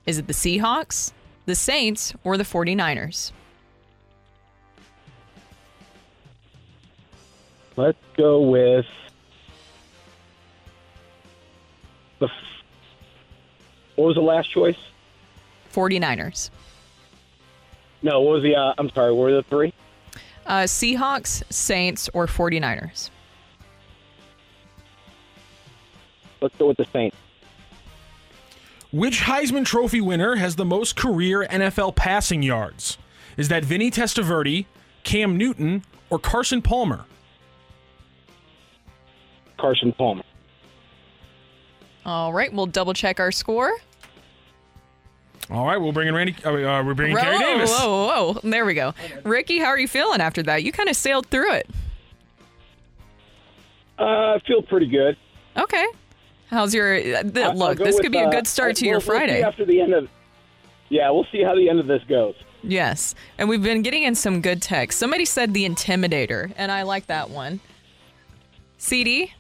[0.05, 1.13] Is it the Seahawks,
[1.47, 3.33] the Saints, or the 49ers?
[7.79, 8.87] Let's go with
[12.19, 12.25] the.
[12.27, 12.33] f-
[13.95, 14.77] What was the last choice?
[15.73, 16.51] 49ers.
[18.03, 18.57] No, what was the?
[18.57, 19.13] Uh, I'm sorry.
[19.13, 19.73] What were the three?
[20.45, 23.11] Uh, Seahawks, Saints, or 49ers?
[26.41, 27.17] Let's go with the Saints.
[28.91, 32.99] Which Heisman Trophy winner has the most career NFL passing yards?
[33.37, 34.67] Is that Vinny Testaverde,
[35.05, 37.05] Cam Newton, or Carson Palmer?
[39.59, 40.23] Carson Palmer.
[42.07, 43.73] All right, we'll double check our score.
[45.51, 46.35] All right, we'll bring in Randy.
[46.45, 47.71] Uh, uh, we're bringing Kerry whoa, Davis.
[47.79, 48.41] whoa, whoa, whoa.
[48.51, 48.95] There we go.
[49.25, 50.63] Ricky, how are you feeling after that?
[50.63, 51.69] You kind of sailed through it.
[53.99, 55.17] Uh, I feel pretty good.
[55.57, 55.87] Okay.
[56.51, 57.79] How's your uh, th- I'll look?
[57.79, 59.43] go This with, could be a uh, good start to we'll- your we'll see Friday.
[59.43, 60.09] after the end of.
[60.89, 62.35] Yeah, we'll see how the end of this goes.
[62.63, 64.99] Yes, and we've been getting in some good text.
[64.99, 67.61] Somebody said the Intimidator, and I like that one.
[68.79, 69.31] CD, Yes.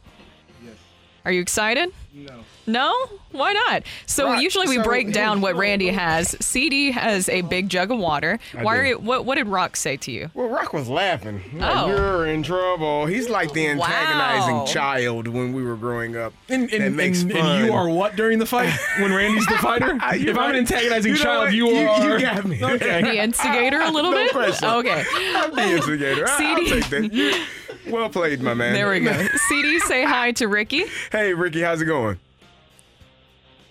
[1.28, 1.92] Are you excited?
[2.14, 2.40] No.
[2.66, 2.94] No?
[3.32, 3.82] Why not?
[4.06, 6.34] So Right, usually we so- break down what Randy has.
[6.40, 8.38] CD has a big jug of water.
[8.56, 8.80] I Why do.
[8.80, 10.30] are you, what what did Rock say to you?
[10.32, 11.42] Well, Rock was laughing.
[11.52, 11.88] Like, Oh.
[11.88, 13.04] You're in trouble.
[13.04, 14.64] He's like the antagonizing Wow.
[14.64, 16.32] child when we were growing up.
[16.48, 17.40] And, that makes and, fun.
[17.44, 19.98] and you are what during the fight when Randy's the fighter?
[20.00, 22.08] I- if you're I'm an antagonizing You know child, you You- are.
[22.18, 22.64] you got me.
[22.64, 23.02] Okay.
[23.02, 24.32] The instigator a little No bit?
[24.32, 24.64] pressure.
[24.66, 25.04] Okay.
[25.36, 26.26] I'm the instigator.
[26.26, 27.46] I- I'll take that.
[27.88, 28.72] You- well played, my man.
[28.72, 29.12] There we go.
[29.48, 30.84] CD, say hi to Ricky.
[31.12, 32.18] Hey, Ricky, how's it going?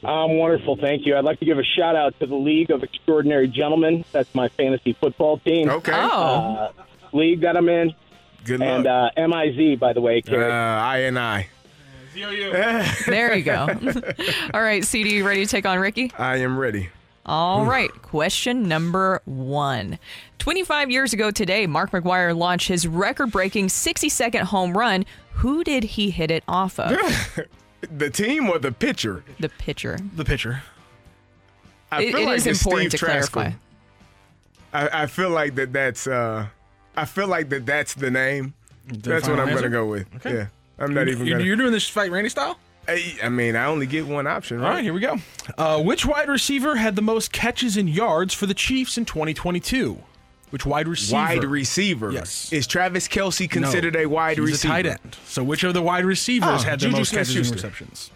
[0.04, 1.18] I'm um, wonderful, thank you.
[1.18, 4.06] I'd like to give a shout out to the League of Extraordinary Gentlemen.
[4.12, 5.70] That's my fantasy football team.
[5.70, 5.92] Okay.
[5.92, 6.70] Uh,
[7.14, 7.94] league that I'm in.
[8.46, 8.70] Good luck.
[8.70, 11.48] And uh, MIZ, by the way, Uh, I and I.
[12.18, 13.68] There you go.
[14.54, 16.12] All right, CD, ready to take on Ricky?
[16.18, 16.90] I am ready.
[17.28, 20.00] All right, question number one.
[20.40, 25.06] 25 years ago today, Mark McGwire launched his record breaking 60 second home run.
[25.34, 26.96] Who did he hit it off of?
[27.92, 29.24] The team or the pitcher?
[29.40, 30.00] The pitcher.
[30.16, 30.64] The pitcher.
[31.92, 33.32] I It- feel it like is it's important Steve to Traskell.
[33.32, 33.52] clarify.
[34.74, 35.72] I, I feel like that.
[35.74, 36.08] That's.
[36.08, 36.48] Uh,
[36.96, 37.68] I feel like that.
[37.68, 38.56] That's the name.
[38.88, 39.62] That's what final I'm answer?
[39.70, 40.08] gonna go with.
[40.16, 40.34] Okay.
[40.34, 40.48] Yeah,
[40.80, 41.28] I'm not You're- even.
[41.28, 42.58] you're, Gonna, you're doing this fight Randy style?
[42.88, 44.76] I, I mean, I only get one option, All right?
[44.76, 45.18] right, here we go.
[45.58, 50.02] Uh, which wide receiver had the most catches and yards for the Chiefs in 2022?
[50.52, 51.18] Which wide receiver?
[51.18, 52.12] Wide receiver.
[52.12, 52.54] Yes.
[52.54, 54.74] Is Travis Kelce considered No, a wide he's receiver?
[54.74, 55.18] A tight end.
[55.26, 58.12] So which of the wide receivers Oh, had the Juju most catches and receptions?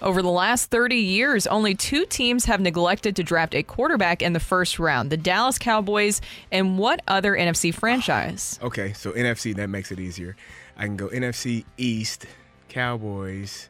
[0.00, 4.32] Over the last 30 years, only two teams have neglected to draft a quarterback in
[4.32, 8.58] the first round the Dallas Cowboys and what other NFC franchise?
[8.62, 10.34] Okay, so NFC that makes it easier.
[10.82, 12.26] I can go NFC East,
[12.68, 13.68] Cowboys,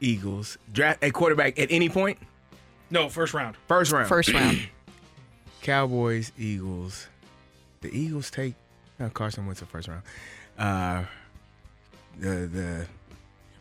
[0.00, 0.56] Eagles.
[0.72, 2.16] Draft a quarterback at any point.
[2.90, 3.56] No, first round.
[3.66, 4.08] First round.
[4.08, 4.60] First round.
[5.62, 7.08] Cowboys, Eagles.
[7.80, 8.54] The Eagles take
[9.00, 10.02] no, Carson Wentz the first round.
[10.56, 11.02] Uh,
[12.20, 12.86] the the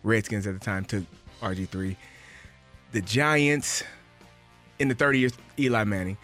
[0.03, 1.03] Redskins at the time took
[1.41, 1.97] RG three.
[2.91, 3.83] the Giants
[4.77, 6.17] in the 30 years, Eli Manning.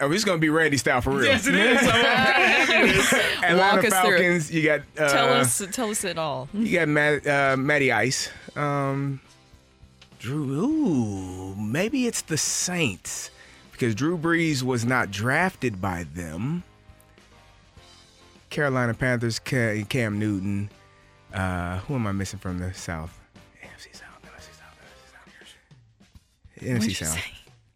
[0.00, 1.24] Oh, it's going to be Randy style for real.
[1.24, 1.80] Yes, it is.
[1.84, 3.12] it is.
[3.42, 4.48] Atlanta Walk us Falcons.
[4.48, 4.60] through.
[4.60, 6.48] You got uh, tell us, tell us it all.
[6.52, 8.30] You got Matt, uh, Matty Ice.
[8.56, 9.20] Um,
[10.18, 10.64] Drew.
[10.64, 13.30] Ooh, maybe it's the Saints
[13.72, 16.64] because Drew Brees was not drafted by them.
[18.50, 19.38] Carolina Panthers.
[19.38, 20.70] Ca- Cam Newton.
[21.32, 23.18] Uh, who am I missing from the South?
[23.62, 24.22] NFC South.
[24.22, 24.78] NFC South.
[24.78, 26.78] NFC South.
[26.78, 27.18] What'd NFC South.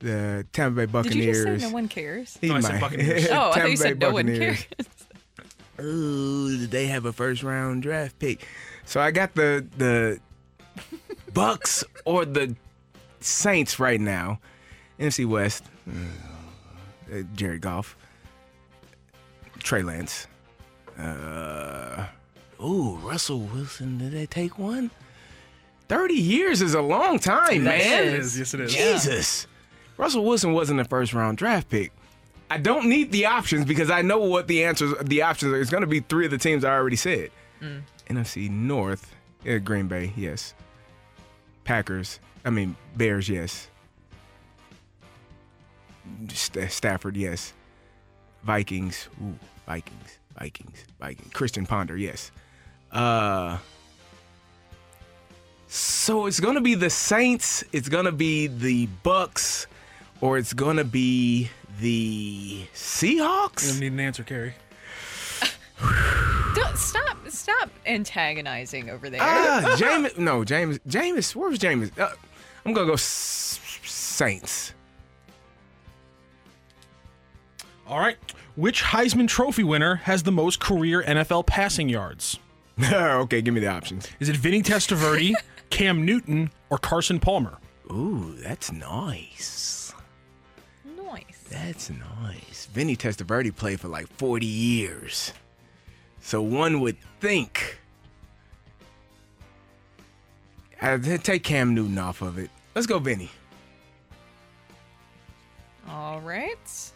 [0.00, 0.06] Say?
[0.06, 1.14] The Tampa Bay Buccaneers.
[1.38, 1.44] Did Buccaneers.
[1.44, 2.38] you just say no one cares?
[2.40, 2.80] He No, I said might.
[2.80, 3.28] Buccaneers.
[3.30, 4.64] Oh, I thought you said Bay no one cares.
[5.80, 8.46] Ooh, did they have a first round draft pick?
[8.84, 10.18] So I got the the
[11.32, 12.56] Bucks or the
[13.20, 14.40] Saints right now.
[14.98, 15.64] NFC West.
[15.88, 17.96] Uh, Jared Goff.
[19.60, 20.26] Trey Lance.
[20.98, 22.06] Uh,
[22.60, 23.98] ooh, Russell Wilson.
[23.98, 24.90] Did they take one?
[25.88, 28.14] Thirty years is a long time, That man.
[28.14, 28.36] is.
[28.38, 28.74] Yes, it is.
[28.74, 29.46] Jesus.
[29.98, 31.92] Russell Wilson wasn't a first round draft pick.
[32.50, 35.60] I don't need the options because I know what the answers, the options are.
[35.60, 37.30] It's going to be three of the teams I already said.
[37.60, 37.82] Mm.
[38.08, 39.14] NFC North,
[39.44, 40.54] yeah, Green Bay, yes.
[41.64, 43.68] Packers, I mean Bears, yes.
[46.32, 47.52] St- Stafford, yes.
[48.44, 51.32] Vikings, ooh, Vikings, Vikings, Vikings.
[51.34, 52.30] Christian Ponder, yes.
[52.90, 53.58] Uh,
[55.66, 59.66] so it's gonna be the Saints, it's gonna be the Bucks,
[60.20, 61.50] or it's gonna be
[61.80, 63.74] the Seahawks.
[63.74, 64.54] You need an answer, Kerry.
[66.54, 69.20] Don't stop, stop antagonizing over there.
[69.22, 70.16] Ah, James.
[70.18, 70.80] No, James.
[70.86, 71.36] James.
[71.36, 71.90] Where was James?
[71.96, 72.10] Uh,
[72.64, 74.72] I'm gonna go S- Saints.
[77.86, 78.16] All right.
[78.56, 82.38] Which Heisman Trophy winner has the most career NFL passing yards?
[82.92, 84.08] okay, give me the options.
[84.18, 85.32] Is it Vinny Testaverde,
[85.70, 87.58] Cam Newton, or Carson Palmer?
[87.90, 89.77] Ooh, that's nice.
[91.50, 91.60] Nice.
[91.62, 92.66] That's nice.
[92.72, 95.32] Vinny Testaverde played for like 40 years,
[96.20, 97.78] so one would think.
[100.80, 102.50] Uh, I'd take Cam Newton off of it.
[102.74, 103.30] Let's go, Vinny.
[105.88, 106.92] All right.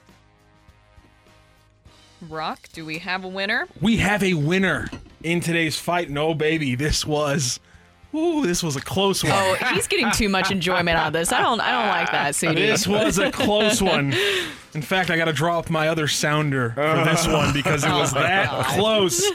[2.29, 3.67] Rock, do we have a winner?
[3.81, 4.89] We have a winner
[5.25, 6.09] in today's fight.
[6.09, 7.59] No, baby, this was.
[8.15, 9.33] Ooh, this was a close one.
[9.33, 11.33] Oh, he's getting too much enjoyment out of this.
[11.33, 11.61] I don't.
[11.61, 12.67] I don't like that, CD.
[12.67, 14.13] This was a close one.
[14.75, 17.91] In fact, I got to draw up my other sounder for this one because it
[17.93, 18.65] oh was Oh, that God.
[18.67, 19.31] close.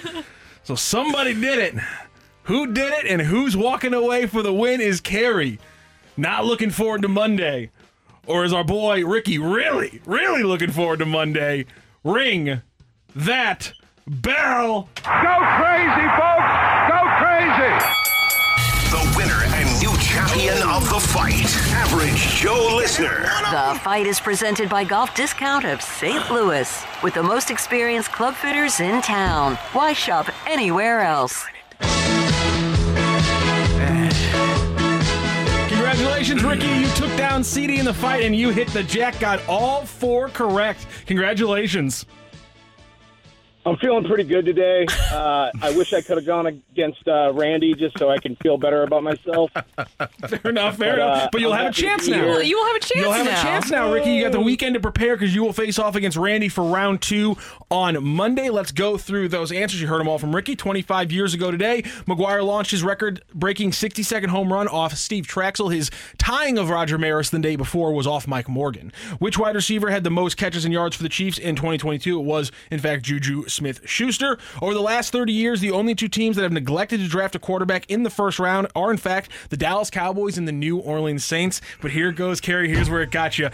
[0.63, 1.75] So somebody did it.
[2.43, 5.59] Who did it and who's walking away for the win is Kerry.
[6.15, 7.71] Not looking forward to Monday.
[8.25, 11.65] Or is our boy Ricky really, really looking forward to Monday?
[12.03, 12.61] Ring
[13.15, 13.71] that
[14.05, 14.89] bell.
[14.95, 16.53] Go crazy, folks!
[16.89, 18.16] Go crazy!
[20.99, 23.29] The fight, Average Joe Listener.
[23.51, 26.31] The fight is presented by Golf Discount of St.
[26.31, 29.57] Louis with the most experienced club fitters in town.
[29.73, 31.45] Why shop anywhere else?
[35.69, 36.65] Congratulations, Ricky.
[36.65, 39.19] You took down CD in the fight and you hit the jack.
[39.19, 40.87] Got all four correct.
[41.05, 42.07] Congratulations.
[43.67, 44.85] I'm feeling pretty good today.
[45.11, 48.57] Uh, I wish I could have gone against uh, Randy just so I can feel
[48.57, 49.51] better about myself.
[50.27, 51.29] Fair enough, fair But, uh, enough.
[51.33, 52.25] But you'll I'm have a happy to chance now.
[52.27, 53.39] Well, you will have a chance You'll have now.
[53.39, 54.11] a chance now, Ricky.
[54.11, 57.01] You got the weekend to prepare because you will face off against Randy for round
[57.01, 57.35] two
[57.69, 58.49] on Monday.
[58.49, 59.81] Let's go through those answers.
[59.81, 60.55] You heard them all from Ricky.
[60.55, 65.73] 25 years ago today, McGwire launched his record-breaking 60-second home run off Steve Trachsel.
[65.73, 68.93] His tying of Roger Maris the day before was off Mike Morgan.
[69.19, 72.17] Which wide receiver had the most catches and yards for the Chiefs in 2022?
[72.17, 74.37] It was, in fact, Juju Smith-Schuster.
[74.61, 77.39] Over the last 30 years, the only two teams that have neglected to draft a
[77.39, 81.25] quarterback in the first round are, in fact, the Dallas Cowboys and the New Orleans
[81.25, 81.59] Saints.
[81.81, 82.69] But here goes, Kerry.
[82.69, 83.49] Here's where it got you.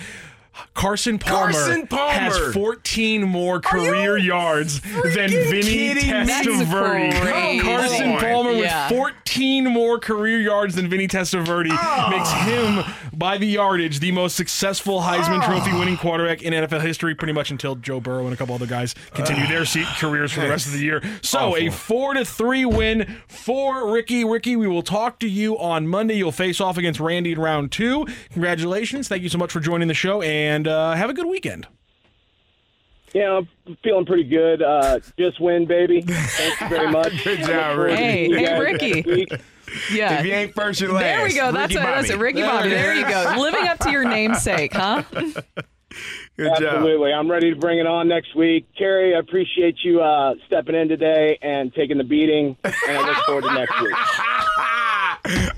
[0.74, 2.14] Carson Palmer, Carson Palmer.
[2.14, 6.26] has 14 more career yards than Vinny kidding me?
[6.26, 7.62] That's Testaverde.
[7.62, 8.20] Carson on.
[8.20, 8.90] Palmer Yeah.
[8.90, 12.08] with 14 more career yards than Vinny Testaverde ah.
[12.12, 15.46] makes him, by the yardage, the most successful Heisman ah.
[15.48, 18.68] Trophy winning quarterback in NFL history, pretty much until Joe Burrow and a couple other
[18.68, 21.02] guys continue their se- careers for the rest of the year.
[21.22, 24.24] So a four to three win for Ricky.
[24.24, 26.16] Ricky, we will talk to you on Monday.
[26.16, 28.06] You'll face off against Randy in round two.
[28.34, 29.08] Congratulations.
[29.08, 31.68] Thank you so much for joining the show and uh, have a good weekend.
[33.14, 34.64] Yeah, I'm feeling pretty good.
[34.64, 36.02] Uh, just win, baby.
[36.08, 37.24] Thank you very much.
[37.24, 37.96] Good job, Ricky.
[37.96, 39.28] Hey, hey, Ricky.
[39.92, 40.20] Yeah.
[40.20, 41.04] If you ain't first, you're last.
[41.04, 41.52] There we go.
[41.52, 41.84] That's Ricky it.
[41.84, 42.20] That's Bobby.
[42.20, 42.24] it.
[42.24, 42.70] Ricky Bobby.
[42.70, 43.36] There you go.
[43.40, 45.04] Living up to your namesake, huh?
[46.38, 46.64] Good job.
[46.64, 47.14] Absolutely.
[47.14, 48.68] I'm ready to bring it on next week.
[48.76, 53.18] Kerry, I appreciate you uh, stepping in today and taking the beating, and I look
[53.26, 53.94] forward to next week.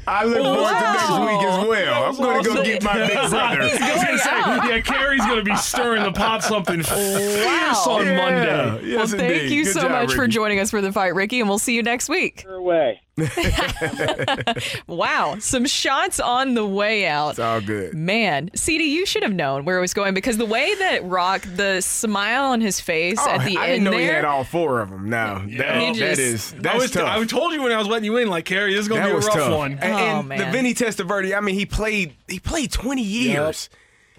[0.07, 2.03] I look forward to next week as well.
[2.05, 3.37] I'm going to go get my big brother.
[3.37, 8.17] I was gonna say, yeah, Kerry's gonna be stirring the pot something fierce on Yeah.
[8.17, 8.87] Monday.
[8.89, 9.51] Yes, well, thank indeed.
[9.51, 10.33] you Good so job, much for Ricky.
[10.33, 12.43] joining us for the fight, Ricky, and we'll see you next week.
[12.43, 13.01] Your way.
[14.87, 17.31] Wow, some shots on the way out.
[17.31, 17.93] It's all good.
[17.93, 21.41] Man, CD, you should have known where it was going because the way that Rock,
[21.55, 23.99] the smile on his face Oh, at the I end didn't know there.
[23.99, 25.09] he had all four of them.
[25.09, 27.07] Now that, You that just- is I was tough.
[27.07, 29.07] I told you when I was letting you in, like Kerry, this is gonna that
[29.07, 29.57] be a rough tough.
[29.57, 29.79] one.
[29.81, 30.51] Oh, and, Oh, and the man.
[30.51, 33.69] Vinny Testaverde, I mean, he played he played 20 years.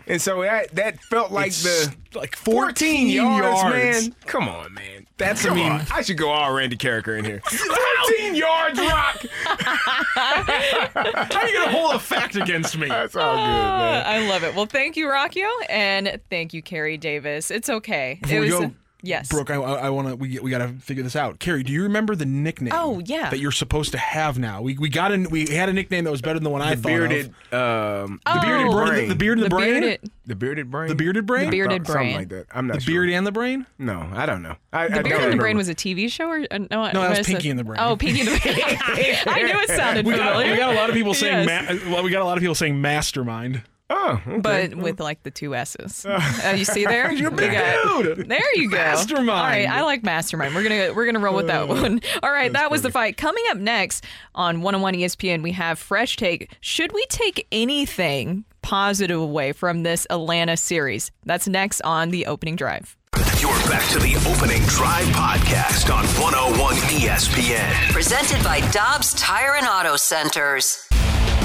[0.08, 4.02] And so that that felt like It's the like 14 14 yards, yards.
[4.08, 4.14] man.
[4.26, 5.05] Come on, man.
[5.18, 5.86] That's- I Come mean- on.
[5.92, 7.40] I should go all Randy Karraker in here.
[7.46, 9.24] 14 yards, Rock.
[9.44, 12.88] How are you gonna hold a fact against me?
[12.88, 14.22] That's all good, Ah, man.
[14.24, 14.54] I love it.
[14.54, 17.50] Well, thank you, Rocchio, and thank you, Kerry Davis.
[17.50, 18.18] It's okay.
[18.22, 18.72] Before it was go,
[19.02, 19.28] yes.
[19.28, 20.16] Brooke, I, I want to.
[20.16, 21.38] We, we got to figure this out.
[21.38, 22.72] Kerry, do you remember the nickname?
[22.74, 23.30] Oh, yeah.
[23.30, 24.62] that you're supposed to have now.
[24.62, 26.74] We we got an, we had a nickname that was better than the one I
[26.74, 28.04] The thought bearded, of.
[28.10, 28.34] um, Oh.
[28.34, 28.86] The bearded brain.
[28.88, 29.02] brain.
[29.02, 29.80] The, the bearded the brain.
[29.80, 30.88] bearded, the bearded brain.
[30.88, 31.44] The bearded brain.
[31.46, 32.46] The bearded Something like that.
[32.52, 32.92] I'm not The sure.
[32.94, 33.66] beard and the brain.
[33.78, 34.56] No, I don't know.
[34.72, 35.36] I, I The don't Beard and the.
[35.36, 36.66] Brain was a TV show, or uh, no?
[36.70, 37.78] No, that was Pinky and the Brain.
[37.80, 38.56] Oh, Pinky and the Brain.
[39.26, 40.50] I knew it sounded We got, familiar.
[40.52, 41.48] we got a lot of people saying.
[41.48, 41.84] Yes.
[41.84, 43.62] Ma- well, we got a lot of people saying mastermind.
[43.88, 44.38] Oh, okay.
[44.38, 46.04] but with like the two S's.
[46.04, 47.12] Uh, you see there?
[47.12, 48.28] You're a big got- dude.
[48.28, 48.76] There you go.
[48.76, 49.30] Mastermind.
[49.30, 50.54] All right, I like mastermind.
[50.54, 52.00] We're gonna we're gonna roll with that one.
[52.22, 53.16] All right, that was the fight.
[53.16, 54.04] Coming up next
[54.34, 56.50] on 101 ESPN, we have fresh take.
[56.60, 61.12] Should we take anything positive away from this Atlanta series?
[61.24, 62.96] That's next on the opening drive.
[63.38, 67.92] You're back to the opening drive podcast on 101 ESPN.
[67.92, 70.86] Presented by Dobbs Tire and Auto Centers.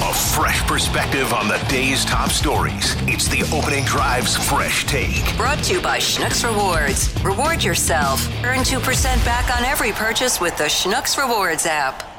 [0.02, 2.96] A fresh perspective on the day's top stories.
[3.02, 5.36] It's the opening drive's fresh take.
[5.36, 7.14] Brought to you by Schnucks Rewards.
[7.22, 8.26] Reward yourself.
[8.44, 12.11] Earn 2% back on every purchase with the Schnucks Rewards app.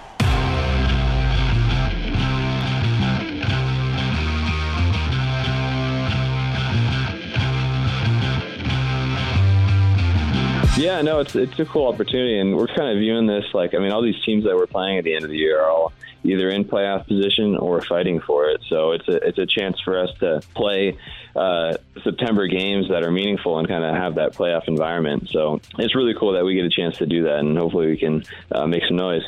[10.76, 13.78] Yeah, no, it's it's a cool opportunity, and we're kind of viewing this like I
[13.78, 15.94] mean, all these teams that we're playing at the end of the year are all
[16.24, 18.60] either in playoff position or fighting for it.
[18.70, 20.98] So it's a it's a chance for us to play
[21.36, 25.30] uh, September games that are meaningful and kind of have that playoff environment.
[25.30, 27.98] So it's really cool that we get a chance to do that, and hopefully we
[27.98, 29.24] can uh, make some noise.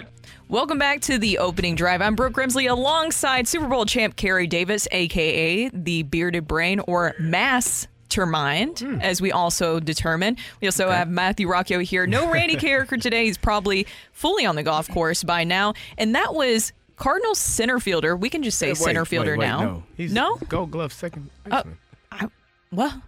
[0.50, 2.02] Welcome back to the opening drive.
[2.02, 7.88] I'm Brooke Grimsley alongside Super Bowl champ Kerry Davis, aka the bearded brain or mass
[8.16, 10.38] Termind, as we also determine.
[10.62, 12.08] We also have Matthew Rocchio here.
[12.08, 13.26] No Randy Carricker today.
[13.26, 15.74] He's probably fully on the golf course by now.
[15.98, 18.16] And that was Cardinals center fielder.
[18.16, 19.60] We can just say Wait, center wait, fielder wait, now.
[19.60, 20.38] No, he's No?
[20.48, 21.30] Gold Glove second.
[21.52, 21.64] Uh.
[22.12, 22.28] I,
[22.72, 23.02] well,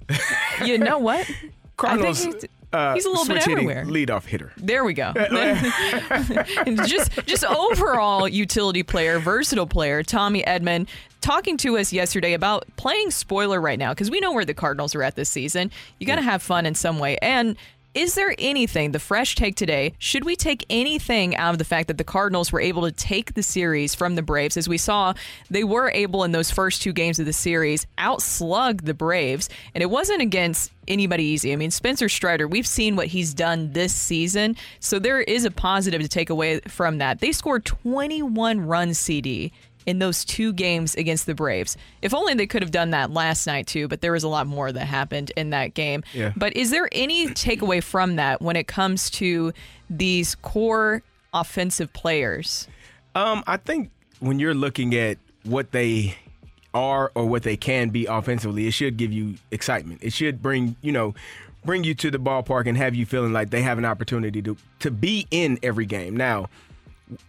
[0.66, 1.30] you know what?
[1.78, 2.20] Cardinals.
[2.26, 3.86] I think he's, uh, he's a little bit everywhere.
[3.86, 4.52] Leadoff hitter.
[4.58, 5.14] There we go.
[6.86, 10.88] Just just overall utility player, versatile player, Tommy Edman
[11.22, 14.96] talking to us yesterday about playing spoiler right now because we know where the Cardinals
[14.96, 15.72] are at this season.
[16.00, 17.18] You got to have fun in some way.
[17.22, 17.58] And
[17.98, 21.88] is there anything, the fresh take today, should we take anything out of the fact
[21.88, 24.56] that the Cardinals were able to take the series from the Braves?
[24.56, 25.16] As we saw,
[25.50, 29.82] they were able in those first two games of the series outslug the Braves, and
[29.82, 31.52] it wasn't against anybody easy.
[31.52, 35.50] I mean, Spencer Strider, we've seen what he's done this season, so there is a
[35.50, 37.20] positive to take away from that.
[37.20, 39.52] They scored 21 runs, CD.
[39.88, 41.78] In those two games against the Braves.
[42.02, 44.46] If only they could have done that last night, too, but there was a lot
[44.46, 46.04] more that happened in that game.
[46.14, 46.34] Yeah.
[46.36, 49.54] But is there any takeaway from that when it comes to
[49.90, 51.04] these core
[51.34, 52.68] offensive players?
[53.16, 56.18] Um, I think when you're looking at what they
[56.74, 60.04] are or what they can be offensively, it should give you excitement.
[60.04, 61.16] It should bring, you know,
[61.64, 64.58] bring you to the ballpark and have you feeling like they have an opportunity to
[64.80, 66.16] to be in every game.
[66.16, 66.50] Now,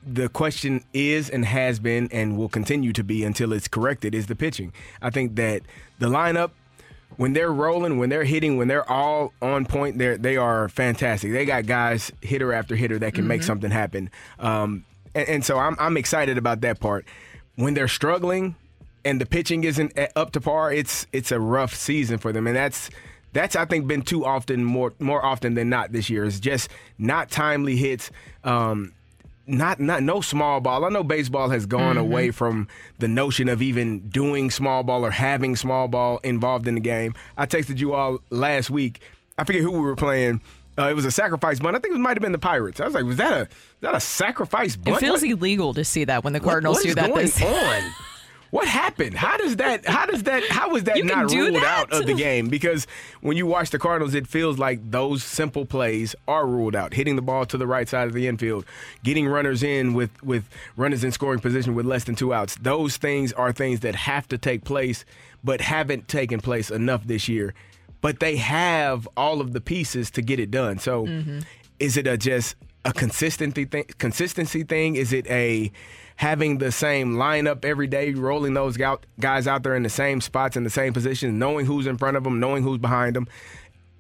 [0.06, 4.26] the question is and has been and will continue to be until it's corrected is
[4.26, 4.72] the pitching.
[5.00, 5.62] I think that
[5.98, 6.50] the lineup
[7.16, 11.32] when they're rolling, when they're hitting, when they're all on point, they they are fantastic.
[11.32, 14.10] They got guys hitter after hitter that can make something happen.
[14.38, 14.84] Um,
[15.14, 17.06] and, and so I'm I'm excited about that part.
[17.56, 18.55] When they're struggling
[19.05, 22.55] and the pitching isn't up to par, it's it's a rough season for them, and
[22.55, 22.90] that's
[23.32, 26.24] that's I think been too often more more often than not this year.
[26.24, 26.68] It's just
[26.98, 28.10] not timely hits.
[28.44, 28.92] Um,
[29.48, 30.84] not not no small ball.
[30.84, 31.98] I know baseball has gone Mm-hmm.
[31.98, 32.68] away from
[32.98, 37.14] the notion of even doing small ball or having small ball involved in the game.
[37.36, 39.00] I texted you all last week.
[39.38, 40.40] I forget who we were playing.
[40.78, 41.74] Uh, it was a sacrifice bunt.
[41.76, 42.78] I think it might have been the Pirates.
[42.80, 43.48] I was like, was that a is
[43.80, 44.96] that a sacrifice bunt?
[44.96, 47.26] It feels What- illegal to see that when the Cardinals what do is that going
[47.26, 47.82] this on?
[48.50, 49.14] What happened?
[49.14, 49.84] How does that?
[49.86, 50.42] How does that?
[50.48, 51.64] How was that not ruled that?
[51.64, 52.48] out of the game?
[52.48, 52.86] Because
[53.20, 56.94] when you watch the Cardinals, it feels like those simple plays are ruled out.
[56.94, 58.64] Hitting the ball to the right side of the infield,
[59.04, 62.56] getting runners in with with runners in scoring position with less than two outs.
[62.60, 65.04] Those things are things that have to take place,
[65.44, 67.52] but haven't taken place enough this year.
[68.00, 70.78] But they have all of the pieces to get it done.
[70.78, 71.40] So, Mm-hmm.
[71.80, 72.56] is it a just
[72.86, 73.84] a consistency thing?
[73.98, 74.96] Consistency thing?
[74.96, 75.70] Is it a
[76.19, 80.57] having the same lineup every day, rolling those guys out there in the same spots
[80.57, 83.28] in the same positions, knowing who's in front of them, knowing who's behind them?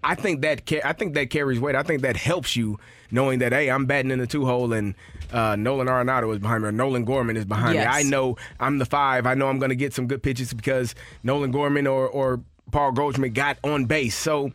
[0.02, 1.74] I think that I think that carries weight.
[1.76, 2.78] I think that helps you
[3.10, 4.94] knowing that hey, I'm batting in the two hole and
[5.32, 7.86] uh, Nolan Arenado is behind me or Nolan Gorman is behind Yes.
[7.94, 8.00] me.
[8.00, 9.26] I know I'm the five.
[9.26, 12.40] I know I'm going to get some good pitches because Nolan Gorman or or
[12.72, 14.14] Paul Goldschmidt got on base.
[14.16, 14.52] So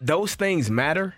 [0.00, 1.14] those things matter.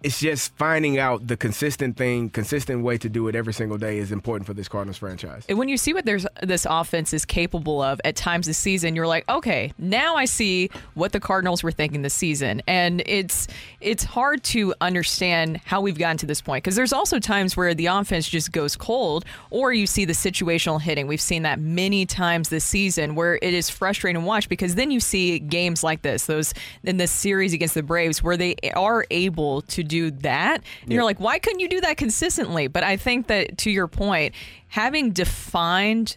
[0.00, 3.98] It's just finding out the consistent thing, consistent way to do it every single day
[3.98, 5.44] is important for this Cardinals franchise.
[5.48, 8.94] And when you see what there's this offense is capable of at times this season,
[8.94, 13.48] you're like, okay, now I see what the Cardinals were thinking this season, and it's
[13.80, 17.74] it's hard to understand how we've gotten to this point because there's also times where
[17.74, 21.08] the offense just goes cold, or you see the situational hitting.
[21.08, 24.92] We've seen that many times this season where it is frustrating to watch because then
[24.92, 26.54] you see games like this, those
[26.84, 30.62] in this series against the Braves where they are able to do that.
[30.82, 32.68] And you're like, why couldn't you do that consistently?
[32.68, 34.34] But I think that to your point,
[34.68, 36.16] having defined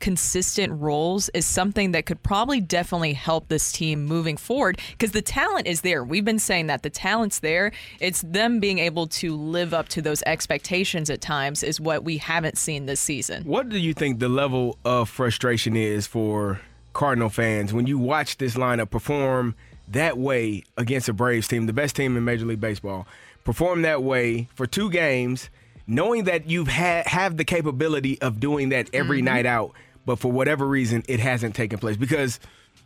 [0.00, 5.22] consistent roles is something that could probably definitely help this team moving forward because the
[5.22, 6.04] talent is there.
[6.04, 7.72] We've been saying that the talent's there.
[8.00, 12.18] It's them being able to live up to those expectations at times is what we
[12.18, 13.44] haven't seen this season.
[13.44, 16.60] What do you think the level of frustration is for
[16.92, 19.54] Cardinal fans when you watch this lineup perform
[19.92, 23.06] that way against a Braves team, the best team in Major League Baseball,
[23.44, 25.48] perform that way for two games,
[25.86, 29.24] knowing that you've had have the capability of doing that every Mm-hmm.
[29.26, 29.72] night out,
[30.06, 32.38] but for whatever reason it hasn't taken place because.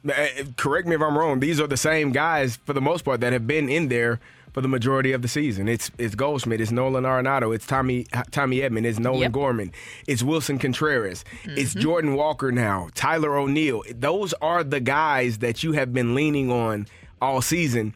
[0.09, 0.27] uh,
[0.57, 1.39] Correct me if I'm wrong.
[1.39, 4.19] These are the same guys for the most part that have been in there
[4.53, 5.69] for the majority of the season.
[5.69, 9.33] It's it's Goldschmidt, it's Nolan Arenado, it's Tommy Tommy Edman, it's Nolan Yep.
[9.33, 9.73] Gorman,
[10.07, 11.81] it's Willson Contreras, it's mm-hmm.
[11.81, 13.83] Jordan Walker now, Tyler O'Neill.
[13.95, 16.87] Those are the guys that you have been leaning on
[17.21, 17.95] all season.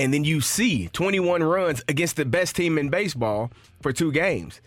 [0.00, 3.50] And then you see 21 runs against the best team in baseball
[3.82, 4.60] for two games.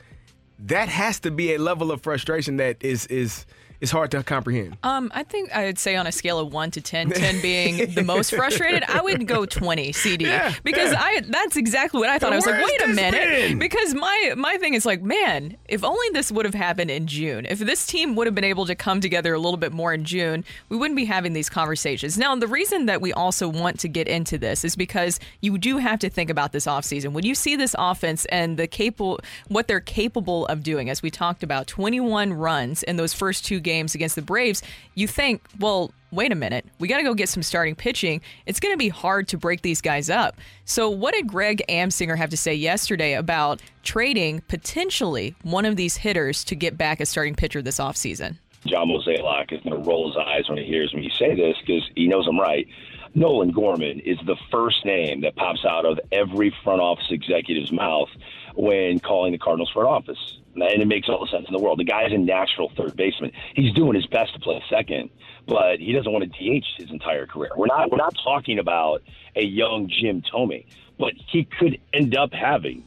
[0.60, 3.46] That has to be a level of frustration that is is
[3.82, 4.78] is hard to comprehend.
[4.84, 7.94] Um, I think I would say on a scale of one to 10, 10 being
[7.94, 11.02] the most frustrated, I would go 20 CD Yeah, because yeah.
[11.02, 12.32] I that's exactly what I thought.
[12.32, 13.60] I was like, wait a minute, been?
[13.60, 17.46] because my my thing is like, man, if only this would have happened in June.
[17.50, 20.06] If this team would have been able to come together a little bit more in
[20.06, 22.18] June, we wouldn't be having these conversations.
[22.18, 25.78] Now, the reason that we also want to get into this is because you do
[25.78, 27.14] have to think about this offseason.
[27.14, 31.10] When you see this offense and the capable what they're capable of doing, as we
[31.10, 34.62] talked about, 21 runs in those first two games against the Braves,
[34.96, 38.22] you think, well, wait a minute, we got to go get some starting pitching.
[38.46, 40.38] It's going to be hard to break these guys up.
[40.66, 45.98] So, what did Greg Amsinger have to say yesterday about trading potentially one of these
[45.98, 48.38] hitters to get back a starting pitcher this offseason?
[48.66, 51.90] John Mozeliak is going to roll his eyes when he hears me say this because
[51.96, 52.68] he knows I'm right.
[53.14, 58.10] Nolan Gorman is the first name that pops out of every front office executive's mouth
[58.56, 60.38] when calling the Cardinals front office.
[60.56, 61.80] And it makes all the sense in the world.
[61.80, 63.32] The guy's a natural third baseman.
[63.56, 65.10] He's doing his best to play second,
[65.48, 67.52] but he doesn't want to DH his entire career.
[67.56, 69.02] We're not we're not talking about
[69.36, 70.66] a young Jim Thome,
[71.00, 72.84] but he could end up having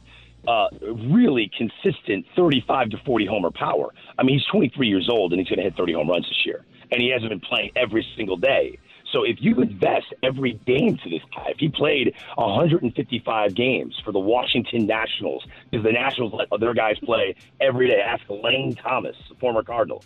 [0.47, 0.69] uh,
[1.11, 3.95] really consistent 35 to 40 homer power.
[4.19, 6.45] I mean, he's 23 years old and he's going to hit 30 home runs this
[6.45, 8.79] year, and he hasn't been playing every single day.
[9.13, 14.13] So if you invest every game to this guy, if he played 155 games for
[14.13, 18.01] the Washington Nationals, because the Nationals let their guys play every day.
[18.01, 20.05] Ask Lane Thomas, the former Cardinal.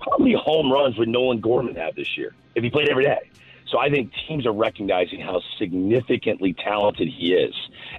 [0.00, 3.30] How many home runs would Nolan Gorman have this year if he played every day?
[3.68, 7.54] So I think teams are recognizing how significantly talented he is,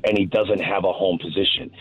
[0.05, 1.71] and he doesn't have a home position.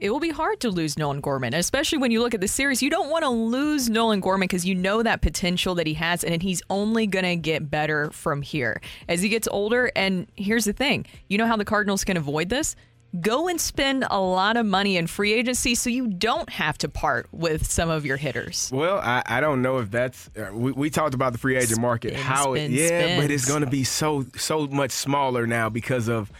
[0.00, 2.82] It will be hard to lose Nolan Gorman, especially when you look at the series.
[2.82, 6.24] You don't want to lose Nolan Gorman because you know that potential that he has,
[6.24, 9.92] and he's only going to get better from here as he gets older.
[9.94, 12.76] And here's the thing you know how the Cardinals can avoid this?
[13.20, 16.88] Go and spend a lot of money in free agency so you don't have to
[16.88, 18.70] part with some of your hitters.
[18.72, 21.80] Well, I, I don't know if that's uh, we, we talked about the free agent
[21.80, 25.46] market Spin, how it, spin, yeah, but it's going to be so so much smaller
[25.46, 26.30] now because of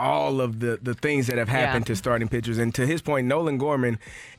[0.00, 1.94] all of the the things that have happened Yeah.
[1.94, 2.58] to starting pitchers.
[2.58, 3.98] And to his point, Nolan Gorman,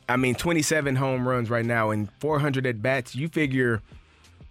[0.10, 3.16] I mean, 27 home runs right now and 400 at bats.
[3.16, 3.82] You figure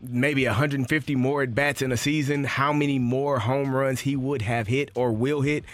[0.01, 2.45] maybe 150 more at bats in a season.
[2.45, 5.65] How many more home runs he would have hit or will hit?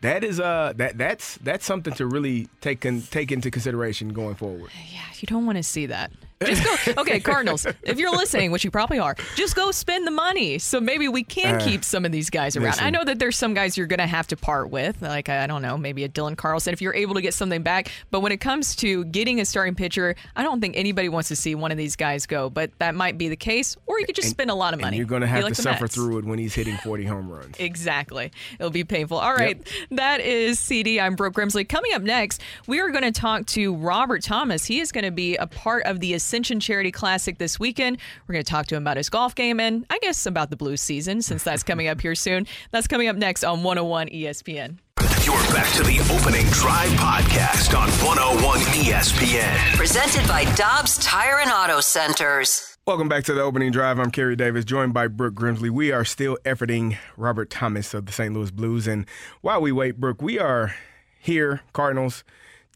[0.00, 4.36] That is uh that that's that's something to really take con, take into consideration going
[4.36, 4.70] forward.
[4.92, 6.12] Yeah, you don't want to see that.
[6.44, 6.74] Just go.
[7.02, 7.66] Okay, Cardinals.
[7.82, 10.58] If you're listening, which you probably are, just go spend the money.
[10.58, 12.66] So maybe we can Uh, keep some of these guys around.
[12.70, 12.84] listen.
[12.84, 15.46] I know that there's some guys you're going to have to part with, like I
[15.46, 16.72] don't know, maybe a Dylan Carlson.
[16.72, 19.74] If you're able to get something back, but when it comes to getting a starting
[19.74, 22.48] pitcher, I don't think anybody wants to see one of these guys go.
[22.50, 24.86] But that might be the case, or you could just spend a lot of And
[24.86, 24.96] money.
[24.96, 25.94] you're going to have like to suffer Mets.
[25.94, 27.56] through it when he's hitting 40 home runs.
[27.68, 28.32] Exactly.
[28.58, 29.18] It'll be painful.
[29.18, 29.60] All right.
[29.90, 31.00] That is CD.
[31.00, 31.68] I'm Brooke Grimsley.
[31.68, 34.64] Coming up next, we are going to talk to Robert Thomas.
[34.64, 37.96] He is going to be a part of the Ascension Charity Classic this weekend.
[38.26, 40.56] We're going to talk to him about his golf game and I guess about the
[40.56, 42.46] Blues season since that's coming up here soon.
[42.70, 44.76] That's coming up next on 101 ESPN.
[45.24, 49.74] You're back to the opening drive podcast on 101 ESPN.
[49.74, 52.76] Presented by Dobbs Tire and Auto Centers.
[52.86, 53.98] Welcome back to the opening drive.
[53.98, 55.70] I'm Kerry Davis, joined by Brooke Grimsley.
[55.70, 58.34] We are still efforting Robert Thomas of the St.
[58.34, 58.86] Louis Blues.
[58.86, 59.06] And
[59.40, 60.74] while we wait, Brooke, we are
[61.18, 62.22] here, Cardinals.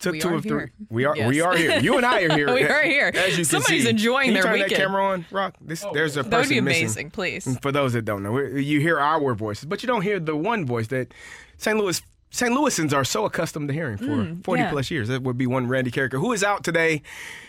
[0.03, 0.51] Took We two are of three.
[0.51, 0.73] here.
[0.91, 1.29] We are Yes.
[1.29, 1.79] we are here.
[1.79, 2.47] You and I are here.
[2.55, 3.11] We are here.
[3.15, 3.89] As you can Somebody's see.
[3.89, 4.71] enjoying Can you their turn weekend.
[4.73, 5.55] that camera on, Rock.
[5.61, 6.83] This, there's a person That would be missing.
[6.83, 7.59] amazing, please.
[7.63, 10.67] For those that don't know, you hear our voices, but you don't hear the one
[10.67, 11.15] voice that
[11.57, 11.79] St.
[11.79, 12.03] Louis
[12.35, 12.51] St.
[12.51, 14.71] Louisans are so accustomed to hearing for Mm, 40 yeah.
[14.71, 15.09] plus years.
[15.09, 17.03] That would be one Randy Karraker who is out today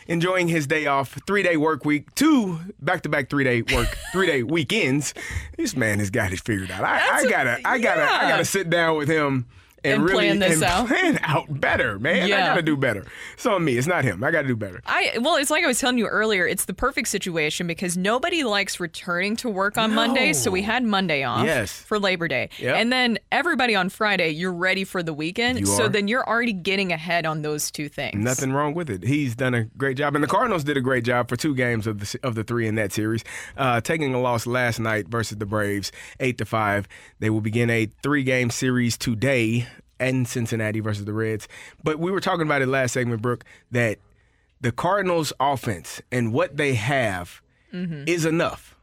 [0.07, 3.88] enjoying his day off, three day work week, two back to back three day work,
[4.11, 5.13] three day weekends.
[5.57, 6.84] This man has got it figured out.
[6.84, 9.45] I, I gotta, I gotta, I gotta sit down with him.
[9.84, 10.88] And, And really plan this and out.
[10.88, 12.23] plan out better, man.
[12.23, 13.05] I gotta do better.
[13.34, 13.77] It's on me.
[13.77, 14.23] It's not him.
[14.23, 14.81] I gotta do better.
[14.85, 16.47] I well, it's like I was telling you earlier.
[16.47, 20.84] It's the perfect situation because nobody likes returning to work on Monday, so we had
[20.84, 21.72] Monday off Yes.
[21.81, 22.76] for Labor Day, Yep.
[22.77, 25.60] and then everybody on Friday, you're ready for the weekend.
[25.60, 25.89] You so are.
[25.89, 28.15] then you're already getting ahead on those two things.
[28.23, 29.03] Nothing wrong with it.
[29.03, 31.88] He's done a great job, and the Cardinals did a great job for two games
[31.88, 33.23] of the of the three in that series,
[33.57, 36.88] uh, taking a loss last night versus the Braves, eight to five.
[37.19, 39.68] They will begin a three game series today
[39.99, 41.47] in Cincinnati versus the Reds.
[41.83, 43.99] But we were talking about it last segment, Brooke, that
[44.61, 47.41] the Cardinals' offense and what they have
[47.73, 48.03] Mm-hmm.
[48.05, 48.75] is enough.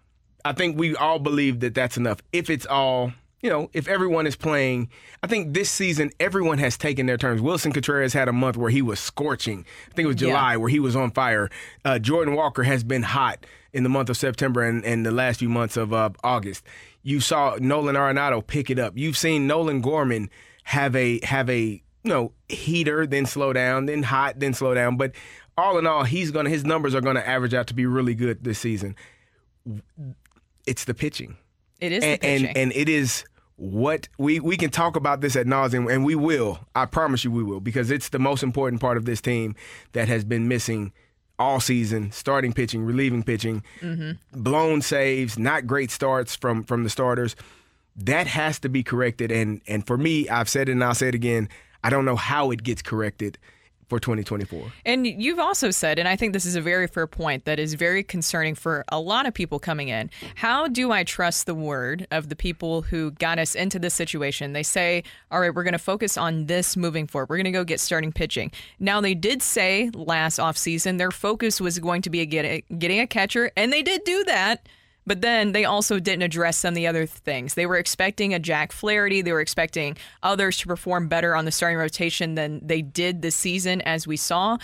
[0.44, 2.18] I think we all believe that that's enough.
[2.32, 4.88] If it's all, you know, if everyone is playing,
[5.22, 7.40] I think this season everyone has taken their turns.
[7.40, 9.64] Willson Contreras had a month where he was scorching.
[9.88, 10.30] I think it was Yeah.
[10.30, 11.50] July where he was on fire.
[11.84, 15.38] Uh, Jordan Walker has been hot in the month of September and, and the last
[15.38, 16.64] few months of uh, August.
[17.04, 18.94] You saw Nolan Arenado pick it up.
[18.98, 20.30] You've seen Nolan Gorman
[20.70, 21.60] have a have a
[22.04, 24.96] you know heater, then slow down, then hot, then slow down.
[24.96, 25.12] But
[25.56, 28.44] all in all, he's gonna his numbers are gonna average out to be really good
[28.44, 28.94] this season.
[30.66, 31.36] It's the pitching
[31.80, 32.46] It is and, the pitching.
[32.46, 33.24] and and it is
[33.56, 36.60] what we we can talk about this at nauseum, and we will.
[36.74, 39.54] I promise you, we will, because it's the most important part of this team
[39.92, 40.92] that has been missing
[41.38, 44.18] all season: starting pitching, relieving pitching, Mhm.
[44.32, 47.34] blown saves, not great starts from from the starters.
[47.96, 51.08] That has to be corrected, and and for me, I've said it and I'll say
[51.08, 51.48] it again.
[51.82, 53.38] I don't know how it gets corrected
[53.90, 54.72] for 2024.
[54.86, 57.74] And you've also said, and I think this is a very fair point that is
[57.74, 60.10] very concerning for a lot of people coming in.
[60.36, 64.52] How do I trust the word of the people who got us into this situation?
[64.52, 67.28] They say, all right, we're going to focus on this moving forward.
[67.28, 68.52] We're going to go get starting pitching.
[68.78, 73.50] Now, they did say last offseason their focus was going to be getting a catcher,
[73.56, 74.68] and they did do that.
[75.10, 77.54] But then they also didn't address some of the other things.
[77.54, 79.22] They were expecting a Jack Flaherty.
[79.22, 83.34] They were expecting others to perform better on the starting rotation than they did this
[83.34, 84.56] season, as we saw.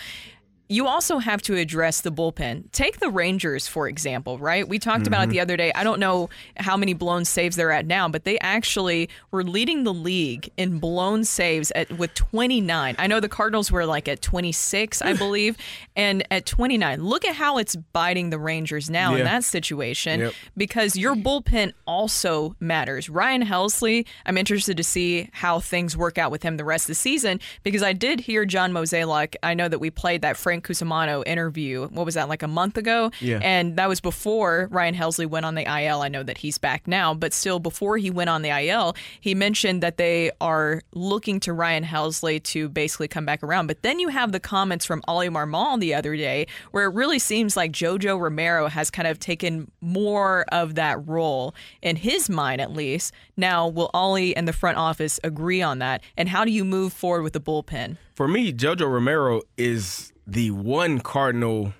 [0.69, 2.71] You also have to address the bullpen.
[2.71, 4.67] Take the Rangers, for example, right?
[4.67, 5.29] We talked about it Mm-hmm.
[5.29, 5.31] Mhm.
[5.33, 5.71] the other day.
[5.73, 9.83] I don't know how many blown saves they're at now, but they actually were leading
[9.83, 12.95] the league in blown saves at with 29.
[12.99, 15.57] I know the Cardinals were like at 26, I believe,
[15.95, 17.03] and at 29.
[17.03, 20.33] Look at how it's biting the Rangers now in that situation Yep.
[20.57, 23.09] because your bullpen also matters.
[23.09, 26.87] Ryan Helsley, I'm interested to see how things work out with him the rest of
[26.89, 29.35] the season because I did hear John Mozeliak.
[29.43, 31.87] I know that we played that Frank Cusimano interview.
[31.87, 33.11] What was that, like a month ago?
[33.19, 33.39] Yeah.
[33.41, 36.01] And that was before Ryan Helsley went on the IL.
[36.01, 39.35] I know that he's back now, but still, before he went on the IL, he
[39.35, 43.67] mentioned that they are looking to Ryan Helsley to basically come back around.
[43.67, 47.19] But then you have the comments from Ollie Marmol the other day, where it really
[47.19, 52.61] seems like JoJo Romero has kind of taken more of that role in his mind,
[52.61, 53.13] at least.
[53.35, 56.01] Now, will Ollie and the front office agree on that?
[56.15, 57.97] And how do you move forward with the bullpen?
[58.15, 61.73] For me, Jojo Romero is the one Cardinal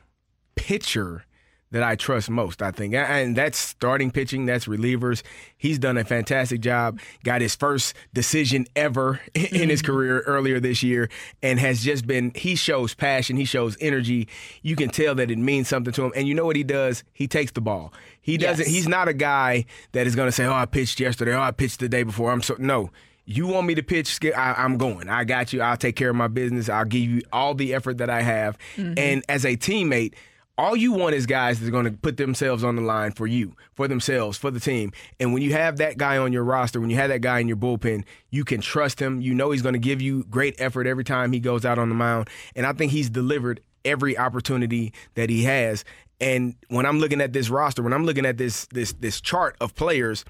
[0.56, 1.26] pitcher
[1.72, 2.94] that I trust most, I think.
[2.94, 5.22] And that's starting pitching, that's relievers.
[5.58, 7.00] He's done a fantastic job.
[7.26, 9.92] Got his first decision ever in his mm-hmm.
[9.92, 11.10] career earlier this year
[11.44, 14.30] and has just been, he shows passion, he shows energy.
[14.62, 16.14] You can tell that it means something to him.
[16.16, 17.04] And you know what he does?
[17.12, 17.94] He takes the ball.
[18.22, 18.74] He doesn't, Yes.
[18.74, 21.52] he's not a guy that is going to say, oh, I pitched yesterday, oh, I
[21.52, 22.32] pitched the day before.
[22.32, 22.92] I'm so, no.
[23.30, 24.20] You want me to pitch?
[24.26, 25.10] I, I'm going.
[25.10, 25.62] I got you.
[25.62, 26.70] I'll take care of my business.
[26.70, 28.58] I'll give you all the effort that I have.
[28.78, 28.98] Mhm.
[28.98, 30.14] And as a teammate,
[30.58, 33.28] all you want is guys that are going to put themselves on the line for
[33.28, 34.94] you, for themselves, for the team.
[35.20, 37.50] And when you have that guy on your roster, when you have that guy in
[37.50, 39.20] your bullpen, you can trust him.
[39.22, 41.90] You know he's going to give you great effort every time he goes out on
[41.90, 42.30] the mound.
[42.56, 45.84] And I think he's delivered every opportunity that he has.
[46.20, 49.56] And when I'm looking at this roster, when I'm looking at this this this chart
[49.62, 50.24] of players,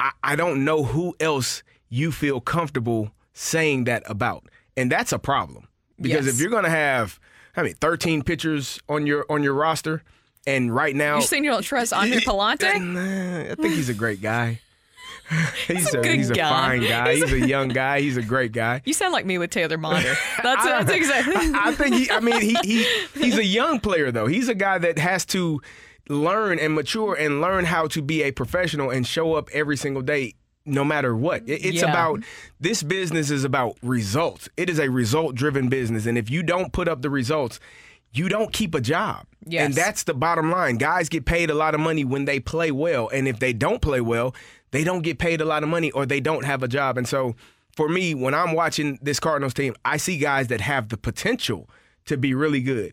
[0.00, 4.44] I, I don't know who else you feel comfortable saying that about.
[4.76, 5.68] And that's a problem.
[6.00, 6.34] Because Yes.
[6.34, 7.18] if you're gonna have
[7.56, 10.02] I mean 13 pitchers on your on your roster,
[10.46, 13.50] and right now You're saying you don't trust Andre Pallante?
[13.50, 14.60] I think he's a great guy.
[15.66, 16.48] he's, a a, he's a guy.
[16.48, 17.14] fine guy.
[17.14, 18.00] He's He's a young guy.
[18.00, 18.80] He's a great guy.
[18.84, 20.14] You sound like me with Taylor Monder.
[20.42, 21.34] That's, that's exactly.
[21.34, 22.10] I, I think he.
[22.10, 22.86] I mean, he, he
[23.20, 24.26] he's a young player though.
[24.28, 25.60] He's a guy that has to
[26.08, 30.02] learn and mature and learn how to be a professional and show up every single
[30.02, 30.34] day.
[30.66, 31.90] No matter what, it's Yeah.
[31.90, 32.20] about
[32.60, 34.48] this business is about results.
[34.56, 37.60] It is a result driven business, and if you don't put up the results,
[38.12, 39.26] you don't keep a job.
[39.46, 39.64] Yes.
[39.66, 40.76] And that's the bottom line.
[40.76, 43.80] Guys get paid a lot of money when they play well, and if they don't
[43.80, 44.34] play well,
[44.72, 46.98] they don't get paid a lot of money or they don't have a job.
[46.98, 47.36] And so,
[47.76, 51.68] for me, when I'm watching this Cardinals team, I see guys that have the potential
[52.06, 52.92] to be really good.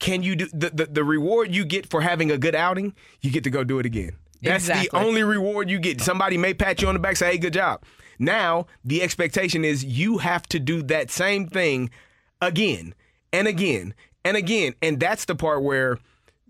[0.00, 2.94] Can you do the, the, the reward you get for having a good outing?
[3.20, 4.16] You get to go do it again.
[4.44, 4.88] That's Exactly.
[4.92, 6.00] the only reward you get.
[6.00, 7.82] Somebody may pat you on the back, say, "Hey, good job."
[8.18, 11.90] Now the expectation is you have to do that same thing
[12.40, 12.94] again
[13.32, 13.94] and again
[14.24, 15.98] and again, and that's the part where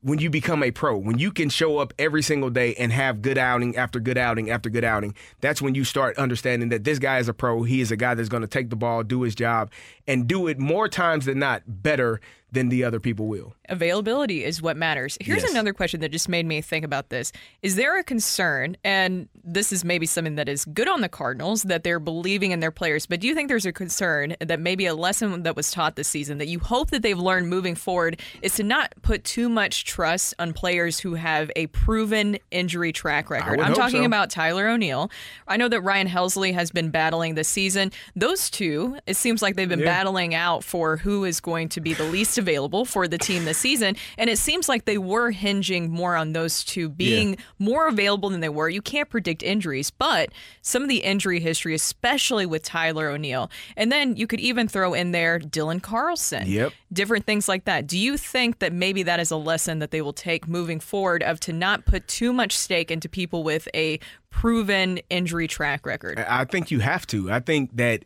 [0.02, 3.22] when you become a pro, when you can show up every single day and have
[3.22, 6.98] good outing after good outing after good outing, that's when you start understanding that this
[6.98, 7.62] guy is a pro.
[7.62, 9.70] He is a guy that's going to take the ball, do his job,
[10.06, 12.20] and do it more times than not better
[12.54, 13.54] than the other people will.
[13.68, 15.18] Availability is what matters.
[15.20, 15.50] Here's Yes.
[15.50, 17.32] another question that just made me think about this.
[17.62, 21.64] Is there a concern, and this is maybe something that is good on the Cardinals,
[21.64, 24.86] that they're believing in their players, but do you think there's a concern that maybe
[24.86, 28.20] a lesson that was taught this season that you hope that they've learned moving forward
[28.42, 33.30] is to not put too much trust on players who have a proven injury track
[33.30, 33.60] record?
[33.60, 34.06] I'm talking so.
[34.06, 35.10] about Tyler O'Neill.
[35.46, 37.92] I know that Ryan Helsley has been battling this season.
[38.16, 39.86] Those two, it seems like they've been Yeah.
[39.86, 43.58] battling out for who is going to be the least available for the team this
[43.58, 43.96] season.
[44.16, 48.40] And it seems like they were hinging more on those two being more available than
[48.40, 48.68] they were.
[48.68, 50.30] You can't predict injuries, but
[50.62, 53.50] some of the injury history, especially with Tyler O'Neill.
[53.76, 56.46] And then you could even throw in there Dylan Carlson.
[56.46, 56.72] Yep.
[56.92, 57.86] Different things like that.
[57.86, 61.22] Do you think that maybe that is a lesson that they will take moving forward
[61.22, 63.98] of to not put too much stake into people with a
[64.30, 66.18] proven injury track record?
[66.20, 67.32] I I think you have to.
[67.32, 68.04] I think that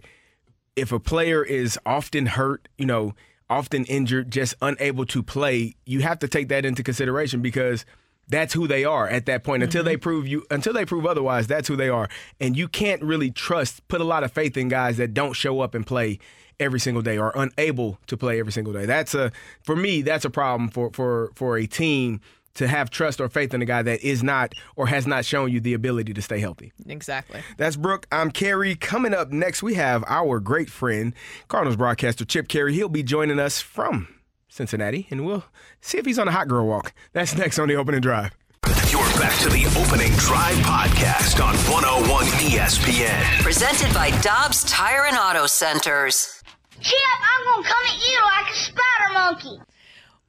[0.77, 3.17] if a player is often hurt, you know,
[3.51, 7.85] often injured, just unable to play, you have to take that into consideration because
[8.29, 9.63] that's who they are at that point.
[9.63, 10.03] Until they mm-hmm.
[10.03, 12.09] prove you until they prove otherwise, that's who they are.
[12.41, 15.61] And you can't really trust, put a lot of faith in guys that don't show
[15.61, 16.19] up and play
[16.61, 18.87] every single day or unable to play every single day.
[18.87, 19.33] That's a
[19.63, 22.21] for me, that's a problem for for for a team
[22.55, 25.51] to have trust or faith in a guy that is not or has not shown
[25.53, 26.73] you the ability to stay healthy.
[26.89, 27.41] Exactly.
[27.57, 28.07] That's Brooke.
[28.11, 28.75] I'm Kerry.
[28.75, 31.15] Coming up next, we have our great friend,
[31.47, 32.73] Cardinals broadcaster Chip Caray.
[32.73, 34.09] He'll be joining us from
[34.59, 35.45] Cincinnati, and we'll
[35.81, 36.93] see if he's on a hot girl walk.
[37.13, 38.33] That's next on the opening drive.
[38.91, 43.43] You're back to the opening drive podcast on 101 ESPN.
[43.43, 46.43] Presented by Dobbs Tire and Auto Centers.
[46.81, 49.61] Chip, I'm gonna come at you like a spider monkey.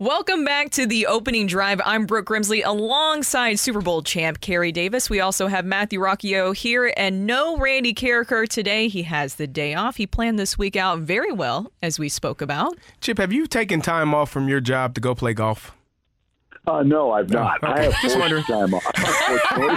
[0.02, 1.82] Welcome back to the opening drive.
[1.84, 5.10] I'm Brooke Grimsley alongside Super Bowl champ Kerry Davis.
[5.10, 8.88] We also have Matthew Rocchio here and no Randy Karraker today.
[8.88, 9.98] He has the day off.
[9.98, 12.78] He planned this week out very well, as we spoke about.
[13.02, 15.76] Chip, have you taken time off from your job to go play golf?
[16.70, 17.64] Uh, no, I've not.
[17.64, 17.74] okay.
[17.74, 18.44] I have Just forced wondering.
[18.44, 18.86] time off.
[18.96, 19.76] Unfortunately.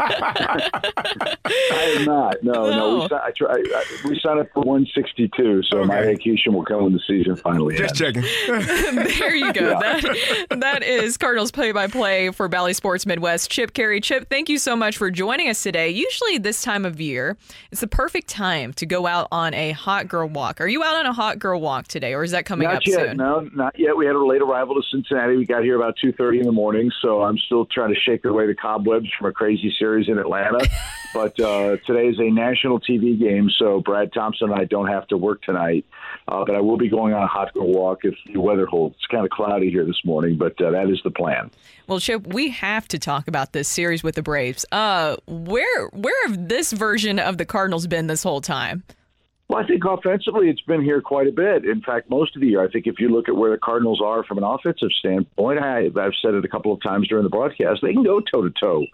[0.70, 2.42] I have not.
[2.42, 2.70] No, no.
[2.70, 2.98] No.
[3.02, 6.14] We, si- I try, I, we signed up for 162, so my Okay.
[6.14, 8.16] vacation will come when the season finally Just ends.
[8.46, 9.12] checking.
[9.20, 9.70] there you go.
[9.70, 9.78] Yeah.
[9.80, 13.50] That, that is Cardinals play by play for Bally Sports Midwest.
[13.50, 14.00] Chip Caray.
[14.00, 15.90] Chip, thank you so much for joining us today.
[15.90, 17.36] Usually, this time of year,
[17.70, 20.60] it's the perfect time to go out on a hot girl walk.
[20.60, 22.86] Are you out on a hot girl walk today, or is that coming Not up
[22.86, 23.08] yet.
[23.08, 23.16] soon?
[23.16, 23.96] No, not yet.
[23.96, 25.36] We had a late arrival to Cincinnati.
[25.36, 28.24] We got here about two thirty in the morning, so I'm still trying to shake
[28.24, 30.60] away the cobwebs from a crazy series in Atlanta.
[31.14, 35.06] but uh, today is a national TV game, so Brad Thompson and I don't have
[35.08, 35.84] to work tonight.
[36.28, 38.94] Uh, but I will be going on a hot girl walk if the weather holds.
[38.96, 41.50] It's kind of cloudy here this morning, but uh, that is the plan.
[41.88, 44.64] Well, Chip, we have to talk about this series with the Braves.
[44.70, 48.84] Uh, where where have this version of the Cardinals been this whole time?
[49.50, 51.64] Well, I think offensively it's been here quite a bit.
[51.64, 52.62] In fact, most of the year.
[52.62, 55.86] I think if you look at where the Cardinals are from an offensive standpoint, I,
[55.86, 58.50] I've said it a couple of times during the broadcast, they can go toe to
[58.50, 58.86] toe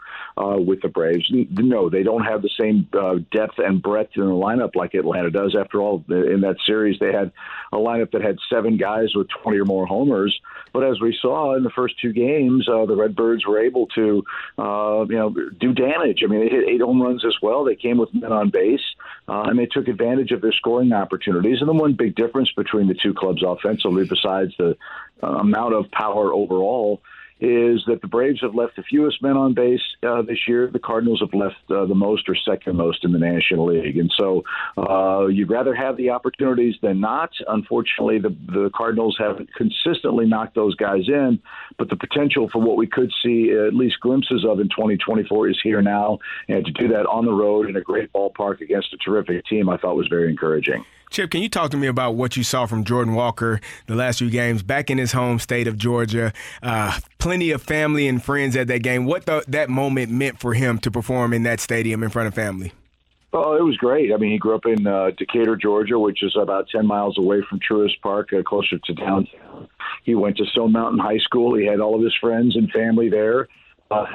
[0.65, 1.31] with the Braves.
[1.31, 5.31] No, they don't have the same uh, depth and breadth in the lineup like Atlanta
[5.31, 5.55] does.
[5.55, 7.33] After all, in that series, they had
[7.71, 10.41] a lineup that had seven guys with 20 or more homers.
[10.73, 14.25] But as we saw in the first two games, uh, the Redbirds were able to,
[14.59, 16.23] uh, you know, do damage.
[16.25, 17.65] I mean, they hit eight home runs as well.
[17.65, 18.85] They came with men on base,
[19.29, 21.59] uh, and they took advantage of their scoring opportunities.
[21.61, 24.77] And the one big difference between the two clubs offensively, besides the
[25.23, 27.03] uh, amount of power overall,
[27.39, 30.71] is that the Braves have left the fewest men on base uh, this year.
[30.73, 33.99] The Cardinals have left uh, the most or second most in the National League.
[33.99, 34.43] And so
[34.79, 37.31] uh, you'd rather have the opportunities than not.
[37.47, 41.39] Unfortunately, the, the Cardinals have consistently knocked those guys in,
[41.77, 45.59] but the potential for what we could see at least glimpses of in 2024 is
[45.63, 46.19] here now.
[46.49, 49.69] And to do that on the road in a great ballpark against a terrific team,
[49.69, 50.85] I thought was very encouraging.
[51.11, 54.19] Chip, can you talk to me about what you saw from Jordan Walker the last
[54.19, 56.33] few games back in his home state of Georgia?
[56.63, 59.07] Uh, plenty of family and friends at that game.
[59.07, 62.35] What the, that moment meant for him to perform in that stadium in front of
[62.35, 62.73] family?
[63.33, 64.13] Well, it was great.
[64.13, 67.43] I mean, he grew up in uh, Decatur, Georgia, which is about 10 miles away
[67.49, 69.69] from Truist Park, uh, closer to downtown.
[70.05, 71.57] He went to Stone Mountain High School.
[71.57, 73.49] He had all of his friends and family there.
[73.91, 74.07] Uh,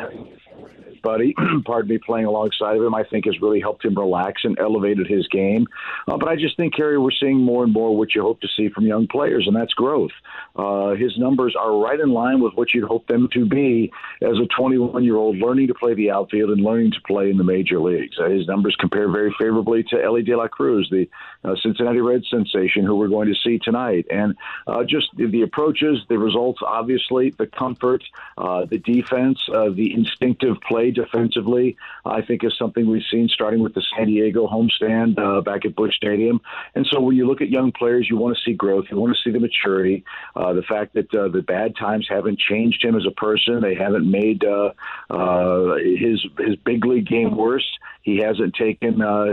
[1.01, 4.57] buddy, pardon me, playing alongside of him, I think has really helped him relax and
[4.59, 5.67] elevated his game.
[6.07, 8.47] Uh, but I just think, Kerry, we're seeing more and more what you hope to
[8.55, 10.11] see from young players, and that's growth.
[10.55, 13.91] Uh, his numbers are right in line with what you'd hope them to be
[14.21, 17.37] as a 21 year old learning to play the outfield and learning to play in
[17.37, 18.17] the major leagues.
[18.19, 21.07] Uh, his numbers compare very favorably to Elly De La Cruz, the
[21.43, 24.05] uh, Cincinnati Reds sensation, who we're going to see tonight.
[24.11, 24.35] And
[24.67, 28.03] uh, just the, the, approaches, the results, obviously, the comfort,
[28.37, 33.73] uh, the defense, the instinctive play defensively, I think is something we've seen starting with
[33.73, 36.41] the San Diego homestand uh, back at Busch Stadium.
[36.75, 39.15] And so when you look at young players, you want to see growth, you want
[39.15, 40.03] to see the maturity,
[40.35, 43.75] uh, the fact that uh, the bad times haven't changed him as a person, they
[43.75, 44.71] haven't made uh,
[45.09, 47.65] uh, his his big league game worse.
[48.03, 49.25] He hasn't taken uh,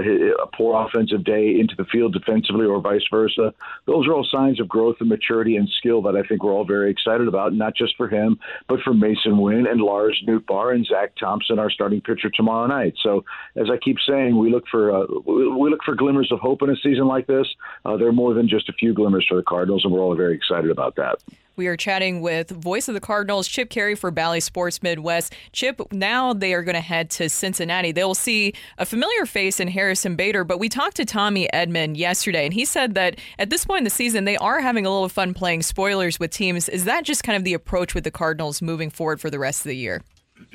[0.43, 3.55] a poor offensive day into the field defensively or vice versa.
[3.86, 6.66] Those are all signs of growth and maturity and skill that I think we're all
[6.66, 8.39] very excited about, not just for him,
[8.69, 12.95] but for Masyn Winn and Lars Nootbaar and Zack Thompson, our starting pitcher tomorrow night.
[13.03, 13.24] So,
[13.57, 16.70] as I keep saying, we look for uh, we look for glimmers of hope in
[16.70, 17.47] a season like this.
[17.85, 20.15] Uh, there are more than just a few glimmers for the Cardinals, and we're all
[20.15, 21.19] very excited about that.
[21.59, 25.35] We are chatting with voice of the Cardinals, Chip Caray for Bally Sports Midwest.
[25.51, 27.91] Chip, now they are going to head to Cincinnati.
[27.91, 31.97] They will see a familiar face in Harrison Bader, but we talked to Tommy Edman
[31.97, 34.91] yesterday, and he said that at this point in the season, they are having a
[34.91, 36.69] little fun playing spoilers with teams.
[36.69, 39.63] Is that just kind of the approach with the Cardinals moving forward for the rest
[39.63, 40.05] of the year?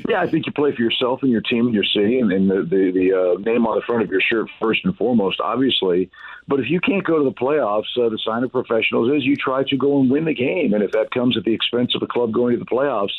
[0.07, 2.49] Yeah, I think you play for yourself and your team and your city, and, and
[2.49, 6.09] the the, the uh, name on the front of your shirt first and foremost, obviously.
[6.47, 9.35] But if you can't go to the playoffs, uh, the sign of professionals is you
[9.35, 12.01] try to go and win the game, and if that comes at the expense of
[12.01, 13.13] the club going to the playoffs,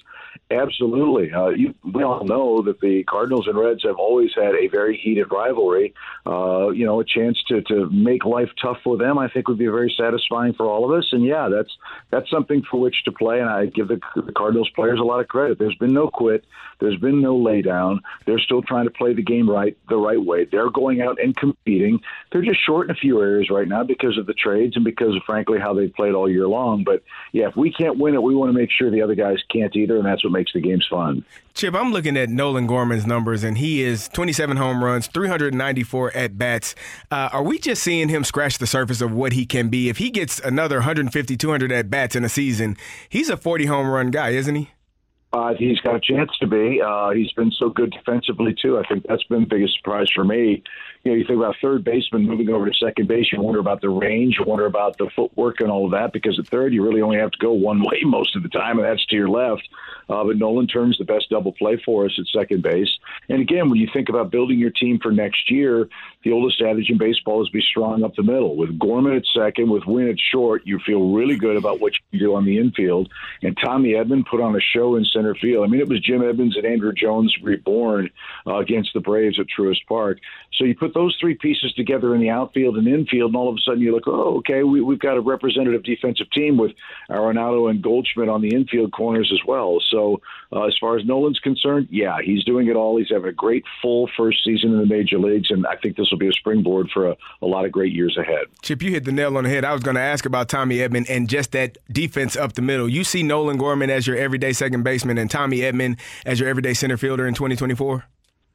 [0.51, 1.33] absolutely.
[1.33, 4.97] Uh, you, we all know that the Cardinals and Reds have always had a very
[4.97, 5.95] heated rivalry.
[6.27, 9.59] Uh, you know, a chance to to make life tough for them, I think, would
[9.59, 11.09] be very satisfying for all of us.
[11.13, 11.77] And yeah, that's
[12.11, 15.21] that's something for which to play, and I give the, the Cardinals players a lot
[15.21, 15.59] of credit.
[15.59, 16.45] There's been no quit.
[16.81, 18.01] There's been no lay down.
[18.27, 20.45] They're still trying to play the game right, the right way.
[20.45, 22.01] They're going out and competing.
[22.33, 25.15] They're just short in a few areas right now because of the trades and because
[25.15, 26.85] of, frankly, how they've played all year long.
[26.85, 27.03] But
[27.33, 29.75] yeah, if we can't win it, we want to make sure the other guys can't
[29.77, 31.25] either, and that's what makes the games fun.
[31.55, 36.37] Chip, I'm looking at Nolan Gorman's numbers, and he is 27 home runs, 394 at
[36.37, 36.75] bats.
[37.11, 39.89] Uh, are we just seeing him scratch the surface of what he can be?
[39.89, 42.77] If he gets another 150, 200 at bats in a season,
[43.09, 44.71] he's a 40 home run guy, isn't he?
[45.35, 46.81] Uh, he's got a chance to be.
[46.81, 48.79] Uh, he's been so good defensively too.
[48.79, 50.63] I think that's been the biggest surprise for me.
[51.05, 53.27] You know, you think about third baseman moving over to second base.
[53.31, 54.37] You wonder about the range.
[54.39, 56.15] You wonder about the footwork and all of that.
[56.15, 58.79] Because at third, you really only have to go one way most of the time,
[58.79, 59.69] and that's to your left.
[60.09, 62.89] Uh, but Nolan turns the best double play for us at second base.
[63.29, 65.89] And again, when you think about building your team for next year,
[66.25, 68.57] the oldest adage in baseball is be strong up the middle.
[68.57, 72.19] With Gorman at second, with Winn at short, you feel really good about what you
[72.19, 73.11] do on the infield.
[73.43, 75.65] And Tommy Edman put on a show in center field.
[75.65, 78.09] I mean, it was Jim Edmonds and Andruw Jones reborn
[78.47, 80.19] uh, against the Braves at Truist Park.
[80.55, 83.57] So you put those three pieces together in the outfield and infield, and all of
[83.57, 86.73] a sudden you look, oh, okay, we, we've got a representative defensive team with
[87.11, 89.81] Arenado and Goldschmidt on the infield corners as well.
[89.91, 90.21] So
[90.53, 92.97] uh, as far as Nolan's concerned, yeah, he's doing it all.
[92.97, 96.11] He's having a great full first season in the major leagues, and I think this
[96.11, 98.47] will be a springboard for a, a lot of great years ahead.
[98.63, 99.65] Chip, you hit the nail on the head.
[99.65, 102.89] I was going to ask about Tommy Edman and just that defense up the middle.
[102.89, 106.75] You see Nolan Gorman as your everyday second baseman and Tommy Edman as your everyday
[106.75, 108.05] center fielder in 2024?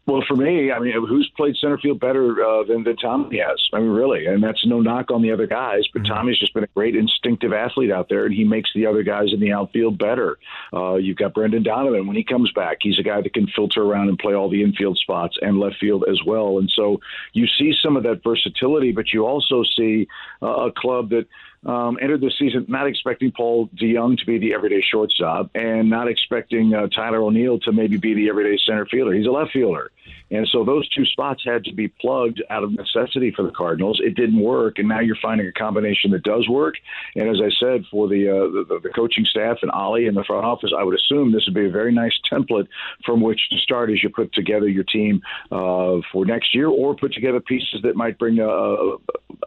[0.09, 3.61] Well, for me, I mean, who's played center field better uh, than, than Tommy has?
[3.73, 6.13] I mean, really, and that's no knock on the other guys, but Mm-hmm.
[6.13, 9.33] Tommy's just been a great instinctive athlete out there, and he makes the other guys
[9.33, 10.37] in the outfield better.
[10.73, 13.83] Uh, you've got Brendan Donovan when he comes back; he's a guy that can filter
[13.83, 16.57] around and play all the infield spots and left field as well.
[16.57, 16.99] And so
[17.33, 20.07] you see some of that versatility, but you also see
[20.41, 21.27] uh, a club that
[21.65, 26.07] um, entered the season not expecting Paul DeJong to be the everyday shortstop and not
[26.07, 29.13] expecting uh, Tyler O'Neill to maybe be the everyday center fielder.
[29.13, 29.91] He's a left fielder.
[30.31, 33.99] And so those two spots had to be plugged out of necessity for the Cardinals.
[34.03, 36.75] It didn't work, and now you're finding a combination that does work.
[37.15, 38.33] And as I said, for the uh,
[38.69, 41.55] the, the coaching staff and Ollie in the front office, I would assume this would
[41.55, 42.67] be a very nice template
[43.05, 46.95] from which to start as you put together your team uh, for next year, or
[46.95, 48.75] put together pieces that might bring uh,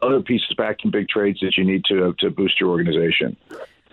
[0.02, 3.36] other pieces back in big trades that you need to to boost your organization.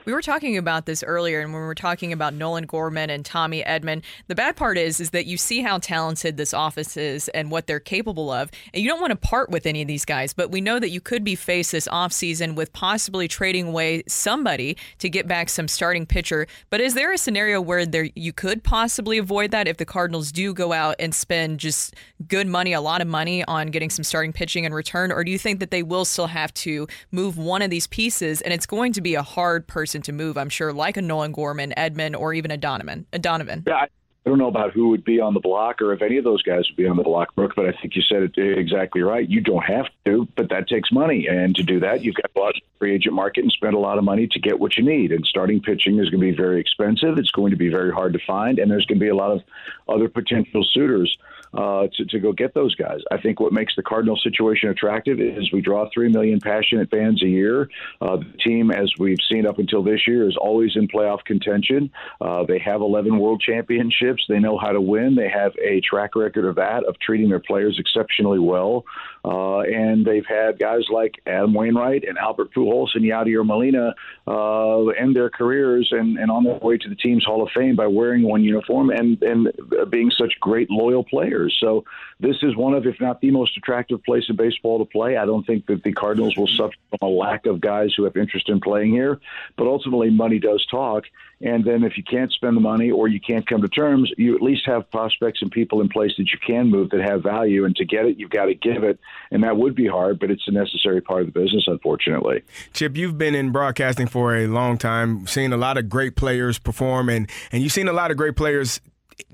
[0.10, 3.23] We were talking about this earlier, and when we were talking about Nolan Gorman and
[3.23, 7.27] Tommy Edman, the bad part is is that you see how talented this office is
[7.27, 10.06] and what they're capable of, and you don't want to part with any of these
[10.06, 10.34] guys.
[10.34, 14.77] But we know that you could be faced this offseason with possibly trading away somebody
[14.98, 16.48] to get back some starting pitcher.
[16.72, 20.31] But is there a scenario where there you could possibly avoid that if the Cardinals
[20.31, 21.95] do go out and spend just
[22.27, 25.30] good money, a lot of money on getting some starting pitching in return, or do
[25.30, 28.65] you think that they will still have to move one of these pieces, and it's
[28.65, 32.19] going to be a hard person to move, I'm sure, like a Nolan Gorman, Edman,
[32.19, 33.05] or even a Donovan.
[33.13, 33.63] A Donovan.
[33.67, 33.85] Yeah,
[34.30, 36.43] I don't know about who would be on the block or if any of those
[36.43, 39.01] guys would be on the block, Brooke, but I think you said it eh, exactly
[39.01, 39.27] right.
[39.27, 41.27] You don't have to, but that takes money.
[41.27, 43.80] And to do that, you've got to to the free agent market and spend a
[43.80, 45.11] lot of money to get what you need.
[45.11, 47.17] And starting pitching is going to be very expensive.
[47.17, 48.59] It's going to be very hard to find.
[48.59, 49.41] And there's going to be a lot of
[49.88, 51.17] other potential suitors
[51.53, 52.99] uh, to, to go get those guys.
[53.11, 57.23] I think what makes the Cardinal situation attractive is we draw 3 million passionate fans
[57.23, 57.69] a year.
[58.01, 61.91] Uh, the team, as we've seen up until this year, is always in playoff contention.
[62.21, 64.23] Uh, they have 11 world championships.
[64.27, 65.15] They know how to win.
[65.15, 68.85] They have a track record of that, of treating their players exceptionally well.
[69.25, 73.93] Uh, and they've had guys like Adam Wainwright and Albert Pujols and Yadier Molina
[74.27, 77.75] uh, end their careers and, and on their way to the team's Hall of Fame
[77.75, 79.51] by wearing one uniform and, and
[79.89, 81.57] being such great, loyal players.
[81.59, 81.83] So
[82.19, 85.15] this is one of, if not the most attractive place in baseball to play.
[85.15, 88.17] I don't think that the Cardinals will suffer from a lack of guys who have
[88.17, 89.19] interest in playing here,
[89.55, 91.05] but ultimately money does talk.
[91.41, 94.35] And then if you can't spend the money or you can't come to terms, you
[94.35, 97.63] at least have prospects and people in place that you can move that have value.
[97.63, 98.99] And to get it, you've got to give it.
[99.31, 102.43] And that would be hard, but it's a necessary part of the business, unfortunately.
[102.73, 106.59] Chip, you've been in broadcasting for a long time, seen a lot of great players
[106.59, 108.81] perform, and, and you've seen a lot of great players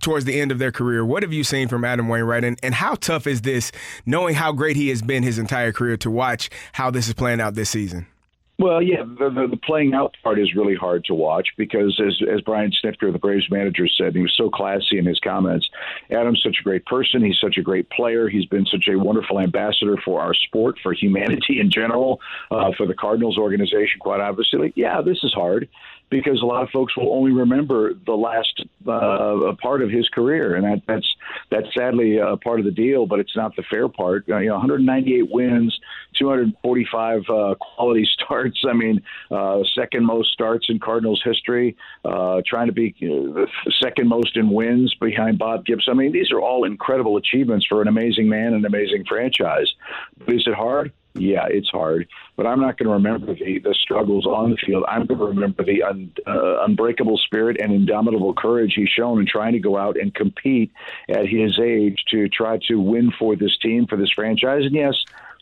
[0.02, 1.06] towards the end of their career.
[1.06, 3.72] What have you seen from Adam Wainwright, and, and how tough is this,
[4.06, 7.42] knowing how great he has been his entire career, to watch how this is playing
[7.42, 8.08] out this season?
[8.58, 12.18] Well, yeah, the, the, the playing out part is really hard to watch because, as
[12.34, 15.70] as Brian Snitker, the Braves manager, said, he was so classy in his comments.
[16.10, 17.22] Adam's such a great person.
[17.22, 18.30] He's such a great player.
[18.30, 22.88] He's been such a wonderful ambassador for our sport, for humanity in general, uh, for
[22.88, 24.00] the Cardinals organization.
[24.00, 25.68] Quite obviously, yeah, this is hard
[26.16, 30.56] because a lot of folks will only remember the last uh, part of his career,
[30.56, 31.16] and that, that's
[31.52, 33.06] that's sadly a part of the deal.
[33.06, 34.24] But it's not the fair part.
[34.30, 35.78] Uh, you know, 198 wins,
[36.18, 38.64] 245 uh, quality starts.
[38.68, 41.76] I mean, uh, second most starts in Cardinals history.
[42.06, 43.46] Uh, trying to be uh,
[43.84, 45.92] second most in wins behind Bob Gibson.
[45.92, 49.74] I mean, these are all incredible achievements for an amazing man and an amazing franchise.
[50.18, 50.94] But is it hard?
[51.18, 54.84] Yeah, it's hard, but I'm not going to remember the, the struggles on the field.
[54.86, 59.26] I'm going to remember the un, uh, unbreakable spirit and indomitable courage he's shown in
[59.26, 60.74] trying to go out and compete
[61.08, 64.96] at his age to try to win for this team, for this franchise, and yes,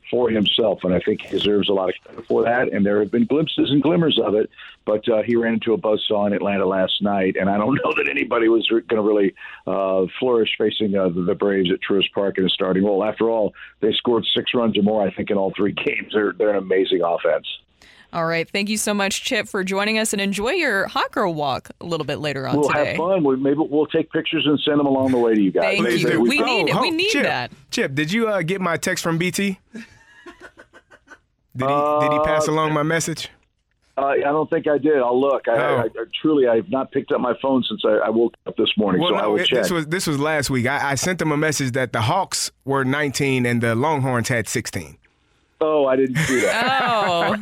[0.09, 0.80] for himself.
[0.84, 2.71] And I think he deserves a lot of credit for that.
[2.71, 4.49] And there have been glimpses and glimmers of it,
[4.85, 7.93] but uh, he ran into a buzzsaw in Atlanta last night, and I don't know
[7.95, 9.34] that anybody was going to really
[9.67, 13.03] uh, flourish facing uh, the, the Braves at Truist Park in a starting role.
[13.03, 16.13] After all, they scored six runs or more, I think, in all three games.
[16.13, 17.47] They're they're an amazing offense.
[18.14, 18.48] All right.
[18.49, 21.85] Thank you so much, Chip, for joining us and enjoy your hot girl walk a
[21.85, 22.90] little bit later on we'll today.
[22.90, 23.23] have fun.
[23.23, 25.80] We, maybe we'll take pictures and send them along the way to you guys.
[25.81, 26.22] Thank you.
[26.22, 26.80] We need it.
[26.80, 27.52] We need Chip, that.
[27.72, 29.57] Chip, did you uh, get my text from BT?
[29.73, 33.30] Did he, did he pass along my message?
[33.95, 34.98] Uh, I don't think I did.
[34.98, 35.48] I'll look.
[35.48, 35.76] I, Oh.
[35.77, 38.72] I, I truly, I've not picked up my phone since I, I woke up this
[38.76, 39.61] morning, Well, so I no, will it- check.
[39.61, 40.65] this was this was last week.
[40.65, 44.48] I, I sent them a message that the Hawks were 19 and the Longhorns had
[44.48, 44.98] 16.
[45.65, 46.81] Oh, I didn't see that.
[46.84, 47.35] Oh.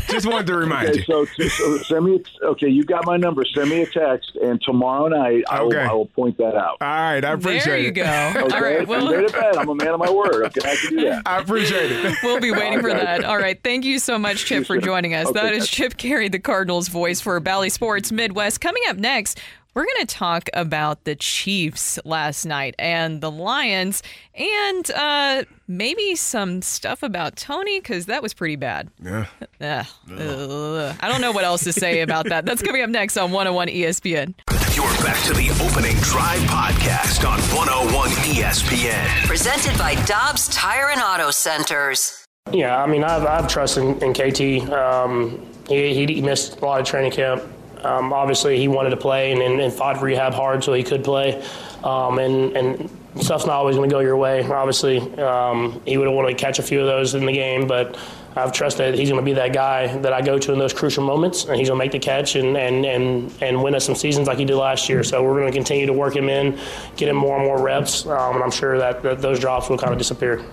[0.08, 1.04] Just wanted to remind okay, you.
[1.04, 2.20] so, so send me.
[2.42, 3.44] A, okay, you got my number.
[3.54, 6.78] Send me a text, and tomorrow night I, will, I will point that out.
[6.80, 7.64] All right, I appreciate it.
[7.64, 7.92] There you it.
[7.92, 8.46] go.
[8.46, 8.88] Okay, All right.
[8.88, 10.46] Well, day to bed, I'm a man of my word.
[10.46, 11.22] Okay, I can do that.
[11.24, 12.18] I appreciate it.
[12.28, 13.24] We'll be waiting for that.
[13.24, 13.62] All right.
[13.62, 15.28] Thank you so much, Chip, for joining us.
[15.28, 15.68] Okay, that is guys.
[15.68, 18.60] Chip Caray, the Cardinals voice for Bally Sports Midwest.
[18.60, 19.38] Coming up next,
[19.78, 24.02] We're going to talk about the Chiefs last night and the Lions
[24.34, 28.90] and uh, maybe some stuff about Toney because that was pretty bad.
[29.00, 29.26] Yeah.
[29.60, 29.86] Ugh.
[30.10, 30.96] Ugh.
[30.98, 32.44] I don't know what else to say about that.
[32.44, 34.34] That's coming up next on 101 ESPN.
[34.74, 39.26] You're back to the opening drive podcast on 101 ESPN.
[39.28, 42.26] Presented by Dobbs Tire and Auto Centers.
[42.50, 44.72] Yeah, I mean, I've, I've trust in, in KT.
[44.72, 47.44] Um, he, he missed a lot of training camp.
[47.84, 51.04] Um, obviously, he wanted to play and, and, and fought rehab hard so he could
[51.04, 51.42] play.
[51.84, 52.90] Um, and, and
[53.20, 54.44] stuff's not always going to go your way.
[54.44, 57.66] Obviously, um, he would have wanted to catch a few of those in the game,
[57.66, 57.98] but
[58.36, 60.72] I've trusted that he's going to be that guy that I go to in those
[60.72, 63.84] crucial moments, and he's going to make the catch and, and, and, and win us
[63.84, 65.02] some seasons like he did last year.
[65.02, 66.58] So we're going to continue to work him in,
[66.96, 69.78] get him more and more reps, um, and I'm sure that, that those drops will
[69.78, 70.44] kind of disappear.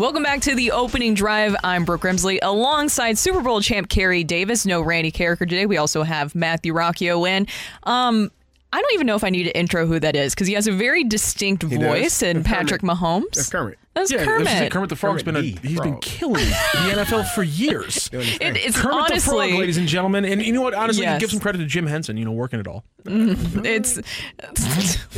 [0.00, 1.54] Welcome back to the opening drive.
[1.62, 4.64] I'm Brooke Grimsley alongside Super Bowl champ Kerry Davis.
[4.64, 5.66] No Randy Karraker today.
[5.66, 7.46] We also have Matthew Rocchio in.
[7.82, 8.30] Um,
[8.72, 10.66] I don't even know if I need to intro who that is because he has
[10.66, 12.22] a very distinct He voice does.
[12.22, 12.96] and That's Patrick Kermit.
[12.96, 13.34] Mahomes.
[13.34, 13.78] That's Kermit.
[13.92, 14.46] That's yeah, Kermit.
[14.48, 18.08] gonna Kermit the Frog's been a, Kermit the he's been killing the NFL for years.
[18.14, 20.72] It- it's Kermit the Frog, ladies and gentlemen, and you know what?
[20.72, 21.20] Honestly, Yes.
[21.20, 22.16] give some credit to Jim Henson.
[22.16, 22.84] You know, working it all.
[23.04, 23.98] Mm, it's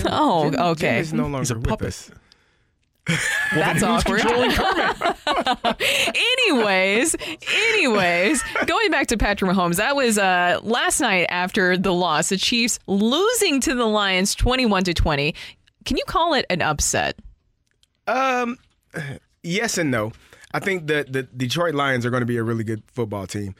[0.06, 0.98] oh Jim okay.
[0.98, 2.10] is no longer He's a with puppet.
[3.08, 3.28] Us.
[3.54, 4.20] That's Who's awkward.
[4.20, 6.16] controlling Kermit?
[6.48, 7.16] anyways,
[7.54, 12.36] anyways, going back to Patrick Mahomes, that was uh, last night after the loss, the
[12.36, 15.34] Chiefs losing to the Lions 21 to 20.
[15.84, 17.18] Can you call it an upset?
[18.06, 18.58] Um,
[19.42, 20.12] yes and no.
[20.54, 23.54] I think that the Detroit Lions are going to be a really good football team.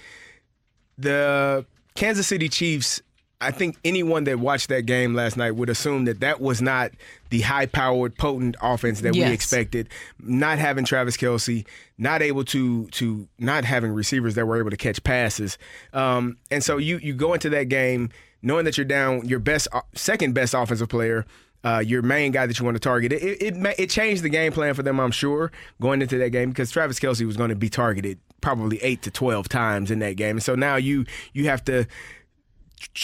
[0.98, 1.64] The
[1.94, 3.02] Kansas City Chiefs,
[3.42, 6.92] I think anyone that watched that game last night would assume that that was not
[7.30, 9.28] the high-powered, potent offense that Yes.
[9.28, 9.88] we expected.
[10.20, 11.66] Not having Travis Kelce,
[11.98, 15.58] not able to to not having receivers that were able to catch passes,
[15.92, 18.10] um, and so you you go into that game
[18.42, 21.24] knowing that you're down your best second best offensive player
[21.64, 23.12] uh, your main guy that you want to target.
[23.12, 26.30] It, it it it changed the game plan for them, I'm sure, going into that
[26.30, 30.00] game because Travis Kelce was going to be targeted probably eight to twelve times in
[30.00, 31.86] that game, and so now you you have to.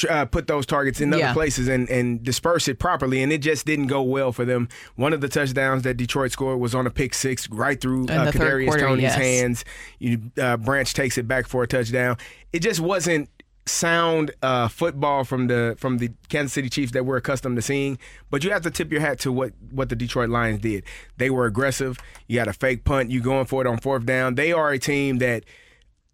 [0.08, 1.32] Uh, put those targets in other Yeah.
[1.32, 4.68] places and, and disperse it properly, and it just didn't go well for them.
[4.96, 8.10] One of the touchdowns that Detroit scored was on a pick six, right through In
[8.10, 9.14] uh, Kadarius quarter, Toney's yes.
[9.14, 9.64] hands.
[9.98, 12.16] You, uh, Branch takes it back for a touchdown.
[12.52, 13.28] It just wasn't
[13.66, 17.98] sound uh, football from the from the Kansas City Chiefs that we're accustomed to seeing.
[18.30, 20.84] But you have to tip your hat to what what the Detroit Lions did.
[21.18, 21.98] They were aggressive.
[22.26, 23.10] You got a fake punt.
[23.10, 24.34] You going for it on fourth down.
[24.36, 25.44] They are a team that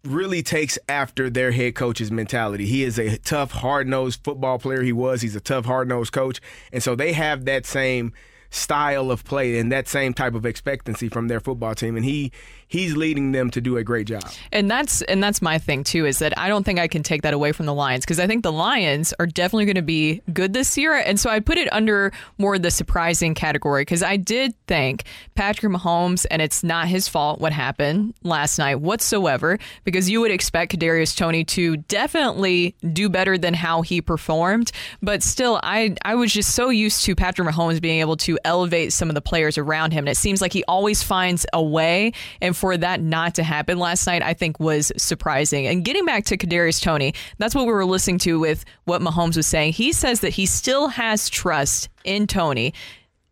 [0.05, 2.65] really takes after their head coach's mentality.
[2.65, 4.81] He is a tough, hard nosed football player.
[4.81, 5.21] He was.
[5.21, 6.39] He's a tough, hard nosed coach,
[6.71, 8.13] and so they have that same
[8.49, 12.31] style of play and that same type of expectancy from their football team and he
[12.67, 14.23] he's leading them to do a great job.
[14.51, 17.21] And that's and that's my thing too is that I don't think I can take
[17.21, 20.21] that away from the Lions because I think the Lions are definitely going to be
[20.33, 20.95] good this year.
[20.95, 25.03] And so I put it under more the surprising category because I did think
[25.35, 30.31] Patrick Mahomes and it's not his fault what happened last night whatsoever because you would
[30.31, 34.71] expect Kadarius Toney to definitely do better than how he performed.
[35.01, 38.91] But still I I was just so used to Patrick Mahomes being able to elevate
[38.93, 42.11] some of the players around him and it seems like he always finds a way.
[42.41, 46.25] And for that not to happen last night I think was surprising and getting back
[46.25, 49.91] to Kadarius Toney that's what we were listening to with what Mahomes was saying he
[49.91, 52.73] says that he still has trust in Toney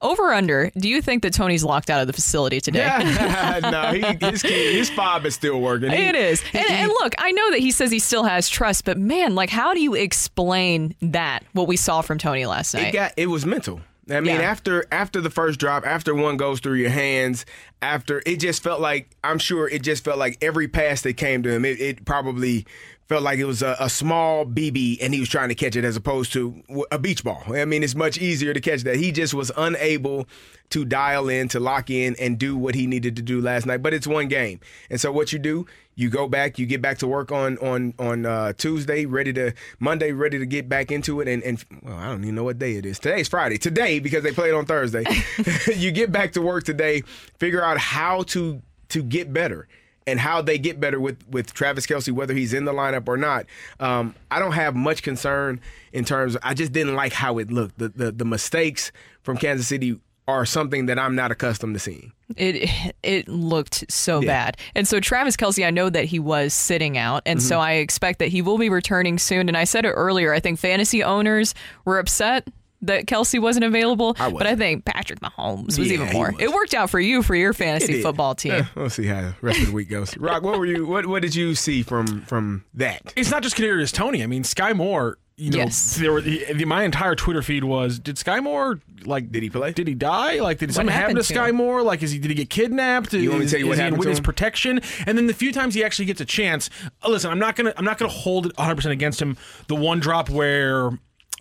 [0.02, 3.92] over under do you think that Toney's locked out of the facility today Yeah, no,
[4.20, 5.90] he, his key, his fob is still working.
[5.92, 6.42] He- it is.
[6.42, 9.34] he- And, and look, I know that he says he still has trust, but man,
[9.34, 12.88] like, how do you explain that, what we saw from Toney last night?
[12.88, 13.80] it got it was mental.
[14.10, 14.42] I mean, Yeah.
[14.42, 17.46] after after the first drop, after one goes through your hands,
[17.84, 21.44] after it just felt like I'm sure it just felt like every pass that came
[21.44, 22.66] to him, it, it probably
[23.08, 25.84] felt like it was a, a small BB and he was trying to catch it
[25.84, 27.44] as opposed to a beach ball.
[27.48, 28.96] I mean, it's much easier to catch that.
[28.96, 30.28] He just was unable
[30.74, 33.84] to dial in, to lock in, and do what he needed to do last night.
[33.84, 34.60] But it's one game,
[34.90, 37.94] and so what you do, you go back, you get back to work on on
[38.00, 41.96] on uh, Tuesday, ready to Monday, ready to get back into it, and and well,
[41.96, 42.98] I don't even know what day it is.
[42.98, 43.58] Today's Friday.
[43.58, 45.04] Today because they played on Thursday.
[45.76, 47.02] you get back to work today,
[47.38, 48.60] figure out how to
[48.90, 49.68] to get better
[50.06, 53.18] and how they get better with with Travis Kelce, whether he's in the lineup or
[53.18, 53.46] not.
[53.80, 55.60] Um, I don't have much concern
[55.92, 56.36] in terms.
[56.36, 57.78] Of, I just didn't like how it looked.
[57.80, 58.92] The, the the mistakes
[59.24, 62.14] from Kansas City are something that I'm not accustomed to seeing.
[62.38, 62.70] It
[63.04, 64.28] it looked so Yeah.
[64.28, 64.58] bad.
[64.74, 67.62] And so Travis Kelce, I know that he was sitting out, and so Mhm.
[67.62, 69.48] I expect that he will be returning soon.
[69.50, 70.34] And I said it earlier.
[70.34, 71.54] I think fantasy owners
[71.86, 72.48] were upset
[72.84, 76.32] that Kelce wasn't available, but I think Patrick Mahomes was Yeah, even more.
[76.32, 76.42] was.
[76.42, 78.52] It worked out for you for your fantasy football team.
[78.54, 80.16] Eh, we'll see how the rest of the week goes.
[80.18, 80.86] Rock, what were you?
[80.86, 83.14] What What did you see from from that?
[83.16, 84.24] It's not just Kadarius Toney.
[84.24, 85.18] I mean, Sky Moore.
[85.36, 85.98] You know, Yes.
[85.98, 89.32] there were the, the, my entire Twitter feed was: Did Sky Moore like?
[89.32, 89.72] Did he play?
[89.72, 90.40] Did he die?
[90.40, 91.56] Like, did What something happen to to Sky him?
[91.56, 91.82] Moore?
[91.82, 93.14] Like, is he did he get kidnapped?
[93.14, 94.24] You want me to tell you what is he in happened to witness him?
[94.24, 94.80] protection?
[95.08, 96.70] And then the few times he actually gets a chance.
[97.04, 99.36] uh, Listen, I'm not gonna I'm not gonna hold it 100 percent against him.
[99.70, 100.90] The one drop where.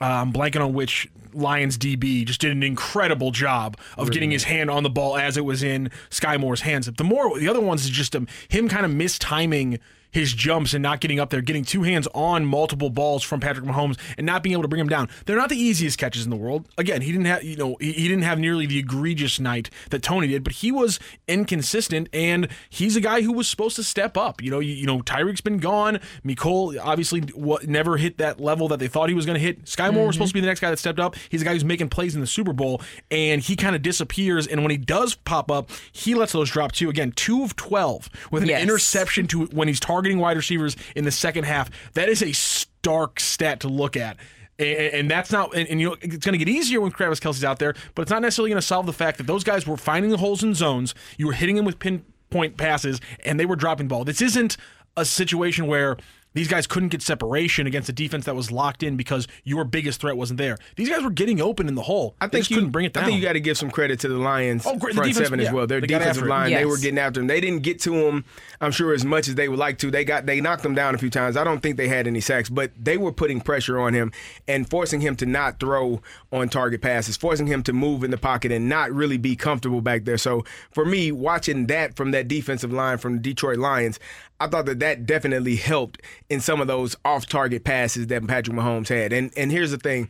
[0.00, 4.44] Uh, I'm blanking on which Lions DB just did an incredible job of getting his
[4.44, 6.86] hand on the ball as it was in Sky Moore's hands.
[6.86, 9.78] The more the other ones is just um, him kind of mistiming
[10.12, 13.66] his jumps and not getting up there, getting two hands on multiple balls from Patrick
[13.66, 15.08] Mahomes and not being able to bring him down.
[15.26, 16.68] They're not the easiest catches in the world.
[16.78, 20.02] Again, he didn't have you know he, he didn't have nearly the egregious night that
[20.02, 24.16] Toney did, but he was inconsistent and he's a guy who was supposed to step
[24.16, 24.42] up.
[24.42, 25.98] You know, you, you know Tyreek's been gone.
[26.24, 29.66] Mecole obviously wa- never hit that level that they thought he was going to hit.
[29.68, 31.16] Sky Moore was supposed to be the next guy that stepped up.
[31.30, 34.46] He's a guy who's making plays in the Super Bowl, and he kind of disappears.
[34.46, 36.90] And when he does pop up, he lets those drop too.
[36.90, 38.62] Again, two of twelve with an Yes.
[38.62, 41.70] interception to when he's targeting wide receivers in the second half.
[41.94, 44.16] That is a stark stat to look at.
[44.58, 47.44] And, that's not, and, and you know, it's going to get easier when Travis Kelce's
[47.44, 49.76] out there, but it's not necessarily going to solve the fact that those guys were
[49.76, 50.94] finding the holes in zones.
[51.16, 54.04] You were hitting them with pinpoint passes, and they were dropping ball.
[54.04, 54.56] This isn't
[54.96, 55.96] a situation where
[56.34, 60.00] these guys couldn't get separation against a defense that was locked in because your biggest
[60.00, 60.56] threat wasn't there.
[60.76, 62.14] These guys were getting open in the hole.
[62.20, 63.04] I They think just you couldn't bring it down.
[63.04, 64.92] I think you got to give some credit to the Lions Oh, great.
[64.92, 65.66] The front defense- seven as well.
[65.66, 66.28] Their They defensive after it.
[66.30, 67.26] line, they were getting after him.
[67.26, 68.24] They didn't get to him,
[68.60, 69.90] I'm sure, as much as they would like to.
[69.90, 71.36] They got they knocked him down a few times.
[71.36, 74.12] I don't think they had any sacks, but they were putting pressure on him
[74.48, 76.00] and forcing him to not throw
[76.32, 79.80] on target passes, forcing him to move in the pocket and not really be comfortable
[79.80, 80.18] back there.
[80.18, 83.98] So for me, watching that from that defensive line from the Detroit Lions,
[84.42, 88.88] I thought that that definitely helped in some of those off-target passes that Patrick Mahomes
[88.88, 89.12] had.
[89.12, 90.08] And and here's the thing.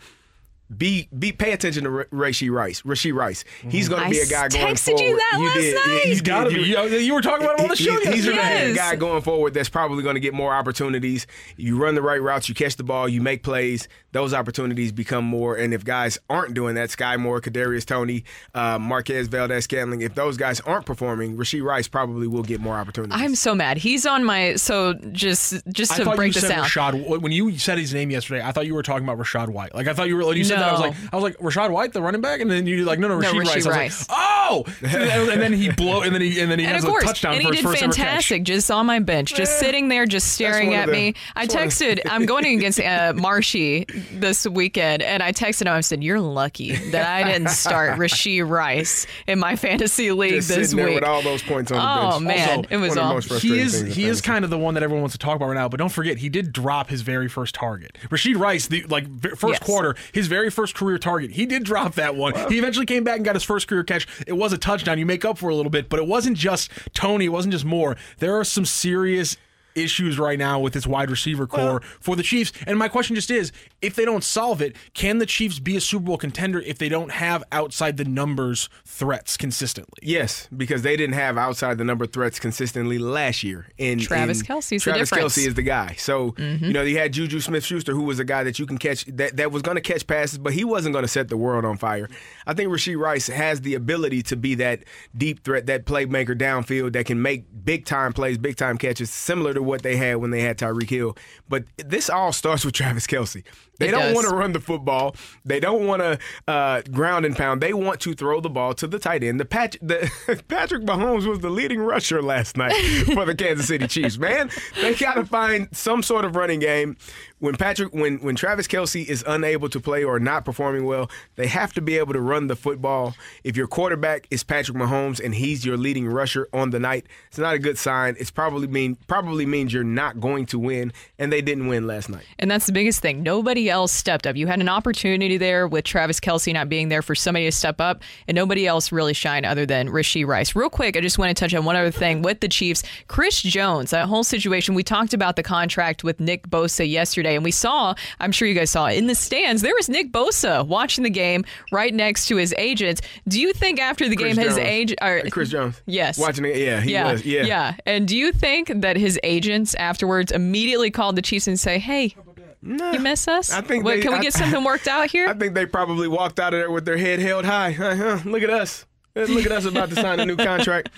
[0.74, 2.80] Be be pay attention to R- Rashee Rice.
[2.80, 3.44] Rashee Rice.
[3.68, 4.30] He's going to be a mm-hmm.
[4.30, 5.02] guy s- going texted forward.
[5.02, 5.74] you that last did.
[5.74, 5.92] night.
[6.04, 6.62] you He's got to be.
[6.62, 8.70] You, you were talking about him on the He- show he- He's yesterday.
[8.70, 11.26] a guy going forward that's probably going to get more opportunities.
[11.58, 13.86] You run the right routes, you catch the ball, you make plays.
[14.12, 15.56] Those opportunities become more.
[15.56, 18.24] And if guys aren't doing that, Sky Moore, Kadarius Tony,
[18.54, 22.76] uh, Marquez Valdes Scantling, if those guys aren't performing, Rashee Rice probably will get more
[22.76, 23.18] opportunities.
[23.20, 23.78] I'm so mad.
[23.78, 26.64] He's on my so just just I to thought break this said down.
[26.64, 27.20] Rashad.
[27.22, 29.74] When you said his name yesterday, I thought you were talking about Rachaad White.
[29.74, 30.24] Like I thought you were.
[30.26, 30.86] When you said that, I was No.
[30.88, 33.18] like, I was like Rachaad White, the running back, and then you like, no, no,
[33.18, 33.50] No, Rasheed Rashee Rice.
[33.50, 34.08] I was Rice.
[34.08, 36.84] like, oh, and, and then he blow, and then he and then he and has
[36.84, 38.98] of course, a touchdown and for he his did first ever fantastic, just on my
[38.98, 41.14] bench, just sitting there, just staring at the- me.
[41.34, 42.00] I that's one of- texted.
[42.10, 45.68] I'm going against uh, Marshy this weekend, and I texted him.
[45.72, 50.48] I said, "You're lucky that I didn't start Rashee Rice in my fantasy league Just
[50.48, 52.24] this sitting there week." with all those points on the Oh bench.
[52.38, 53.34] man, Also, it was one of the awful.
[53.34, 55.46] most He is he is kind of the one that everyone wants to talk about
[55.46, 55.68] right now.
[55.68, 57.96] But don't forget, he did drop his very first target.
[58.10, 59.06] Rashee Rice, the like
[59.36, 59.66] first Yes.
[59.66, 61.32] quarter, his very first career target.
[61.32, 62.34] He did drop that one.
[62.50, 64.06] He eventually came back and got his first career catch.
[64.26, 64.98] It was a touchdown.
[64.98, 67.26] You make up for a little bit, but it wasn't just Toney.
[67.26, 67.96] It wasn't just Moore.
[68.18, 69.36] There are some serious
[69.74, 72.52] issues right now with this wide receiver core for the Chiefs.
[72.66, 75.80] And my question just is, if they don't solve it, can the Chiefs be a
[75.80, 79.98] Super Bowl contender if they don't have outside the numbers threats consistently?
[80.02, 83.68] Yes, because they didn't have outside the number threats consistently last year.
[83.78, 85.36] In Travis in- Kelce's the Travis difference.
[85.36, 85.94] Kelce is the guy.
[85.98, 86.64] So mm-hmm.
[86.64, 89.36] you know you had Juju Smith-Schuster, who was a guy that you can catch that,
[89.36, 91.76] that was going to catch passes, but he wasn't going to set the world on
[91.76, 92.08] fire.
[92.46, 94.84] I think Rashee Rice has the ability to be that
[95.16, 99.54] deep threat, that playmaker downfield that can make big time plays, big time catches, similar
[99.54, 101.16] to what they had when they had Tyreek Hill.
[101.48, 103.44] But this all starts with Travis Kelce.
[103.78, 105.16] They It don't want to run the football.
[105.44, 107.60] They don't want to uh, ground and pound.
[107.60, 109.40] They want to throw the ball to the tight end.
[109.40, 110.10] The, Pat- the
[110.48, 112.74] Patrick Mahomes was the leading rusher last night
[113.06, 114.18] for the Kansas City Chiefs.
[114.18, 114.50] Man,
[114.80, 116.96] they got to find some sort of running game.
[117.38, 121.48] When Patrick, when when Travis Kelce is unable to play or not performing well, they
[121.48, 123.16] have to be able to run the football.
[123.42, 127.38] If your quarterback is Patrick Mahomes and he's your leading rusher on the night, it's
[127.38, 128.14] not a good sign.
[128.20, 132.08] It's probably mean probably means you're not going to win, and they didn't win last
[132.10, 132.24] night.
[132.38, 133.24] And that's the biggest thing.
[133.24, 134.36] Nobody else stepped up.
[134.36, 137.80] You had an opportunity there with Travis Kelce not being there for somebody to step
[137.80, 140.56] up, and nobody else really shined other than Rashee Rice.
[140.56, 142.82] Real quick, I just want to touch on one other thing with the Chiefs.
[143.08, 147.44] Chris Jones, that whole situation, we talked about the contract with Nick Bosa yesterday, and
[147.44, 151.04] we saw, I'm sure you guys saw, in the stands, there was Nick Bosa watching
[151.04, 153.00] the game right next to his agent.
[153.28, 154.68] Do you think after the Chris game his Jones.
[154.68, 154.98] agent.
[155.02, 155.82] Uh, Chris Jones.
[155.86, 156.18] Yes.
[156.18, 157.24] Watching it, yeah, he yeah, was.
[157.24, 157.42] Yeah.
[157.42, 157.74] yeah.
[157.86, 162.14] And do you think that his agents afterwards immediately called the Chiefs and say, "Hey,
[162.62, 163.52] you miss us?
[163.52, 165.66] I think What, they- can we I- get something worked out here?" I think they
[165.66, 167.74] probably walked out of there with their head held high.
[167.74, 168.18] Uh-huh.
[168.28, 168.86] Look at us.
[169.14, 170.88] Look at us about to sign a new contract.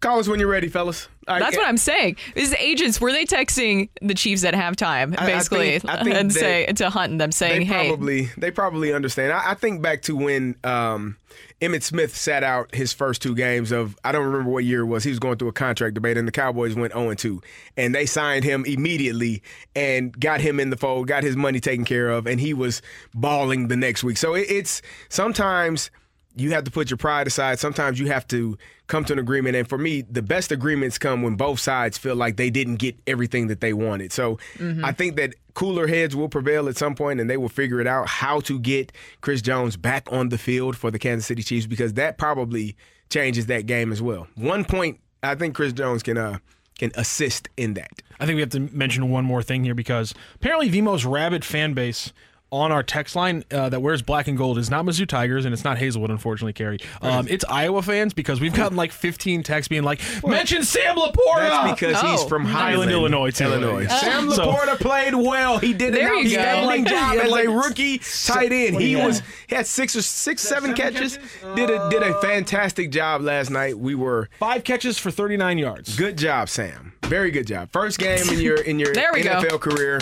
[0.00, 1.08] Call us when you're ready, fellas.
[1.26, 2.16] Right, That's what I'm saying.
[2.36, 6.16] Is agents were they texting the Chiefs at halftime I- I basically think- I think
[6.16, 9.32] and they- say to Hunt them saying, they "Hey, probably they probably understand.
[9.32, 11.16] I, I think back to when um,
[11.60, 14.86] Emmitt Smith sat out his first two games of I don't remember what year it
[14.86, 15.02] was.
[15.04, 17.42] He was going through a contract debate, and the Cowboys went 0 2,
[17.76, 19.42] and they signed him immediately
[19.76, 22.80] and got him in the fold, got his money taken care of, and he was
[23.14, 24.16] balling the next week.
[24.16, 24.80] So it, it's
[25.10, 25.90] sometimes
[26.38, 27.58] you have to put your pride aside.
[27.58, 28.56] Sometimes you have to
[28.86, 29.56] come to an agreement.
[29.56, 32.96] And for me, the best agreements come when both sides feel like they didn't get
[33.06, 34.12] everything that they wanted.
[34.12, 34.84] So Mhm.
[34.84, 37.86] I think that cooler heads will prevail at some point and they will figure it
[37.86, 41.66] out how to get Chris Jones back on the field for the Kansas City Chiefs
[41.66, 42.76] because that probably
[43.10, 44.26] changes that game as well.
[44.36, 46.38] One point, I think Chris Jones can uh,
[46.78, 47.90] can assist in that.
[48.20, 51.44] I think we have to mention one more thing here because apparently the most rabid
[51.44, 52.12] fan base
[52.50, 55.52] on our text line uh, that wears black and gold is not Mizzou Tigers and
[55.52, 56.78] it's not Hazelwood, unfortunately, Kerry.
[57.02, 61.38] Um, it's Iowa fans because we've gotten like 15 texts being like, mention Sam Laporta!
[61.48, 63.44] That's because he's from Highland, Illinois, too.
[63.44, 63.82] Illinois.
[63.82, 63.88] Yeah.
[63.98, 65.58] Sam So- Laporta played well.
[65.58, 66.42] He did an There you go.
[66.42, 68.80] outstanding job as a rookie tight end.
[68.80, 71.18] He was he had six or six, seven catches.
[71.54, 73.78] Did a did a fantastic job last night.
[73.78, 75.96] We were five catches for 39 yards.
[75.96, 76.94] Good job, Sam.
[77.04, 77.70] Very good job.
[77.72, 79.40] First game in your in your There we go.
[79.42, 80.00] NFL career.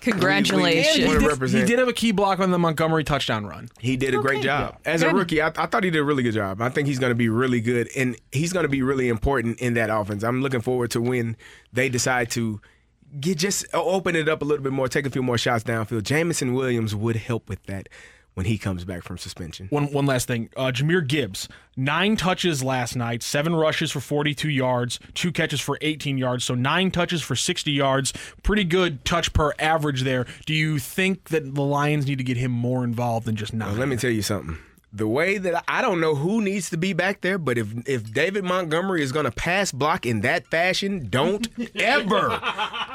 [0.00, 0.96] Congratulations.
[1.08, 3.68] We- we he, did, he did have a key block on the Montgomery touchdown run.
[3.78, 4.78] He did a great job.
[4.84, 6.60] As a rookie, I, I thought he did a really good job.
[6.60, 9.60] I think he's going to be really good, and he's going to be really important
[9.60, 10.22] in that offense.
[10.24, 11.36] I'm looking forward to when
[11.72, 12.60] they decide to
[13.20, 16.04] get just open it up a little bit more, take a few more shots downfield.
[16.04, 17.88] Jameson Williams would help with that
[18.40, 19.66] when he comes back from suspension.
[19.68, 20.48] One one last thing.
[20.56, 21.46] Uh, Jahmyr Gibbs,
[21.76, 26.54] nine touches last night, seven rushes for 42 yards, two catches for 18 yards, so
[26.54, 28.14] nine touches for 60 yards.
[28.42, 30.24] Pretty good touch per average there.
[30.46, 33.72] Do you think that the Lions need to get him more involved than just nine?
[33.72, 34.56] Well, let me tell you something.
[34.92, 38.12] The way that I don't know who needs to be back there, but if if
[38.12, 41.46] David Montgomery is going to pass block in that fashion, don't
[41.76, 42.40] ever.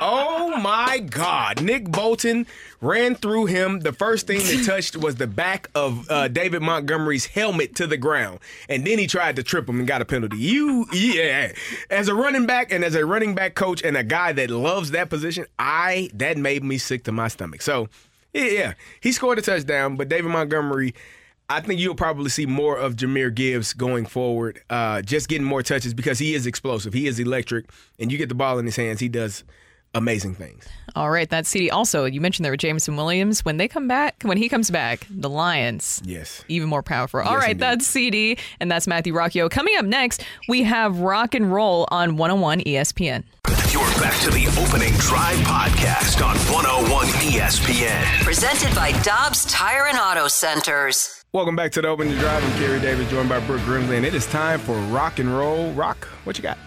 [0.01, 1.61] Oh my God!
[1.61, 2.47] Nick Bolton
[2.81, 3.79] ran through him.
[3.79, 7.97] The first thing that touched was the back of uh, David Montgomery's helmet to the
[7.97, 10.37] ground, and then he tried to trip him and got a penalty.
[10.37, 11.53] You, yeah,
[11.89, 14.91] as a running back and as a running back coach and a guy that loves
[14.91, 17.61] that position, I that made me sick to my stomach.
[17.61, 17.87] So.
[18.33, 18.73] Yeah, yeah.
[18.99, 20.93] He scored a touchdown, but David Montgomery,
[21.47, 25.61] I think you'll probably see more of Jahmyr Gibbs going forward, uh, just getting more
[25.61, 26.93] touches because he is explosive.
[26.93, 27.69] He is electric,
[27.99, 29.43] and you get the ball in his hands, he does
[29.95, 30.67] amazing things.
[30.95, 31.69] All right, that's CD.
[31.71, 33.43] Also, you mentioned there were Jameson Williams.
[33.43, 37.21] When they come back, when he comes back, the Lions, yes, even more powerful.
[37.21, 37.59] All Yes, right, indeed.
[37.63, 39.49] that's CD, and that's Matthew Rocchio.
[39.49, 43.23] Coming up next, we have Rock and Roll on 101 ESPN.
[43.71, 48.23] You're back to the opening drive podcast on 101 ESPN.
[48.23, 51.23] Presented by Dobbs Tire and Auto Centers.
[51.33, 52.41] Welcome back to the Open the Drive.
[52.43, 55.71] I'm Kerry Davis, joined by Brooke Grimsley, and it is time for rock and roll.
[55.73, 56.57] Rock, what you got?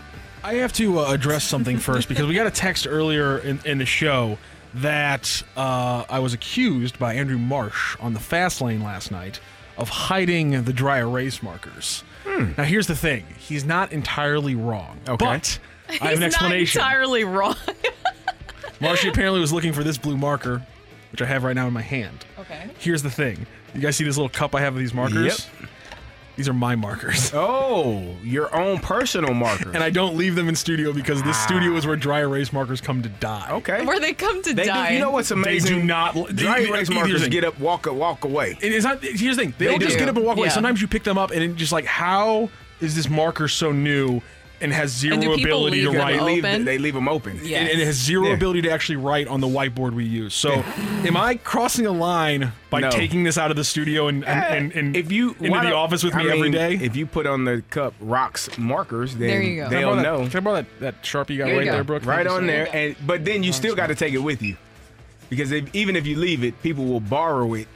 [0.43, 3.78] I have to uh, address something first because we got a text earlier in, in
[3.78, 4.39] the show
[4.74, 9.40] that uh, I was accused by Andrew Marsh on the fast lane last night
[9.77, 12.02] of hiding the dry erase markers.
[12.24, 12.52] Hmm.
[12.56, 14.98] Now, here's the thing he's not entirely wrong.
[15.09, 15.24] Okay.
[15.24, 15.59] But
[15.89, 16.81] I have an explanation.
[16.81, 17.56] not entirely wrong.
[18.81, 20.65] Marshy apparently was looking for this blue marker,
[21.10, 22.24] which I have right now in my hand.
[22.39, 22.70] Okay.
[22.78, 25.47] Here's the thing you guys see this little cup I have of these markers?
[26.39, 27.32] These are my markers.
[27.40, 29.74] Oh, your own personal markers.
[29.74, 31.47] And I don't leave them in studio because this ah.
[31.47, 33.48] studio is where dry erase markers come to die.
[33.51, 33.85] Okay.
[33.85, 34.90] Where they come to They do, die.
[34.90, 35.74] you know what's amazing?
[35.74, 36.15] They do not.
[36.15, 37.31] Dry they- erase here's markers thing.
[37.31, 38.56] get up, walk, walk away.
[38.60, 39.02] It is not.
[39.02, 39.55] Here's the thing.
[39.59, 39.98] They, They don't just do.
[39.98, 40.47] get up and walk away.
[40.47, 40.52] Yeah.
[40.52, 42.51] Sometimes you pick them up and it just like, how
[42.81, 44.20] is this marker so new
[44.61, 46.19] and has zero And ability to write?
[46.19, 46.65] They leave, open?
[46.65, 47.41] they leave them open.
[47.43, 47.59] Yeah.
[47.61, 48.35] And, and it has zero Yeah.
[48.35, 50.35] ability to actually write on the whiteboard we use.
[50.35, 52.91] So, am I crossing a line by No.
[52.91, 56.03] taking this out of the studio and, and, and, and if you into the office
[56.03, 56.75] with I me every mean, day?
[56.75, 59.69] if you put on the cup rocks markers, then There you go.
[59.71, 61.65] They'll borrow know That, can I borrow that, that sharpie you got Here you right
[61.67, 61.73] go.
[61.73, 62.07] there, Brooke?
[62.07, 62.69] right on there.
[62.75, 64.57] And but then you still got to take it with you
[65.31, 67.69] because if, even if you leave it, people will borrow it.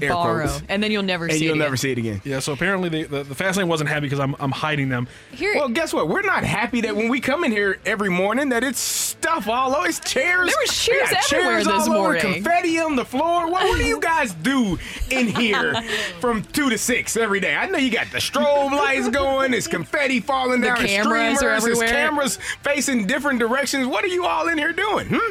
[0.00, 1.58] Air Borrow, quotes, and then you'll never and see you'll it.
[1.58, 1.76] never again.
[1.78, 2.20] see it again.
[2.24, 5.06] Yeah, so apparently the, the, the fast lane wasn't happy because I'm, I'm hiding them.
[5.32, 6.08] Here, Well, guess what?
[6.08, 9.74] We're not happy that when we come in here every morning that it's stuff all
[9.76, 9.86] over.
[9.88, 10.46] It's chairs.
[10.48, 12.16] There was chairs everywhere chairs this all over.
[12.16, 13.50] Confetti on the floor.
[13.50, 14.78] What, what do you guys do
[15.10, 15.74] in here
[16.20, 17.54] from two to six every day?
[17.54, 19.52] I know you got the strobe lights going.
[19.54, 20.76] It's confetti falling The down.
[20.78, 21.88] cameras are streamers, there's everywhere.
[21.88, 23.86] cameras facing different directions.
[23.86, 25.08] What are you all in here doing?
[25.08, 25.30] Hmm?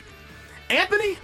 [0.69, 1.17] Anthony,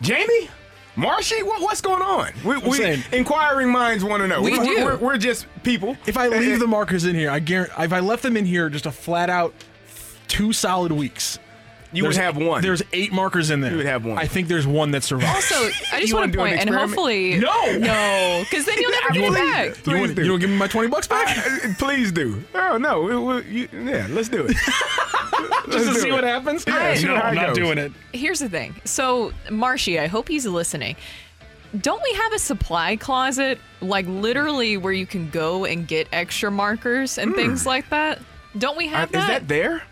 [0.00, 0.48] Jamie.
[0.94, 2.32] Marshy, what, what's going on?
[2.44, 4.42] We, we saying- inquiring minds want to know.
[4.42, 4.84] We We're- do.
[4.84, 5.96] We're, we're just people.
[6.06, 8.68] If I leave the markers in here, I guarantee if I left them in here
[8.68, 9.54] just a flat out
[10.28, 11.38] two solid weeks,
[11.92, 12.62] You would have one.
[12.62, 13.70] There's eight markers in there.
[13.70, 14.16] You would have one.
[14.18, 15.52] I think there's one that survives.
[15.52, 15.54] Also,
[15.92, 16.88] I just You want wanna to do an point, and experiment?
[16.90, 17.78] hopefully, No!
[17.78, 19.62] no, because then you'll never get it Please back.
[19.62, 19.68] do.
[19.68, 20.22] you, Please want, do.
[20.22, 21.36] you don't give me my 20 bucks back?
[21.36, 22.42] Uh, Please do.
[22.54, 23.02] Oh no.
[23.02, 24.56] We- we- you- yeah, let's do it.
[25.66, 26.12] Just Let's to do see it.
[26.12, 26.64] what happens?
[26.66, 27.56] Yeah, see no, how it I'm not goes.
[27.56, 27.92] doing it.
[28.12, 28.74] Here's the thing.
[28.84, 30.96] So, Marshy, I hope he's listening.
[31.80, 36.50] Don't we have a supply closet, like literally where you can go and get extra
[36.50, 38.18] markers and things like that?
[38.58, 38.94] Don't we Hmm.
[38.94, 39.26] Uh, have is that?
[39.28, 39.82] that there?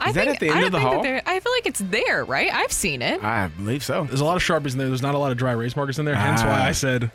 [0.00, 1.02] I is that think, at the end I of the think that hall?
[1.02, 2.52] there- I feel like it's there, right?
[2.52, 3.22] I've seen it.
[3.22, 4.04] I believe so.
[4.04, 4.88] There's a lot of Sharpies in there.
[4.88, 6.14] There's not a lot of dry erase markers in there.
[6.14, 6.66] Hence why Ah.
[6.66, 7.10] I said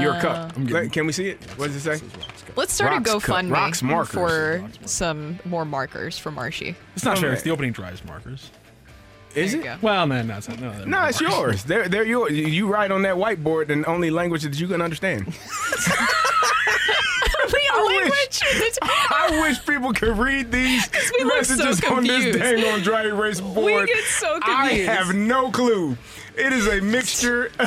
[0.00, 0.52] Your Uh, cup.
[0.58, 1.38] Let- Can we see it?
[1.56, 2.04] What does it say?
[2.56, 4.10] Let's start Rocks a cup- GoFundMe Rocks markers.
[4.12, 6.74] for some more markers for Marshy.
[6.96, 7.32] it's not fair.
[7.32, 8.50] It's the opening drives markers.
[9.36, 9.64] Is There it?
[9.64, 9.76] you go.
[9.82, 10.58] Well, no, no, it's not.
[10.60, 11.38] No, they're No, it's markers.
[11.38, 11.62] yours.
[11.64, 12.32] They're they're yours.
[12.32, 15.32] You- You write on that whiteboard in only language that you can understand.
[17.76, 18.40] Language.
[18.82, 23.40] I wish people could read these look so messages on this dang on dry erase
[23.40, 23.56] board.
[23.56, 24.88] We get so confused.
[24.88, 25.96] I have no clue.
[26.38, 27.50] It is a mixture.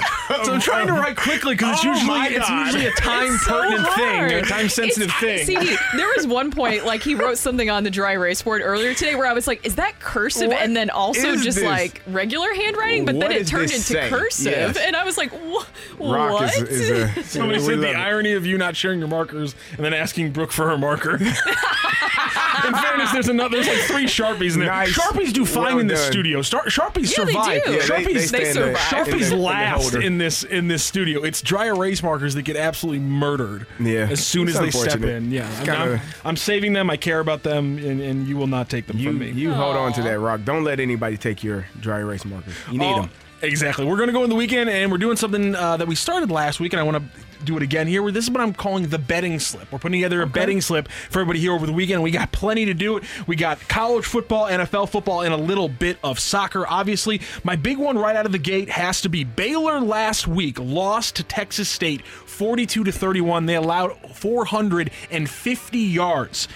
[0.46, 3.44] So I'm trying to write quickly because it's Oh usually it's usually a time It's
[3.46, 5.46] so pertinent thing, a time sensitive thing.
[5.46, 8.94] CD, there was one point like he wrote something on the dry erase board earlier
[8.94, 11.64] today where I was like, "Is that cursive?" What and then also just this?
[11.66, 14.10] like regular handwriting, but What then it turned into say?
[14.10, 14.78] cursive, Yes.
[14.78, 15.66] and I was like, "Wha-
[16.00, 17.24] Rock "What?" is, is a.
[17.24, 17.96] Somebody said the it.
[17.98, 21.16] irony of you not sharing your markers and then asking Brooke for her marker.
[21.18, 23.62] in fairness, there's another.
[23.62, 24.70] There's like three sharpies in there.
[24.70, 24.98] Nice.
[24.98, 26.12] Sharpies do fine Well in this done.
[26.12, 26.42] studio.
[26.42, 27.64] Star- sharpies Yeah, they survive.
[27.66, 27.72] do.
[27.74, 29.08] Yeah, Sharpies, they They stand there survive.
[29.08, 30.02] in Sharpies in the last holder.
[30.02, 31.24] in this in this studio.
[31.24, 33.68] It's dry erase markers that get absolutely murdered.
[33.80, 34.08] Yeah.
[34.10, 35.16] as soon It's as they step unfortunate.
[35.24, 35.32] in.
[35.32, 36.90] Yeah, It's I mean, I'm, kinda- I'm saving them.
[36.90, 39.32] I care about them, and, and you will not take them You from me.
[39.32, 40.42] you hold on to that rock.
[40.46, 42.54] Don't let anybody take your dry erase markers.
[42.72, 43.10] You need Oh, them.
[43.42, 43.86] Exactly.
[43.86, 46.30] We're going to go in the weekend, and we're doing something uh, that we started
[46.30, 48.04] last week, and I want to do it again here.
[48.04, 49.72] Where this is what I'm calling the betting slip.
[49.72, 52.04] We're putting together a betting slip for everybody here over the weekend.
[52.04, 53.04] We got plenty to do it.
[53.26, 56.68] We got college football, NFL football, and a little bit of soccer.
[56.68, 60.60] Obviously, my big one right out of the gate has to be Baylor last week
[60.60, 63.48] lost to Texas State 42 to 31.
[63.48, 66.48] They allowed 450 yards.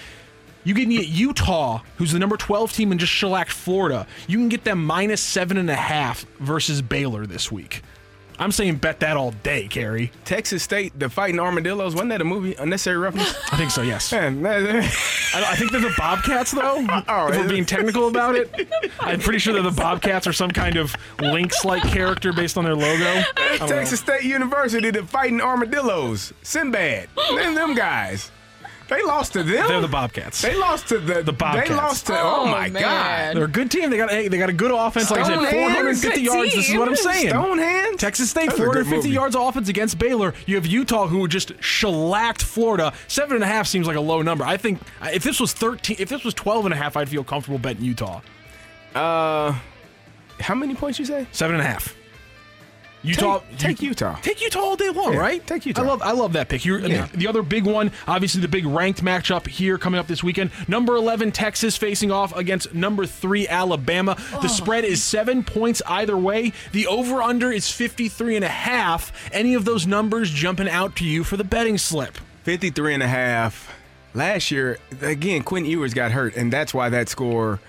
[0.65, 4.05] You can get Utah, who's the number 12 team and just shellacked Florida.
[4.27, 7.81] You can get them minus seven and a half versus Baylor this week.
[8.37, 10.11] I'm saying bet that all day, Kerry.
[10.25, 11.93] Texas State, the Fighting Armadillos.
[11.93, 12.53] Wasn't that a movie?
[12.55, 13.33] Unnecessary roughness.
[13.51, 14.11] I think so, yes.
[14.11, 14.79] Man, I,
[15.33, 16.85] I think they're the Bobcats, though.
[17.07, 18.67] Oh, if we're being technical about it,
[18.99, 22.75] I'm pretty sure that the Bobcats are some kind of Lynx-like character based on their
[22.75, 23.23] logo.
[23.35, 23.67] Don't know.
[23.67, 26.33] Texas State University, the Fighting Armadillos.
[26.41, 27.09] Sinbad.
[27.15, 28.31] them, them guys.
[28.87, 29.67] They lost to them.
[29.67, 30.41] They're the Bobcats.
[30.43, 31.69] They lost to the The Bobcats.
[31.69, 32.13] They lost to.
[32.13, 32.81] Oh, Oh, my man.
[32.83, 33.35] God.
[33.35, 33.89] They're a good team.
[33.89, 35.09] They got hey, they got a good offense.
[35.09, 36.53] Like I said, 450 Good yards.
[36.53, 37.29] This is what I'm saying.
[37.29, 37.99] Stonehenge.
[37.99, 39.09] Texas State, That's 450 movie.
[39.09, 40.33] yards offense against Baylor.
[40.45, 42.93] You have Utah, who just shellacked Florida.
[43.07, 44.43] Seven and a half seems like a low number.
[44.43, 47.23] I think if this was 13, if this was 12 and a half, I'd feel
[47.23, 48.21] comfortable betting Utah.
[48.93, 49.57] Uh,
[50.39, 51.25] how many points you say?
[51.31, 51.95] Seven and a half.
[53.05, 54.15] Utah, Take, take Utah.
[54.21, 55.47] Take Utah all day long, Yeah, right?
[55.47, 55.81] take Utah.
[55.81, 56.65] I love, I love that pick.
[56.65, 57.07] You're, Yeah.
[57.13, 60.51] The other big one, obviously, the big ranked matchup here coming up this weekend.
[60.67, 64.15] Number 11 Texas facing off against number three Alabama.
[64.31, 64.47] The oh.
[64.47, 66.53] spread is seven points either way.
[66.71, 69.11] The over under is 53 and a half.
[69.31, 72.17] Any of those numbers jumping out to you for the betting slip?
[72.43, 73.73] 53 and a half.
[74.13, 77.59] Last year, again, Quinn Ewers got hurt, and that's why that score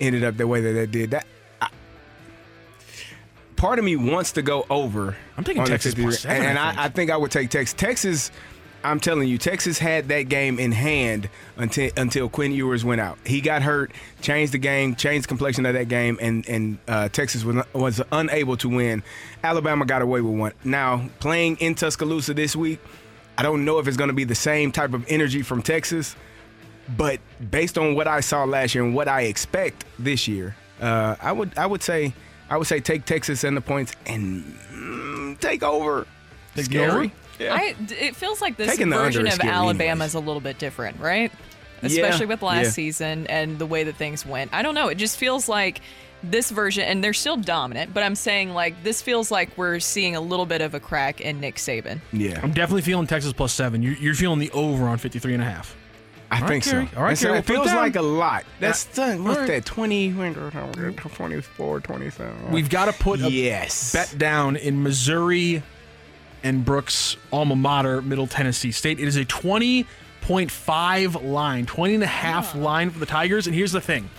[0.00, 1.12] ended up the way that it did.
[1.12, 1.26] That
[3.56, 5.16] part of me wants to go over.
[5.36, 6.78] I'm taking Texas plus seven, and I I, think.
[6.80, 7.74] I think I would take Texas.
[7.74, 8.30] Texas.
[8.82, 13.16] I'm telling you, Texas had that game in hand until until Quinn Ewers went out.
[13.24, 17.08] He got hurt, changed the game, changed the complexion of that game, and and uh,
[17.08, 19.02] Texas was was unable to win.
[19.42, 20.52] Alabama got away with one.
[20.64, 22.78] Now playing in Tuscaloosa this week,
[23.38, 26.14] I don't know if it's going to be the same type of energy from Texas,
[26.94, 27.20] but
[27.50, 31.32] based on what I saw last year and what I expect this year, uh, I
[31.32, 32.12] would I would say
[32.50, 36.06] I would say take Texas and the points and mm, take over.
[36.54, 36.90] Take the Scary.
[36.90, 37.10] over?
[37.38, 37.54] Yeah.
[37.54, 40.10] I, it feels like this Taking version of Alabama anyways.
[40.10, 41.32] is a little bit different, right?
[41.82, 42.70] Yeah, Especially with last yeah.
[42.70, 44.54] season and the way that things went.
[44.54, 44.88] I don't know.
[44.88, 45.80] It just feels like
[46.22, 50.16] this version, and they're still dominant, but I'm saying like this feels like we're seeing
[50.16, 52.00] a little bit of a crack in Nick Saban.
[52.12, 52.40] yeah.
[52.42, 53.82] I'm definitely feeling Texas plus seven.
[53.82, 55.76] You're, you're feeling the over on 53 and a half.
[56.30, 56.78] I All right, think so.
[56.96, 57.76] All right, And so it feels down.
[57.76, 58.44] like a lot.
[58.58, 59.06] That's Yeah.
[59.08, 59.24] done.
[59.24, 59.48] What's All right.
[59.52, 59.64] that?
[59.64, 62.50] 20, 24, 27.
[62.50, 63.92] We've got to put a Yes.
[63.92, 65.62] bet down in Missouri
[66.42, 68.98] and Brooke's alma mater, Middle Tennessee State.
[68.98, 73.46] It is a 20.5 line, 20 and a half line for the Tigers.
[73.46, 74.10] And here's the thing.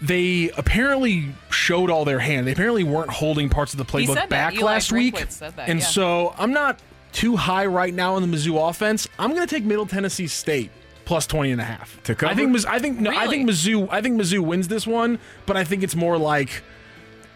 [0.00, 2.46] They apparently showed all their hand.
[2.46, 5.14] They apparently weren't holding parts of the playbook back Eli last week.
[5.14, 5.86] Drinkwitz said that, and yeah.
[5.86, 6.80] so I'm not
[7.12, 9.08] too high right now on the Mizzou offense.
[9.18, 10.70] I'm going to take Middle Tennessee State
[11.04, 12.02] plus 20 and a half.
[12.04, 12.32] To cover?
[12.32, 15.18] I think Miz- I think no, I think Mizzou I think Mizzou wins this one,
[15.46, 16.62] but I think it's more like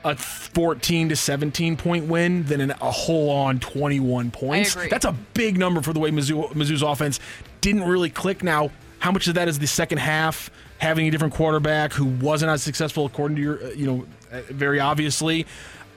[0.04, 4.74] a 14 to 17 point win than an, a whole on 21 points.
[4.74, 4.88] agree.
[4.88, 7.18] That's a big number for the way Mizzou, Mizzou's offense
[7.60, 8.44] didn't really click.
[8.44, 8.70] Now,
[9.00, 12.62] how much of that is the second half having a different quarterback who wasn't as
[12.62, 15.46] successful according to your, uh, you know, uh, very obviously.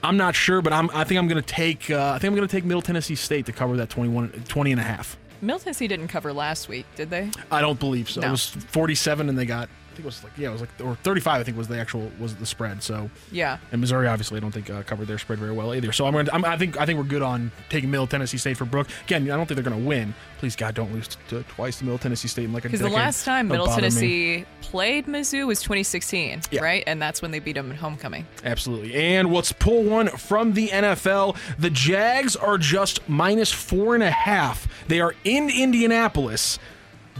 [0.02, 2.36] I'm not sure, but I'm, I think I'm going to take uh, I think I'm
[2.36, 5.16] going to take Middle Tennessee State to cover that 21 20 and a half.
[5.42, 7.30] Middle Tennessee didn't cover last week, did they?
[7.50, 8.20] I don't believe so.
[8.20, 10.70] It was 47 and they got I think it was like yeah, it was like
[10.82, 12.82] or 35 I think was the actual was the spread.
[12.82, 13.58] So Yeah.
[13.72, 15.92] and Missouri obviously I don't think uh, covered their spread very well either.
[15.92, 18.56] So I'm, gonna, I'm I think I think we're good on taking Middle Tennessee State
[18.56, 18.88] for Brooke.
[19.04, 20.14] Again, I don't think they're going to win.
[20.38, 22.88] Please God, don't lose to, twice to Middle Tennessee State in like a Because the
[22.88, 23.88] last time Middle bother me.
[23.88, 26.82] Tennessee played Mizzou was 2016, right?
[26.86, 28.26] And that's when they beat them in homecoming.
[28.44, 28.94] Absolutely.
[28.94, 31.36] And let's pull one from the NFL.
[31.58, 34.66] The Jags are just minus four and a half.
[34.88, 36.58] They are in Indianapolis,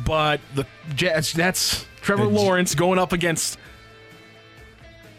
[0.06, 3.58] but the Jags, that's Trevor Lawrence going up against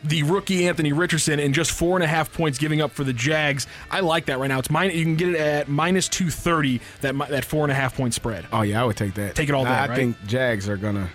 [0.04, 3.14] the rookie Anthony Richardson and just four and a half points giving up for the
[3.14, 3.68] Jags.
[3.92, 4.58] I like that right now.
[4.60, 4.90] It's mine.
[4.92, 6.82] You can get it at minus two thirty.
[7.02, 8.46] That that four and a half point spread.
[8.52, 9.36] Oh yeah, I would take that.
[9.36, 9.96] Take it all day, I, I right?
[9.96, 11.10] think Jags are gonna.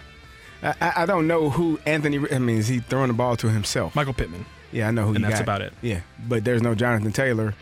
[0.63, 2.19] I, I don't know who Anthony.
[2.33, 3.95] I mean, is he throwing the ball to himself?
[3.97, 4.47] Michael Pittman.
[4.73, 5.15] Yeah, I know who.
[5.15, 5.43] And that's got.
[5.43, 5.73] about it.
[5.83, 7.55] Yeah, but there's no Jonathan Taylor.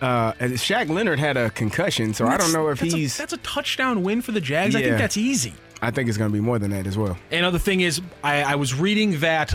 [0.00, 3.16] Uh, Shaq Leonard had a concussion, so I don't know if That's a- he's.
[3.18, 4.74] that's a touchdown win for the Jags.
[4.74, 5.52] I think that's easy.
[5.82, 7.16] I think it's going to be more than that as well.
[7.30, 9.54] Another thing is, I, I was reading that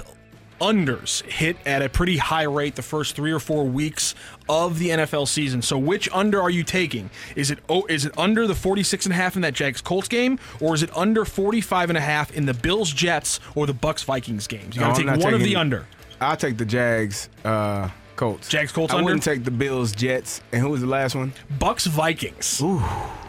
[0.62, 4.16] unders hit at a pretty high rate the first three or four weeks
[4.48, 5.62] of the NFL season.
[5.62, 7.10] So which under are you taking?
[7.36, 10.08] Is it oh, is it under the 46 and a half in that Jags Colts
[10.08, 13.74] game or is it under 45 and a half in the Bills Jets or the
[13.74, 14.76] Bucs Vikings games?
[14.76, 15.86] You got to I'm take one of the under.
[16.22, 17.30] I'll take the Jags.
[17.44, 18.48] Uh, Colts.
[18.50, 19.06] Jags Colts I under?
[19.06, 20.42] wouldn't take the Bills Jets.
[20.52, 21.34] And who was the last one?
[21.60, 22.62] Bucs Vikings.
[22.62, 22.82] Ooh.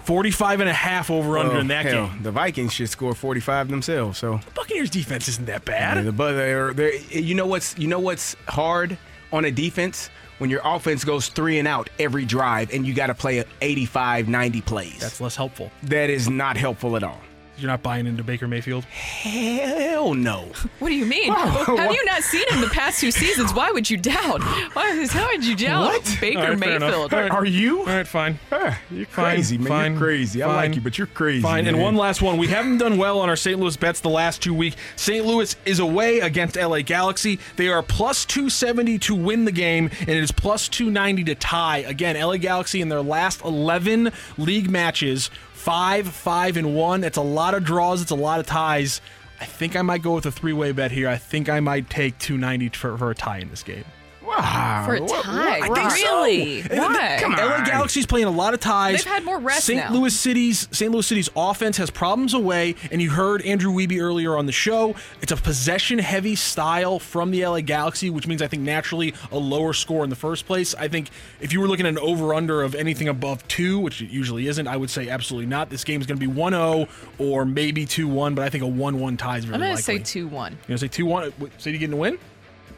[0.05, 2.23] 45 and a half over oh, under Well, in that hell, game.
[2.23, 4.19] The Vikings should score 45 themselves.
[4.19, 5.97] So the Buccaneers defense isn't that bad.
[5.97, 8.97] Yeah, the- but they're, they're, you know what's you know what's hard
[9.33, 10.09] on a defense
[10.39, 14.29] when your offense goes three and out every drive and you got to play 85,
[14.29, 14.99] 90 plays.
[15.01, 15.73] That's less helpful.
[15.85, 17.21] That is not helpful at all.
[17.59, 18.85] You're not buying into Baker Mayfield?
[18.85, 20.49] Hell no.
[20.79, 21.33] What do you mean?
[21.37, 21.77] Wow.
[21.77, 23.53] Have you not seen him the past two seasons?
[23.53, 24.43] Why would you doubt?
[24.75, 26.17] Why, how would you doubt What?
[26.21, 26.89] Baker All right, fair enough.
[26.91, 27.15] Mayfield?
[27.15, 27.31] All right.
[27.31, 27.81] Are you?
[27.81, 28.39] All right, fine.
[28.53, 29.69] Ah, you're Fine, crazy, man.
[29.69, 30.43] fine, you're crazy.
[30.43, 30.57] I fine.
[30.57, 31.43] like you, but you're crazy.
[31.43, 31.67] Fine.
[31.67, 32.37] And one last one.
[32.39, 33.59] We haven't done well on our St.
[33.59, 34.77] Louis bets the last two weeks.
[34.97, 35.25] St.
[35.25, 37.39] Louis is away against LA Galaxy.
[37.57, 41.79] They are plus 270 to win the game, and it is plus 290 to tie.
[41.79, 45.31] Again, LA Galaxy in their last 11 league matches,
[45.67, 47.03] five, five, and one.
[47.03, 48.01] It's a lot of draws.
[48.01, 49.01] It's a lot of ties.
[49.41, 51.09] I think I might go with a three-way bet here.
[51.09, 53.85] I think I might take 290 for, for a tie in this game.
[54.27, 54.83] Wow.
[54.87, 55.05] For a tie?
[55.07, 56.63] what- I think really?
[56.63, 56.69] so.
[56.77, 57.17] Why?
[57.21, 57.39] Come on.
[57.41, 59.05] LA Galaxy's playing a lot of ties.
[59.05, 59.79] They've had more rest St.
[59.79, 59.93] now.
[59.93, 60.91] Louis City's St.
[60.91, 64.95] Louis City's offense has problems away, and you heard Andrew Wiebe earlier on the show.
[65.23, 69.73] It's a possession-heavy style from the LA Galaxy, which means I think naturally a lower
[69.73, 70.75] score in the first place.
[70.75, 74.11] I think if you were looking at an over/under of anything above two, which it
[74.11, 75.71] usually isn't, I would say absolutely not.
[75.71, 76.89] This game is going to be 1-0
[77.19, 79.99] or maybe 2-1, but I think a 1-1 tie is very I'm going to likely.
[79.99, 80.53] say 2 1.
[80.53, 81.33] You gonna say 2-1?
[81.61, 82.19] City getting a win?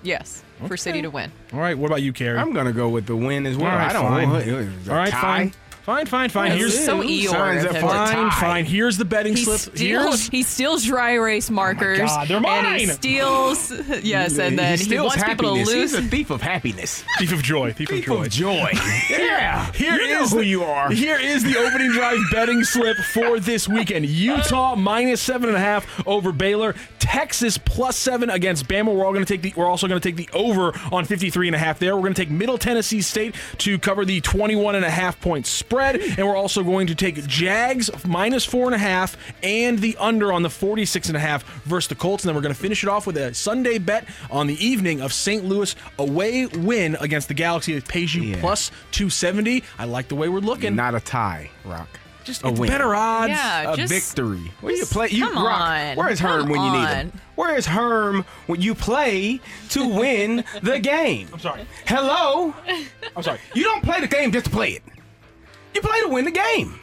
[0.03, 1.31] Yes, for City to win.
[1.53, 1.77] All right.
[1.77, 2.39] What about you, Kerry?
[2.39, 3.71] I'm gonna go with the win as well.
[3.71, 4.31] All right, I don't fine.
[4.31, 4.89] want.
[4.89, 5.21] All right, tie.
[5.21, 5.55] fine.
[5.89, 6.51] Fine, fine, fine.
[6.51, 8.65] That's Here's so Eeyore of him for to- Fine, fine.
[8.67, 9.59] Here's the betting He slip.
[9.75, 11.99] steals, he steals dry erase oh markers.
[12.01, 13.71] God, they're And he steals,
[14.03, 15.73] yes, and then he, steals wants people to lose.
[15.73, 17.03] He's a thief of happiness.
[17.17, 17.73] thief of joy.
[17.73, 18.69] Thief, Thief of of joy.
[18.73, 18.79] joy.
[19.11, 19.73] yeah.
[19.73, 20.91] Here you know is who you are.
[20.91, 24.05] Here is the opening drive betting slip for this weekend.
[24.05, 26.75] Utah minus seven and a half over Baylor.
[26.99, 28.95] Texas plus seven against Bama.
[28.95, 29.55] We're all going to take the.
[29.59, 31.97] We're also going to take the over on 53 and a half there.
[31.97, 35.47] We're going to take Middle Tennessee State to cover the 21 and a half point
[35.47, 39.97] spread, and we're also going to take Jags minus four and a half and the
[39.99, 42.25] under on the 46 and a half versus the Colts.
[42.25, 45.01] And then we're going to finish it off with a Sunday bet on the evening
[45.01, 45.45] of St.
[45.45, 48.41] Louis away win against the Galaxy that pays you Yeah.
[48.41, 49.63] plus 270.
[49.79, 50.75] I like the way we're looking.
[50.77, 51.89] Not a tie, Rock.
[52.25, 52.69] Just a it's win.
[52.69, 53.31] better odds.
[53.31, 54.53] Yeah, a just- victory.
[54.61, 55.09] Where you play?
[55.09, 55.61] You come rock.
[55.63, 55.97] on.
[55.97, 57.13] Where's Herm Come when you need him?
[57.37, 59.41] Where's Herm when you play
[59.71, 61.29] to win the game?
[61.33, 61.65] I'm sorry.
[61.87, 62.53] Hello.
[63.17, 63.39] I'm sorry.
[63.55, 64.83] You don't play the game just to play it.
[65.79, 66.81] You play to win the game.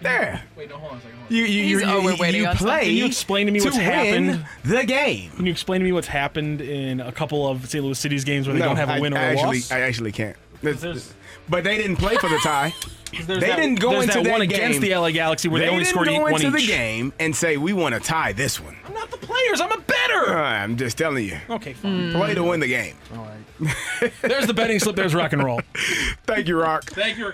[0.00, 0.42] There.
[0.56, 1.18] Wait, no, hold on a second.
[1.28, 2.68] You you He's you, over you, waiting you on play.
[2.68, 2.88] something.
[2.88, 4.46] Can you explain to me what's win happened?
[4.64, 5.30] The game.
[5.36, 7.82] Can you explain to me what's happened in a couple of St.
[7.82, 9.70] Louis City's games where they don't have a I- win or I a actually, loss?
[9.72, 10.36] I actually can't.
[10.62, 11.14] That's- There's-
[11.48, 12.72] but they didn't play for the tie.
[13.12, 14.50] They that- didn't go into that that one game.
[14.50, 17.12] against the LA Galaxy where they, they only scored go eight, one into the game
[17.20, 18.76] and say we want to tie this one.
[18.86, 19.60] I'm not the players.
[19.60, 20.36] I'm a better.
[20.36, 21.38] I'm just telling you.
[21.48, 22.10] Okay, fine.
[22.10, 22.16] Hmm.
[22.16, 22.96] Play to win the game.
[23.16, 24.12] All right.
[24.20, 24.96] There's the betting slip.
[24.96, 25.60] There's rock and roll.
[26.24, 26.84] Thank you, Rock.
[26.86, 27.32] Thank you.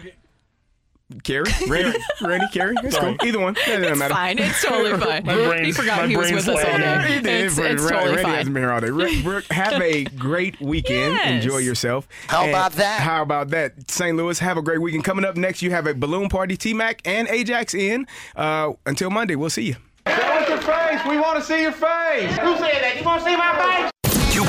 [1.25, 2.75] Kerry, Randy, Randy, Kerry.
[2.85, 3.17] It's cool.
[3.23, 3.55] Either one.
[3.55, 4.15] That doesn't It's matter.
[4.15, 4.39] fine.
[4.39, 5.25] It's totally fine.
[5.25, 7.07] My brain- he forgot my he was with us all flagged.
[7.09, 7.15] day.
[7.15, 7.45] He did.
[7.47, 8.35] It's, Randy, it's totally Randy fine.
[8.35, 8.91] hasn't been here all day.
[8.91, 11.15] Rick, Rick, have a great weekend.
[11.15, 11.45] Yes.
[11.45, 12.09] Enjoy yourself.
[12.29, 13.01] How And about that?
[13.01, 13.91] How about that?
[13.91, 14.17] St.
[14.17, 15.05] Louis, have a great weekend.
[15.05, 16.57] Coming up next, you have a balloon party.
[16.57, 18.07] T Mac and Ajax in.
[18.37, 19.77] Uh, until Monday, we'll see you.
[20.07, 21.01] Show us your face.
[21.09, 22.31] We want to see your face.
[22.39, 22.95] Who said that?
[22.99, 23.90] You want to see my face?